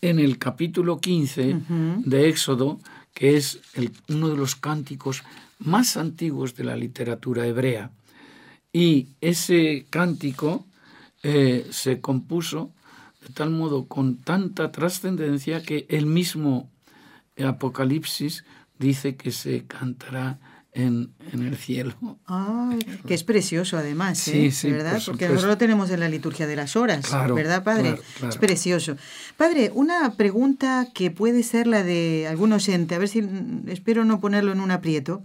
en 0.00 0.18
el 0.18 0.38
capítulo 0.38 0.98
15 0.98 1.60
de 2.04 2.28
Éxodo, 2.28 2.80
que 3.14 3.36
es 3.36 3.60
uno 4.08 4.28
de 4.28 4.36
los 4.36 4.56
cánticos 4.56 5.22
más 5.58 5.96
antiguos 5.96 6.56
de 6.56 6.64
la 6.64 6.76
literatura 6.76 7.46
hebrea. 7.46 7.90
Y 8.72 9.08
ese 9.20 9.86
cántico 9.90 10.66
eh, 11.22 11.66
se 11.70 12.00
compuso 12.00 12.72
de 13.20 13.32
tal 13.34 13.50
modo 13.50 13.86
con 13.86 14.16
tanta 14.16 14.72
trascendencia 14.72 15.62
que 15.62 15.86
el 15.88 16.06
mismo 16.06 16.70
Apocalipsis 17.38 18.44
dice 18.78 19.16
que 19.16 19.30
se 19.30 19.64
cantará 19.66 20.38
en, 20.74 21.12
el 21.32 21.56
cielo. 21.56 21.94
que 23.06 23.14
es 23.14 23.24
precioso 23.24 23.76
además, 23.76 24.26
¿eh? 24.28 24.50
¿verdad? 24.64 25.02
Porque 25.04 25.28
nosotros 25.28 25.50
lo 25.50 25.58
tenemos 25.58 25.90
en 25.90 26.00
la 26.00 26.08
liturgia 26.08 26.46
de 26.46 26.56
las 26.56 26.76
horas, 26.76 27.10
¿verdad, 27.34 27.62
Padre? 27.62 27.98
Es 28.26 28.38
precioso. 28.38 28.96
Padre, 29.36 29.70
una 29.74 30.14
pregunta 30.14 30.88
que 30.94 31.10
puede 31.10 31.42
ser 31.42 31.66
la 31.66 31.82
de 31.82 32.26
algún 32.28 32.52
oyente, 32.52 32.94
a 32.94 32.98
ver 32.98 33.08
si 33.08 33.22
espero 33.66 34.04
no 34.04 34.20
ponerlo 34.20 34.52
en 34.52 34.60
un 34.60 34.70
aprieto. 34.70 35.22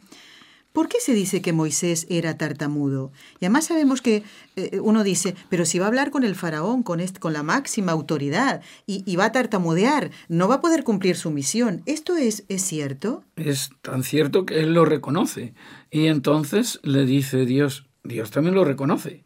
¿Por 0.77 0.89
qué 0.89 0.99
se 0.99 1.15
dice 1.15 1.41
que 1.41 1.53
Moisés 1.53 2.05
era 2.07 2.37
tartamudo? 2.37 3.11
Y 3.39 3.45
además 3.45 3.65
sabemos 3.65 3.99
que 3.99 4.21
eh, 4.55 4.79
uno 4.79 5.03
dice, 5.03 5.33
pero 5.49 5.65
si 5.65 5.79
va 5.79 5.85
a 5.85 5.87
hablar 5.87 6.11
con 6.11 6.23
el 6.23 6.35
faraón, 6.35 6.83
con, 6.83 7.01
con 7.19 7.33
la 7.33 7.41
máxima 7.41 7.93
autoridad, 7.93 8.61
y, 8.85 9.15
va 9.15 9.25
a 9.25 9.31
tartamudear, 9.31 10.11
no 10.29 10.47
va 10.47 10.55
a 10.57 10.61
poder 10.61 10.83
cumplir 10.83 11.15
su 11.15 11.31
misión. 11.31 11.81
¿Esto 11.87 12.15
es, 12.15 12.43
es 12.47 12.61
cierto? 12.61 13.23
Es 13.37 13.71
tan 13.81 14.03
cierto 14.03 14.45
que 14.45 14.59
él 14.59 14.75
lo 14.75 14.85
reconoce. 14.85 15.55
Y 15.89 16.05
entonces 16.05 16.79
le 16.83 17.07
dice 17.07 17.47
Dios, 17.47 17.87
Dios 18.03 18.29
también 18.29 18.53
lo 18.53 18.63
reconoce. 18.63 19.23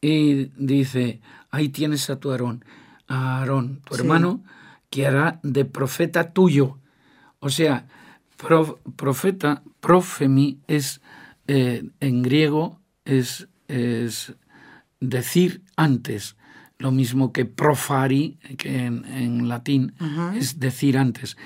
Y 0.00 0.52
dice, 0.56 1.20
ahí 1.50 1.70
tienes 1.70 2.10
a 2.10 2.20
tu 2.20 2.30
Aarón, 2.30 2.64
a 3.08 3.40
Aarón, 3.40 3.80
tu 3.80 3.96
hermano, 3.96 4.44
que 4.88 5.04
hará 5.08 5.40
de 5.42 5.64
profeta 5.64 6.32
tuyo. 6.32 6.78
O 7.40 7.48
sea, 7.48 7.88
profeta, 8.96 9.64
profemi, 9.82 10.60
es 10.68 11.02
eh, 11.48 11.82
en 12.00 12.22
griego 12.22 12.80
es, 13.04 13.48
es, 13.66 14.32
decir 15.00 15.62
antes, 15.76 16.36
lo 16.78 16.92
mismo 16.92 17.32
que 17.32 17.44
profari, 17.44 18.38
que 18.56 18.86
en, 18.86 19.48
latín 19.48 19.94
es 20.34 20.60
decir 20.60 20.96
antes. 20.96 21.36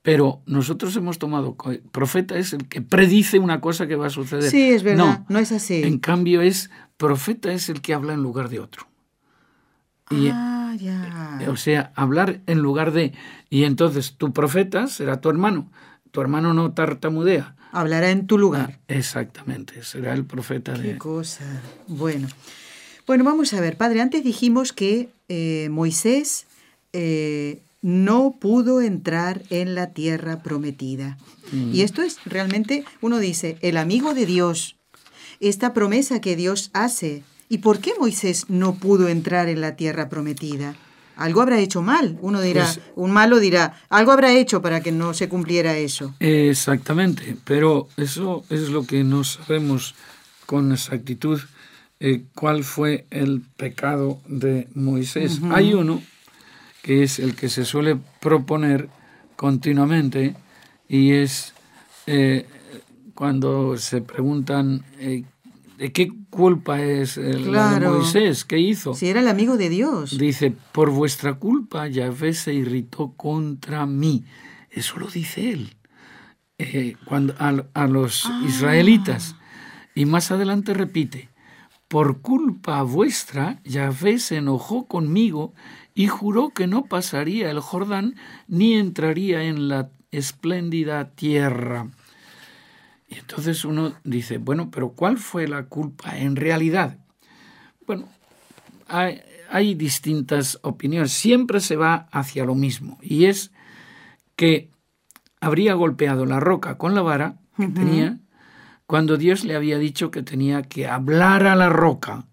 Pero 0.00 0.42
nosotros 0.46 0.96
hemos 0.96 1.18
tomado, 1.18 1.56
profeta 1.92 2.36
es 2.36 2.54
el 2.54 2.66
que 2.66 2.82
predice 2.82 3.38
una 3.38 3.60
cosa 3.60 3.86
que 3.86 3.94
va 3.94 4.06
a 4.06 4.10
suceder. 4.10 4.50
Sí, 4.50 4.70
es 4.70 4.82
verdad, 4.82 5.24
no, 5.28 5.38
es 5.38 5.52
así. 5.52 5.82
En 5.82 5.98
cambio 5.98 6.40
es, 6.40 6.70
profeta 6.96 7.52
es 7.52 7.68
el 7.68 7.82
que 7.82 7.94
habla 7.94 8.14
en 8.14 8.22
lugar 8.22 8.48
de 8.48 8.58
otro. 8.58 8.88
ah, 10.10 10.74
ya. 10.78 11.38
O 11.48 11.56
sea, 11.56 11.92
hablar 11.94 12.40
en 12.46 12.58
lugar 12.58 12.92
de... 12.92 13.12
Y 13.48 13.64
entonces 13.64 14.16
tu 14.16 14.32
profeta 14.32 14.86
será 14.86 15.20
tu 15.20 15.28
hermano 15.28 15.70
tu 16.12 16.20
hermano 16.20 16.54
no 16.54 16.72
tartamudea. 16.72 17.56
Hablará 17.72 18.10
en 18.10 18.26
tu 18.26 18.38
lugar. 18.38 18.78
Ah, 18.78 18.80
exactamente, 18.88 19.82
será 19.82 20.12
el 20.12 20.24
profeta 20.26 20.72
de... 20.72 20.92
Qué 20.92 20.98
cosa. 20.98 21.44
Bueno. 21.88 22.28
Bueno, 23.06 23.24
vamos 23.24 23.52
a 23.54 23.60
ver, 23.60 23.76
padre, 23.76 24.00
antes 24.00 24.22
dijimos 24.22 24.72
que 24.72 25.08
eh, 25.28 25.68
Moisés 25.70 26.46
eh, 26.92 27.62
no 27.80 28.36
pudo 28.38 28.80
entrar 28.80 29.42
en 29.50 29.74
la 29.74 29.92
tierra 29.92 30.42
prometida. 30.42 31.18
Mm. 31.50 31.74
Y 31.74 31.80
esto 31.80 32.02
es 32.02 32.18
realmente, 32.24 32.84
uno 33.00 33.18
dice, 33.18 33.56
el 33.60 33.76
amigo 33.76 34.14
de 34.14 34.26
Dios, 34.26 34.76
esta 35.40 35.74
promesa 35.74 36.20
que 36.20 36.36
Dios 36.36 36.70
hace. 36.74 37.24
¿Y 37.48 37.58
por 37.58 37.80
qué 37.80 37.92
Moisés 37.98 38.46
no 38.48 38.74
pudo 38.74 39.08
entrar 39.08 39.48
en 39.48 39.60
la 39.60 39.76
tierra 39.76 40.08
prometida? 40.08 40.76
Algo 41.16 41.40
habrá 41.42 41.58
hecho 41.58 41.82
mal. 41.82 42.18
Uno 42.20 42.40
dirá, 42.40 42.64
Pues- 42.64 42.80
un 42.96 43.10
malo 43.10 43.38
dirá, 43.38 43.80
algo 43.88 44.12
habrá 44.12 44.32
hecho 44.32 44.62
para 44.62 44.80
que 44.80 44.92
no 44.92 45.14
se 45.14 45.28
cumpliera 45.28 45.76
eso. 45.76 46.14
Exactamente, 46.20 47.36
pero 47.44 47.88
eso 47.96 48.44
es 48.50 48.68
lo 48.70 48.86
que 48.86 49.04
no 49.04 49.24
sabemos 49.24 49.94
con 50.46 50.72
exactitud 50.72 51.40
eh, 52.00 52.24
cuál 52.34 52.64
fue 52.64 53.06
el 53.10 53.42
pecado 53.56 54.20
de 54.26 54.66
Moisés. 54.74 55.40
Hay 55.52 55.72
uno 55.72 56.02
que 56.82 57.04
es 57.04 57.20
el 57.20 57.36
que 57.36 57.48
se 57.48 57.64
suele 57.64 57.96
proponer 58.20 58.88
continuamente 59.36 60.34
y 60.88 61.12
es 61.12 61.52
eh, 62.06 62.46
cuando 63.14 63.76
se 63.78 64.00
preguntan 64.00 64.84
eh, 64.98 65.22
qué 65.90 66.12
culpa 66.30 66.80
es 66.80 67.16
el 67.16 67.44
Claro. 67.44 67.94
Moisés, 67.94 68.44
qué 68.44 68.58
hizo. 68.58 68.94
Si 68.94 69.08
era 69.08 69.20
el 69.20 69.28
amigo 69.28 69.56
de 69.56 69.68
Dios. 69.68 70.16
Dice, 70.18 70.54
por 70.72 70.90
vuestra 70.90 71.34
culpa 71.34 71.88
Yahvé 71.88 72.34
se 72.34 72.54
irritó 72.54 73.14
contra 73.16 73.86
mí. 73.86 74.24
Eso 74.70 74.98
lo 74.98 75.08
dice 75.08 75.50
él 75.50 75.74
eh, 76.58 76.94
cuando, 77.06 77.34
a, 77.38 77.64
a 77.74 77.86
los 77.86 78.30
israelitas. 78.46 79.34
Y 79.94 80.04
más 80.06 80.30
adelante 80.30 80.72
repite, 80.74 81.28
por 81.88 82.20
culpa 82.20 82.82
vuestra 82.82 83.60
Yahvé 83.64 84.18
se 84.18 84.36
enojó 84.36 84.86
conmigo 84.86 85.52
y 85.94 86.06
juró 86.06 86.50
que 86.50 86.66
no 86.66 86.84
pasaría 86.84 87.50
el 87.50 87.60
Jordán 87.60 88.14
ni 88.46 88.74
entraría 88.74 89.42
en 89.42 89.68
la 89.68 89.90
espléndida 90.10 91.10
tierra. 91.10 91.88
Y 93.12 93.18
entonces 93.18 93.64
uno 93.66 93.92
dice, 94.04 94.38
bueno, 94.38 94.70
pero 94.70 94.92
¿cuál 94.92 95.18
fue 95.18 95.46
la 95.46 95.64
culpa 95.64 96.16
en 96.16 96.34
realidad? 96.34 96.96
Bueno, 97.86 98.08
hay, 98.88 99.20
hay 99.50 99.74
distintas 99.74 100.58
opiniones. 100.62 101.12
Siempre 101.12 101.60
se 101.60 101.76
va 101.76 102.08
hacia 102.10 102.44
lo 102.44 102.54
mismo. 102.54 102.98
Y 103.02 103.26
es 103.26 103.52
que 104.34 104.70
habría 105.40 105.74
golpeado 105.74 106.24
la 106.24 106.40
roca 106.40 106.78
con 106.78 106.94
la 106.94 107.02
vara 107.02 107.36
que 107.58 107.68
tenía 107.68 108.18
cuando 108.86 109.18
Dios 109.18 109.44
le 109.44 109.56
había 109.56 109.76
dicho 109.76 110.10
que 110.10 110.22
tenía 110.22 110.62
que 110.62 110.88
hablar 110.88 111.46
a 111.46 111.54
la 111.54 111.68
roca. 111.68 112.24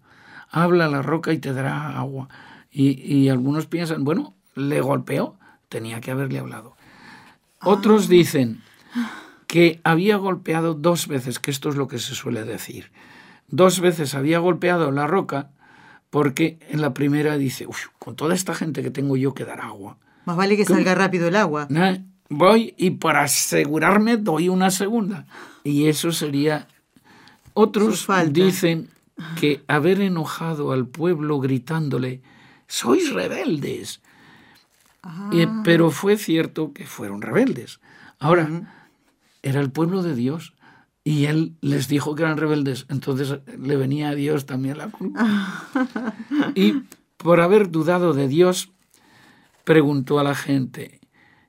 Habla 0.50 0.86
a 0.86 0.90
la 0.90 1.02
roca 1.02 1.32
y 1.34 1.38
te 1.38 1.52
dará 1.52 1.98
agua. 1.98 2.28
Y, 2.70 3.02
y 3.02 3.28
algunos 3.28 3.66
piensan, 3.66 4.04
bueno, 4.04 4.34
le 4.54 4.80
golpeó, 4.80 5.38
tenía 5.68 6.00
que 6.00 6.10
haberle 6.10 6.38
hablado. 6.38 6.74
Otros 7.62 8.08
dicen 8.08 8.62
que 9.50 9.80
había 9.82 10.16
golpeado 10.16 10.74
dos 10.74 11.08
veces, 11.08 11.40
que 11.40 11.50
esto 11.50 11.70
es 11.70 11.74
lo 11.74 11.88
que 11.88 11.98
se 11.98 12.14
suele 12.14 12.44
decir. 12.44 12.92
Dos 13.48 13.80
veces 13.80 14.14
había 14.14 14.38
golpeado 14.38 14.92
la 14.92 15.08
roca 15.08 15.50
porque 16.08 16.58
en 16.68 16.80
la 16.80 16.94
primera 16.94 17.36
dice, 17.36 17.66
"Uf, 17.66 17.88
con 17.98 18.14
toda 18.14 18.32
esta 18.34 18.54
gente 18.54 18.80
que 18.80 18.92
tengo 18.92 19.16
yo 19.16 19.34
que 19.34 19.44
dar 19.44 19.60
agua. 19.60 19.98
Más 20.24 20.36
vale 20.36 20.56
que 20.56 20.64
salga 20.64 20.94
rápido 20.94 21.26
el 21.26 21.34
agua. 21.34 21.66
Nah, 21.68 21.96
Voy 22.32 22.74
y 22.76 22.92
para 22.92 23.22
asegurarme 23.22 24.16
doy 24.16 24.48
una 24.48 24.70
segunda. 24.70 25.26
Y 25.64 25.88
eso 25.88 26.12
sería... 26.12 26.68
Otros 27.54 28.06
dicen 28.28 28.88
que 29.38 29.64
haber 29.66 30.00
enojado 30.00 30.70
al 30.70 30.86
pueblo 30.86 31.40
gritándole, 31.40 32.22
sois 32.68 33.12
rebeldes. 33.12 34.00
Eh, 35.32 35.48
pero 35.64 35.90
fue 35.90 36.16
cierto 36.16 36.72
que 36.72 36.86
fueron 36.86 37.20
rebeldes. 37.20 37.80
Ahora, 38.20 38.48
era 39.42 39.60
el 39.60 39.70
pueblo 39.70 40.02
de 40.02 40.14
Dios 40.14 40.54
y 41.02 41.26
él 41.26 41.56
les 41.60 41.88
dijo 41.88 42.14
que 42.14 42.22
eran 42.22 42.36
rebeldes, 42.36 42.86
entonces 42.88 43.38
le 43.58 43.76
venía 43.76 44.10
a 44.10 44.14
Dios 44.14 44.46
también 44.46 44.78
la 44.78 44.88
culpa. 44.88 45.68
y 46.54 46.82
por 47.16 47.40
haber 47.40 47.70
dudado 47.70 48.12
de 48.12 48.28
Dios, 48.28 48.72
preguntó 49.64 50.18
a 50.18 50.24
la 50.24 50.34
gente, 50.34 51.00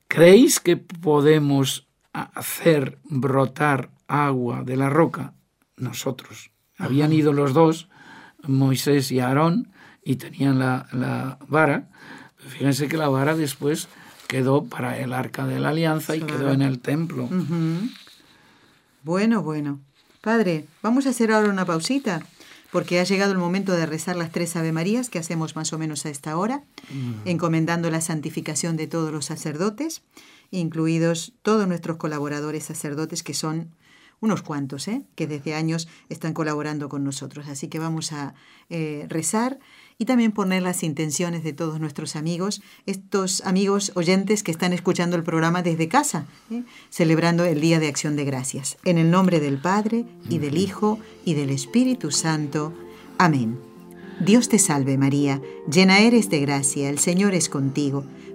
¿creéis 0.07 0.59
que 0.59 0.77
podemos 0.77 1.87
hacer 2.13 2.99
brotar 3.03 3.91
agua 4.07 4.63
de 4.63 4.77
la 4.77 4.89
roca? 4.89 5.33
Nosotros. 5.75 6.51
Habían 6.77 7.11
ido 7.13 7.33
los 7.33 7.53
dos, 7.53 7.89
Moisés 8.43 9.11
y 9.11 9.19
Aarón, 9.19 9.71
y 10.03 10.15
tenían 10.15 10.59
la, 10.59 10.87
la 10.93 11.39
vara. 11.47 11.89
Fíjense 12.37 12.87
que 12.87 12.97
la 12.97 13.09
vara 13.09 13.35
después 13.35 13.87
quedó 14.31 14.63
para 14.63 14.97
el 14.97 15.11
arca 15.11 15.45
de 15.45 15.59
la 15.59 15.69
alianza 15.71 16.15
y 16.15 16.21
quedó 16.21 16.53
en 16.53 16.61
el 16.61 16.79
templo. 16.79 17.27
Bueno, 19.03 19.43
bueno. 19.43 19.81
Padre, 20.21 20.67
vamos 20.81 21.05
a 21.05 21.09
hacer 21.09 21.33
ahora 21.33 21.49
una 21.49 21.65
pausita, 21.65 22.25
porque 22.71 23.01
ha 23.01 23.03
llegado 23.03 23.33
el 23.33 23.39
momento 23.39 23.73
de 23.73 23.85
rezar 23.85 24.15
las 24.15 24.31
tres 24.31 24.55
Ave 24.55 24.71
Marías 24.71 25.09
que 25.09 25.19
hacemos 25.19 25.57
más 25.57 25.73
o 25.73 25.77
menos 25.77 26.05
a 26.05 26.09
esta 26.09 26.37
hora, 26.37 26.63
encomendando 27.25 27.91
la 27.91 27.99
santificación 27.99 28.77
de 28.77 28.87
todos 28.87 29.11
los 29.11 29.25
sacerdotes, 29.25 30.01
incluidos 30.49 31.33
todos 31.41 31.67
nuestros 31.67 31.97
colaboradores 31.97 32.63
sacerdotes, 32.63 33.23
que 33.23 33.33
son 33.33 33.75
unos 34.21 34.43
cuantos, 34.43 34.87
¿eh? 34.87 35.01
que 35.15 35.27
desde 35.27 35.55
años 35.55 35.89
están 36.07 36.33
colaborando 36.33 36.87
con 36.87 37.03
nosotros. 37.03 37.47
Así 37.49 37.67
que 37.67 37.79
vamos 37.79 38.13
a 38.13 38.33
eh, 38.69 39.07
rezar 39.09 39.59
y 39.97 40.05
también 40.05 40.31
poner 40.31 40.63
las 40.63 40.83
intenciones 40.83 41.43
de 41.43 41.53
todos 41.53 41.79
nuestros 41.79 42.15
amigos, 42.15 42.61
estos 42.85 43.41
amigos 43.45 43.91
oyentes 43.95 44.43
que 44.43 44.51
están 44.51 44.73
escuchando 44.73 45.15
el 45.15 45.23
programa 45.23 45.61
desde 45.61 45.87
casa, 45.87 46.25
¿eh? 46.49 46.63
celebrando 46.89 47.45
el 47.45 47.61
Día 47.61 47.79
de 47.79 47.87
Acción 47.87 48.15
de 48.15 48.25
Gracias. 48.25 48.77
En 48.85 48.97
el 48.97 49.11
nombre 49.11 49.39
del 49.39 49.57
Padre, 49.57 50.05
y 50.29 50.37
del 50.37 50.57
Hijo, 50.57 50.99
y 51.25 51.33
del 51.33 51.49
Espíritu 51.49 52.11
Santo. 52.11 52.73
Amén. 53.17 53.59
Dios 54.19 54.49
te 54.49 54.59
salve 54.59 54.97
María, 54.97 55.41
llena 55.71 55.99
eres 55.99 56.29
de 56.29 56.39
gracia, 56.41 56.89
el 56.89 56.99
Señor 56.99 57.33
es 57.33 57.49
contigo. 57.49 58.03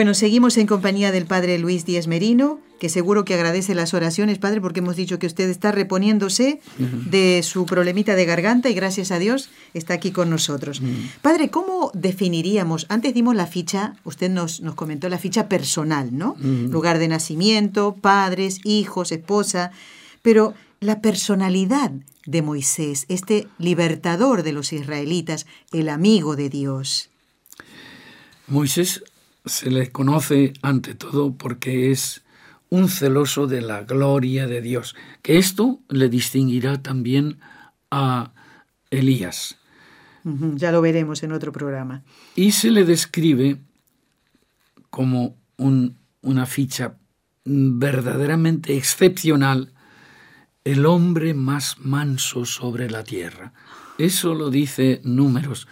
Bueno, 0.00 0.14
seguimos 0.14 0.56
en 0.56 0.66
compañía 0.66 1.12
del 1.12 1.26
Padre 1.26 1.58
Luis 1.58 1.84
Díaz 1.84 2.06
Merino, 2.06 2.58
que 2.78 2.88
seguro 2.88 3.26
que 3.26 3.34
agradece 3.34 3.74
las 3.74 3.92
oraciones, 3.92 4.38
Padre, 4.38 4.62
porque 4.62 4.80
hemos 4.80 4.96
dicho 4.96 5.18
que 5.18 5.26
usted 5.26 5.50
está 5.50 5.72
reponiéndose 5.72 6.62
de 6.78 7.42
su 7.42 7.66
problemita 7.66 8.14
de 8.14 8.24
garganta 8.24 8.70
y 8.70 8.74
gracias 8.74 9.10
a 9.10 9.18
Dios 9.18 9.50
está 9.74 9.92
aquí 9.92 10.10
con 10.10 10.30
nosotros. 10.30 10.80
Padre, 11.20 11.50
¿cómo 11.50 11.90
definiríamos? 11.92 12.86
Antes 12.88 13.12
dimos 13.12 13.36
la 13.36 13.46
ficha, 13.46 13.96
usted 14.04 14.30
nos, 14.30 14.62
nos 14.62 14.74
comentó 14.74 15.06
la 15.10 15.18
ficha 15.18 15.50
personal, 15.50 16.16
¿no? 16.16 16.34
Lugar 16.38 16.98
de 16.98 17.08
nacimiento, 17.08 17.94
padres, 18.00 18.60
hijos, 18.64 19.12
esposa, 19.12 19.70
pero 20.22 20.54
la 20.80 21.02
personalidad 21.02 21.92
de 22.24 22.40
Moisés, 22.40 23.04
este 23.10 23.48
libertador 23.58 24.44
de 24.44 24.52
los 24.52 24.72
israelitas, 24.72 25.44
el 25.72 25.90
amigo 25.90 26.36
de 26.36 26.48
Dios. 26.48 27.10
Moisés 28.46 29.04
se 29.44 29.70
le 29.70 29.90
conoce 29.90 30.52
ante 30.62 30.94
todo 30.94 31.34
porque 31.34 31.90
es 31.90 32.22
un 32.68 32.88
celoso 32.88 33.46
de 33.46 33.60
la 33.62 33.82
gloria 33.82 34.46
de 34.46 34.60
Dios, 34.60 34.94
que 35.22 35.38
esto 35.38 35.80
le 35.88 36.08
distinguirá 36.08 36.82
también 36.82 37.38
a 37.90 38.32
Elías. 38.90 39.56
Ya 40.24 40.70
lo 40.70 40.82
veremos 40.82 41.22
en 41.22 41.32
otro 41.32 41.50
programa. 41.50 42.02
Y 42.36 42.52
se 42.52 42.70
le 42.70 42.84
describe 42.84 43.56
como 44.90 45.36
un- 45.56 45.96
una 46.22 46.46
ficha 46.46 46.96
verdaderamente 47.44 48.76
excepcional 48.76 49.72
el 50.64 50.84
hombre 50.84 51.32
más 51.34 51.78
manso 51.78 52.44
sobre 52.44 52.90
la 52.90 53.02
tierra. 53.02 53.52
Eso 53.98 54.34
lo 54.34 54.50
dice 54.50 55.00
Números. 55.04 55.66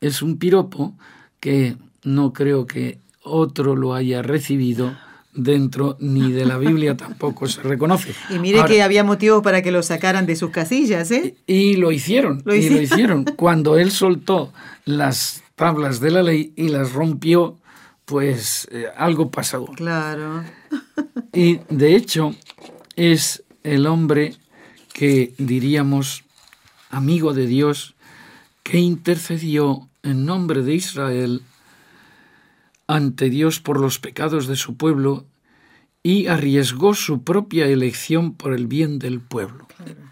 Es 0.00 0.22
un 0.22 0.38
piropo 0.38 0.96
que 1.40 1.76
no 2.02 2.32
creo 2.32 2.66
que 2.66 2.98
otro 3.22 3.76
lo 3.76 3.94
haya 3.94 4.22
recibido 4.22 4.96
dentro 5.32 5.96
ni 6.00 6.32
de 6.32 6.44
la 6.44 6.58
Biblia 6.58 6.96
tampoco 6.96 7.46
se 7.46 7.62
reconoce. 7.62 8.14
Y 8.30 8.38
mire 8.38 8.64
que 8.64 8.82
había 8.82 9.04
motivos 9.04 9.42
para 9.42 9.62
que 9.62 9.70
lo 9.70 9.82
sacaran 9.82 10.26
de 10.26 10.36
sus 10.36 10.50
casillas, 10.50 11.10
¿eh? 11.10 11.36
Y, 11.46 11.74
lo 11.76 11.92
hicieron, 11.92 12.42
¿Lo 12.44 12.54
y 12.54 12.68
lo 12.68 12.80
hicieron. 12.80 13.24
Cuando 13.36 13.78
él 13.78 13.90
soltó 13.90 14.52
las 14.84 15.42
tablas 15.54 16.00
de 16.00 16.10
la 16.10 16.22
ley 16.22 16.52
y 16.56 16.68
las 16.68 16.92
rompió, 16.92 17.56
pues 18.04 18.68
eh, 18.72 18.86
algo 18.96 19.30
pasó. 19.30 19.66
Claro. 19.66 20.42
Y 21.32 21.60
de 21.68 21.94
hecho 21.94 22.34
es 22.96 23.44
el 23.62 23.86
hombre 23.86 24.34
que 24.92 25.32
diríamos 25.38 26.24
amigo 26.90 27.34
de 27.34 27.46
Dios, 27.46 27.94
que 28.62 28.78
intercedió 28.78 29.88
en 30.02 30.26
nombre 30.26 30.62
de 30.62 30.74
Israel 30.74 31.42
ante 32.90 33.30
Dios 33.30 33.60
por 33.60 33.78
los 33.78 34.00
pecados 34.00 34.48
de 34.48 34.56
su 34.56 34.76
pueblo 34.76 35.24
y 36.02 36.26
arriesgó 36.26 36.94
su 36.94 37.22
propia 37.22 37.66
elección 37.66 38.34
por 38.34 38.52
el 38.52 38.66
bien 38.66 38.98
del 38.98 39.20
pueblo. 39.20 39.68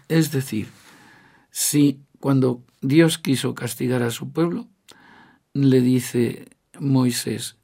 Es 0.07 0.31
decir, 0.31 0.69
si 1.51 1.99
cuando 2.21 2.63
Dios 2.81 3.17
quiso 3.17 3.53
castigar 3.53 4.01
a 4.01 4.11
su 4.11 4.31
pueblo, 4.31 4.69
le 5.53 5.81
dice 5.81 6.47
Moisés, 6.79 7.57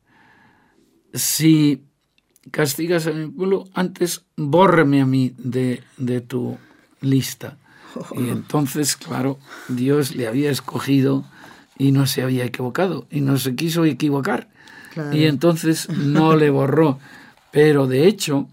si 1.14 1.84
castigas 2.52 3.08
a 3.08 3.12
mi 3.12 3.28
pueblo, 3.28 3.70
antes 3.74 4.26
bórreme 4.36 5.02
a 5.02 5.06
mí 5.06 5.34
de, 5.38 5.82
de 5.96 6.20
tu 6.20 6.58
lista. 7.00 7.58
Y 8.18 8.28
entonces, 8.28 8.98
claro, 8.98 9.40
Dios 9.70 10.14
le 10.14 10.28
había 10.28 10.52
escogido 10.52 11.24
y 11.78 11.94
no 11.94 12.06
se 12.06 12.22
había 12.22 12.44
equivocado 12.44 13.08
y 13.10 13.22
no 13.22 13.38
se 13.38 13.56
quiso 13.56 13.86
equivocar. 13.86 14.50
Y 15.14 15.26
entonces 15.26 15.90
no 15.90 16.36
le 16.36 16.50
borró. 16.50 17.00
Pero 17.52 17.88
de 17.88 18.08
hecho 18.08 18.48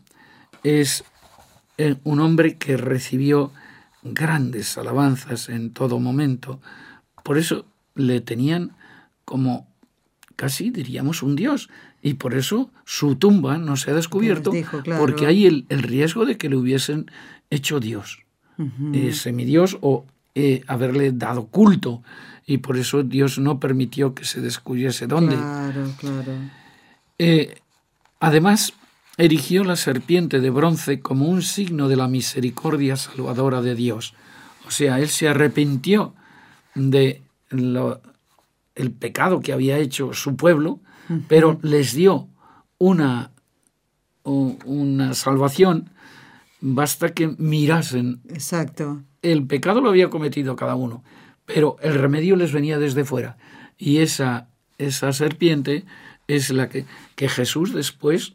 es 0.63 1.05
eh, 1.79 1.97
un 2.05 2.21
hombre 2.21 2.57
que 2.57 2.77
recibió 2.77 3.53
grandes 4.03 4.77
alabanzas 4.79 5.49
en 5.49 5.73
todo 5.73 5.99
momento. 5.99 6.61
Por 7.23 7.39
eso 7.39 7.67
le 7.95 8.21
tenían 8.21 8.73
como 9.25 9.67
casi 10.37 10.71
diríamos 10.71 11.23
un 11.23 11.37
dios. 11.37 11.69
Y 12.03 12.15
por 12.15 12.35
eso 12.35 12.71
su 12.85 13.15
tumba 13.15 13.59
no 13.59 13.77
se 13.77 13.93
ha 13.93 13.95
descubierto, 13.95 14.51
porque 14.99 15.27
hay 15.27 15.47
el, 15.47 15.83
riesgo 15.83 16.27
de 16.27 16.37
que 16.37 16.49
le 16.49 16.57
hubiesen 16.57 17.09
hecho 17.49 17.79
Dios, 17.79 18.25
eh, 18.93 19.13
semidios 19.13 19.79
o 19.81 20.05
eh, 20.35 20.65
haberle 20.67 21.13
dado 21.13 21.47
culto. 21.47 22.03
Y 22.47 22.59
por 22.59 22.77
eso 22.77 23.03
Dios 23.03 23.39
no 23.39 23.61
permitió 23.61 24.15
que 24.15 24.25
se 24.25 24.41
descubriese 24.41 25.07
dónde. 25.07 25.37
Claro, 25.37 25.91
claro. 25.99 26.33
Eh, 27.19 27.61
además, 28.21 28.75
erigió 29.17 29.65
la 29.65 29.77
serpiente 29.77 30.41
de 30.41 30.51
bronce 30.51 31.01
como 31.01 31.29
un 31.29 31.43
signo 31.43 31.89
de 31.89 31.97
la 31.97 32.09
misericordia 32.09 32.97
salvadora 32.97 33.63
de 33.63 33.75
Dios. 33.75 34.15
O 34.67 34.71
sea, 34.71 34.99
él 34.99 35.09
se 35.09 35.29
arrepintió 35.29 36.15
de 36.75 37.23
el 37.51 38.91
pecado 38.93 39.41
que 39.41 39.53
había 39.53 39.79
hecho 39.79 40.15
su 40.15 40.37
pueblo 40.37 40.81
pero 41.29 41.59
les 41.63 41.95
dio 41.95 42.29
una, 42.79 43.33
una 44.25 45.15
salvación, 45.15 45.91
basta 46.61 47.13
que 47.13 47.35
mirasen. 47.39 48.21
Exacto. 48.29 49.03
El 49.23 49.47
pecado 49.47 49.81
lo 49.81 49.91
había 49.91 50.11
cometido 50.11 50.57
cada 50.57 50.75
uno, 50.75 51.03
pero 51.47 51.77
el 51.83 51.95
remedio 51.95 52.37
les 52.37 52.53
venía 52.53 52.79
desde 52.79 53.05
fuera. 53.05 53.37
Y 53.77 53.99
esa, 53.99 54.49
esa 54.79 55.13
serpiente 55.13 55.85
es 56.29 56.51
la 56.51 56.69
que, 56.69 56.87
que 57.17 57.29
Jesús 57.29 57.73
después 57.73 58.35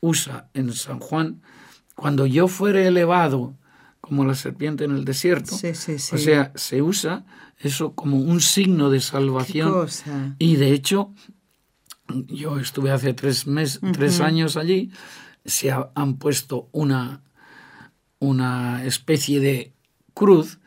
usa 0.00 0.48
en 0.54 0.72
San 0.72 1.00
Juan, 1.00 1.42
cuando 1.94 2.26
yo 2.26 2.48
fuere 2.48 2.86
elevado 2.86 3.56
como 4.00 4.26
la 4.26 4.34
serpiente 4.34 4.84
en 4.84 4.90
el 4.90 5.04
desierto. 5.04 5.54
O 5.54 6.18
sea, 6.18 6.52
se 6.54 6.82
usa 6.82 7.24
eso 7.58 7.94
como 7.94 8.18
un 8.18 8.40
signo 8.42 8.90
de 8.90 9.00
salvación. 9.00 9.88
Y 10.38 10.56
de 10.56 10.72
hecho, 10.72 11.14
yo 12.26 12.58
estuve 12.58 12.90
hace 12.90 13.14
tres, 13.14 13.46
mes, 13.46 13.80
tres 13.94 14.20
años 14.20 14.58
allí, 14.58 14.90
se 15.46 15.72
han 15.72 16.18
puesto 16.18 16.68
una, 16.72 17.22
una 18.18 18.84
especie 18.84 19.40
de 19.40 19.72
cruz 20.12 20.58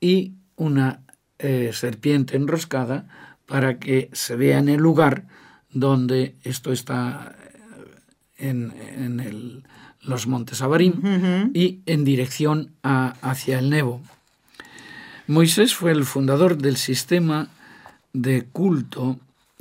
y 0.00 0.34
una 0.56 1.00
eh, 1.38 1.70
serpiente 1.72 2.36
enroscada 2.36 3.08
para 3.46 3.78
que 3.78 4.08
se 4.12 4.36
vea 4.36 4.58
en 4.58 4.68
el 4.68 4.80
lugar 4.80 5.26
donde 5.70 6.36
esto 6.42 6.72
está 6.72 7.34
eh, 8.38 8.48
en, 8.48 9.20
el, 9.20 9.64
los 10.02 10.26
montes 10.26 10.62
Abarim 10.62 11.50
y 11.54 11.80
en 11.86 12.04
dirección 12.04 12.72
hacia 12.82 13.58
el 13.58 13.70
Nebo. 13.70 14.02
Moisés 15.26 15.74
fue 15.74 15.92
el 15.92 16.04
fundador 16.04 16.58
del 16.58 16.76
sistema 16.76 17.48
de 18.12 18.44
culto 18.44 19.18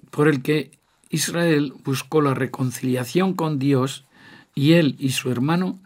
por 0.10 0.28
el 0.28 0.42
que 0.42 0.72
Israel 1.10 1.74
buscó 1.84 2.22
la 2.22 2.34
reconciliación 2.34 3.34
con 3.34 3.60
Dios 3.60 4.06
y 4.56 4.74
él 4.74 4.96
y 5.00 5.12
su 5.12 5.32
hermano 5.32 5.80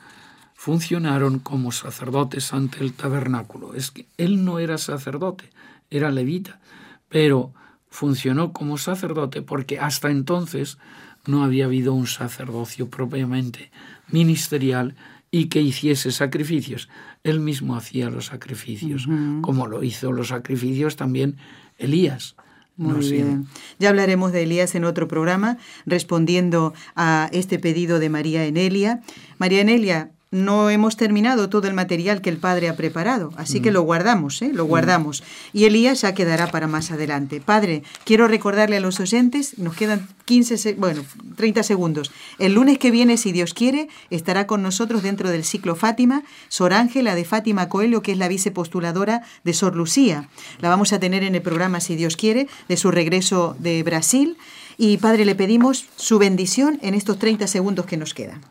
funcionaron 0.66 1.38
como 1.38 1.72
sacerdotes 1.72 2.52
ante 2.52 2.80
el 2.84 2.94
tabernáculo. 2.94 3.76
Es 3.76 3.92
que 3.92 4.08
él 4.18 4.44
no 4.44 4.58
era 4.58 4.80
sacerdote, 4.80 5.52
era 5.92 6.10
levita, 6.10 6.60
pero 7.08 7.54
funcionó 7.88 8.52
como 8.52 8.80
sacerdote 8.80 9.44
porque 9.44 9.78
hasta 9.78 10.10
entonces 10.10 10.80
no 11.28 11.44
había 11.44 11.66
habido 11.66 11.94
un 11.94 12.08
sacerdocio 12.08 12.90
propiamente 12.90 13.70
ministerial 14.08 14.96
y 15.30 15.50
que 15.50 15.62
hiciese 15.62 16.12
sacrificios. 16.12 16.90
Él 17.24 17.42
mismo 17.42 17.76
hacía 17.76 18.10
los 18.10 18.26
sacrificios, 18.26 19.08
como 19.42 19.68
lo 19.68 19.84
hizo 19.84 20.12
los 20.12 20.30
sacrificios 20.30 20.96
también 20.96 21.38
Elías. 21.78 22.36
Muy 22.76 23.08
bien. 23.08 23.46
Ya 23.78 23.90
hablaremos 23.90 24.32
de 24.32 24.42
Elías 24.42 24.74
en 24.74 24.84
otro 24.84 25.08
programa, 25.08 25.60
respondiendo 25.86 26.74
a 26.96 27.30
este 27.32 27.60
pedido 27.60 28.00
de 28.00 28.10
María 28.10 28.46
Enelia. 28.46 29.02
María 29.38 29.62
Enelia, 29.62 30.12
no 30.32 30.70
hemos 30.70 30.98
terminado 30.98 31.50
todo 31.50 31.68
el 31.68 31.74
material 31.74 32.22
que 32.22 32.30
el 32.30 32.38
Padre 32.38 32.68
ha 32.68 32.76
preparado, 32.76 33.32
así 33.38 33.62
que 33.62 33.72
mm. 33.72 33.74
lo 33.74 33.82
guardamos, 33.84 34.42
¿eh? 34.42 34.52
lo 34.54 34.66
mm. 34.66 34.68
guardamos. 34.68 35.24
Y 35.54 35.66
Elías 35.66 36.02
ya 36.02 36.14
quedará 36.14 36.48
para 36.52 36.68
más 36.68 36.92
adelante. 36.92 37.40
Padre, 37.40 37.84
quiero 38.04 38.28
recordarle 38.28 38.78
a 38.78 38.80
los 38.80 39.00
oyentes, 39.00 39.58
nos 39.58 39.76
quedan 39.76 40.08
15, 40.26 40.74
bueno, 40.74 41.04
30 41.36 41.64
segundos. 41.64 42.12
El 42.40 42.54
lunes 42.54 42.80
que 42.80 42.92
viene, 42.92 43.18
si 43.18 43.32
Dios 43.32 43.54
quiere, 43.54 43.88
estará 44.10 44.48
con 44.48 44.62
nosotros 44.62 45.04
dentro 45.04 45.30
del 45.30 45.46
ciclo 45.46 45.76
Fátima, 45.76 46.24
Sor 46.50 46.74
Ángela 46.74 47.16
de 47.16 47.24
Fátima 47.24 47.70
Coelho, 47.70 48.02
que 48.02 48.12
es 48.12 48.18
la 48.18 48.28
vicepostuladora 48.28 49.22
de 49.44 49.54
Sor 49.54 49.76
Lucía. 49.76 50.28
La 50.60 50.70
vamos 50.70 50.92
a 50.92 51.00
tener 51.00 51.24
en 51.24 51.36
el 51.36 51.42
programa, 51.42 51.80
si 51.80 51.96
Dios 51.96 52.18
quiere, 52.18 52.48
de 52.68 52.78
su 52.78 52.92
regreso 52.92 53.56
de 53.60 53.84
Brasil. 53.84 54.38
Y 54.78 54.98
Padre, 54.98 55.24
le 55.26 55.36
pedimos 55.36 55.86
su 55.96 56.20
bendición 56.20 56.80
en 56.82 56.96
estos 56.96 57.20
30 57.20 57.48
segundos 57.48 57.86
que 57.86 57.98
nos 57.98 58.14
quedan. 58.14 58.42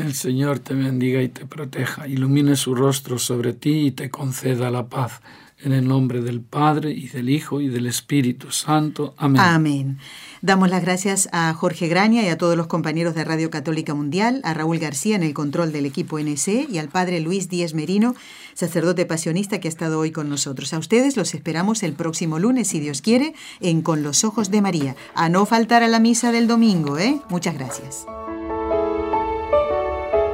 El 0.00 0.14
Señor 0.14 0.60
te 0.60 0.74
bendiga 0.74 1.20
y 1.22 1.28
te 1.28 1.44
proteja, 1.44 2.08
ilumine 2.08 2.56
su 2.56 2.74
rostro 2.74 3.18
sobre 3.18 3.52
ti 3.52 3.86
y 3.86 3.90
te 3.90 4.08
conceda 4.08 4.70
la 4.70 4.88
paz. 4.88 5.20
En 5.62 5.72
el 5.72 5.86
nombre 5.86 6.22
del 6.22 6.40
Padre 6.40 6.90
y 6.90 7.08
del 7.08 7.28
Hijo 7.28 7.60
y 7.60 7.68
del 7.68 7.86
Espíritu 7.86 8.50
Santo. 8.50 9.12
Amén. 9.18 9.42
Amén. 9.42 9.98
Damos 10.40 10.70
las 10.70 10.80
gracias 10.80 11.28
a 11.32 11.52
Jorge 11.52 11.86
Graña 11.86 12.22
y 12.22 12.28
a 12.28 12.38
todos 12.38 12.56
los 12.56 12.66
compañeros 12.66 13.14
de 13.14 13.24
Radio 13.24 13.50
Católica 13.50 13.92
Mundial, 13.92 14.40
a 14.42 14.54
Raúl 14.54 14.78
García 14.78 15.16
en 15.16 15.22
el 15.22 15.34
control 15.34 15.70
del 15.70 15.84
equipo 15.84 16.18
NC 16.18 16.66
y 16.70 16.78
al 16.78 16.88
Padre 16.88 17.20
Luis 17.20 17.50
Díez 17.50 17.74
Merino, 17.74 18.14
sacerdote 18.54 19.04
pasionista 19.04 19.60
que 19.60 19.68
ha 19.68 19.70
estado 19.70 19.98
hoy 19.98 20.12
con 20.12 20.30
nosotros. 20.30 20.72
A 20.72 20.78
ustedes 20.78 21.18
los 21.18 21.34
esperamos 21.34 21.82
el 21.82 21.92
próximo 21.92 22.38
lunes, 22.38 22.68
si 22.68 22.80
Dios 22.80 23.02
quiere, 23.02 23.34
en 23.60 23.82
Con 23.82 24.02
los 24.02 24.24
Ojos 24.24 24.50
de 24.50 24.62
María. 24.62 24.96
A 25.14 25.28
no 25.28 25.44
faltar 25.44 25.82
a 25.82 25.88
la 25.88 26.00
misa 26.00 26.32
del 26.32 26.48
domingo, 26.48 26.96
¿eh? 26.96 27.20
Muchas 27.28 27.52
gracias. 27.52 28.06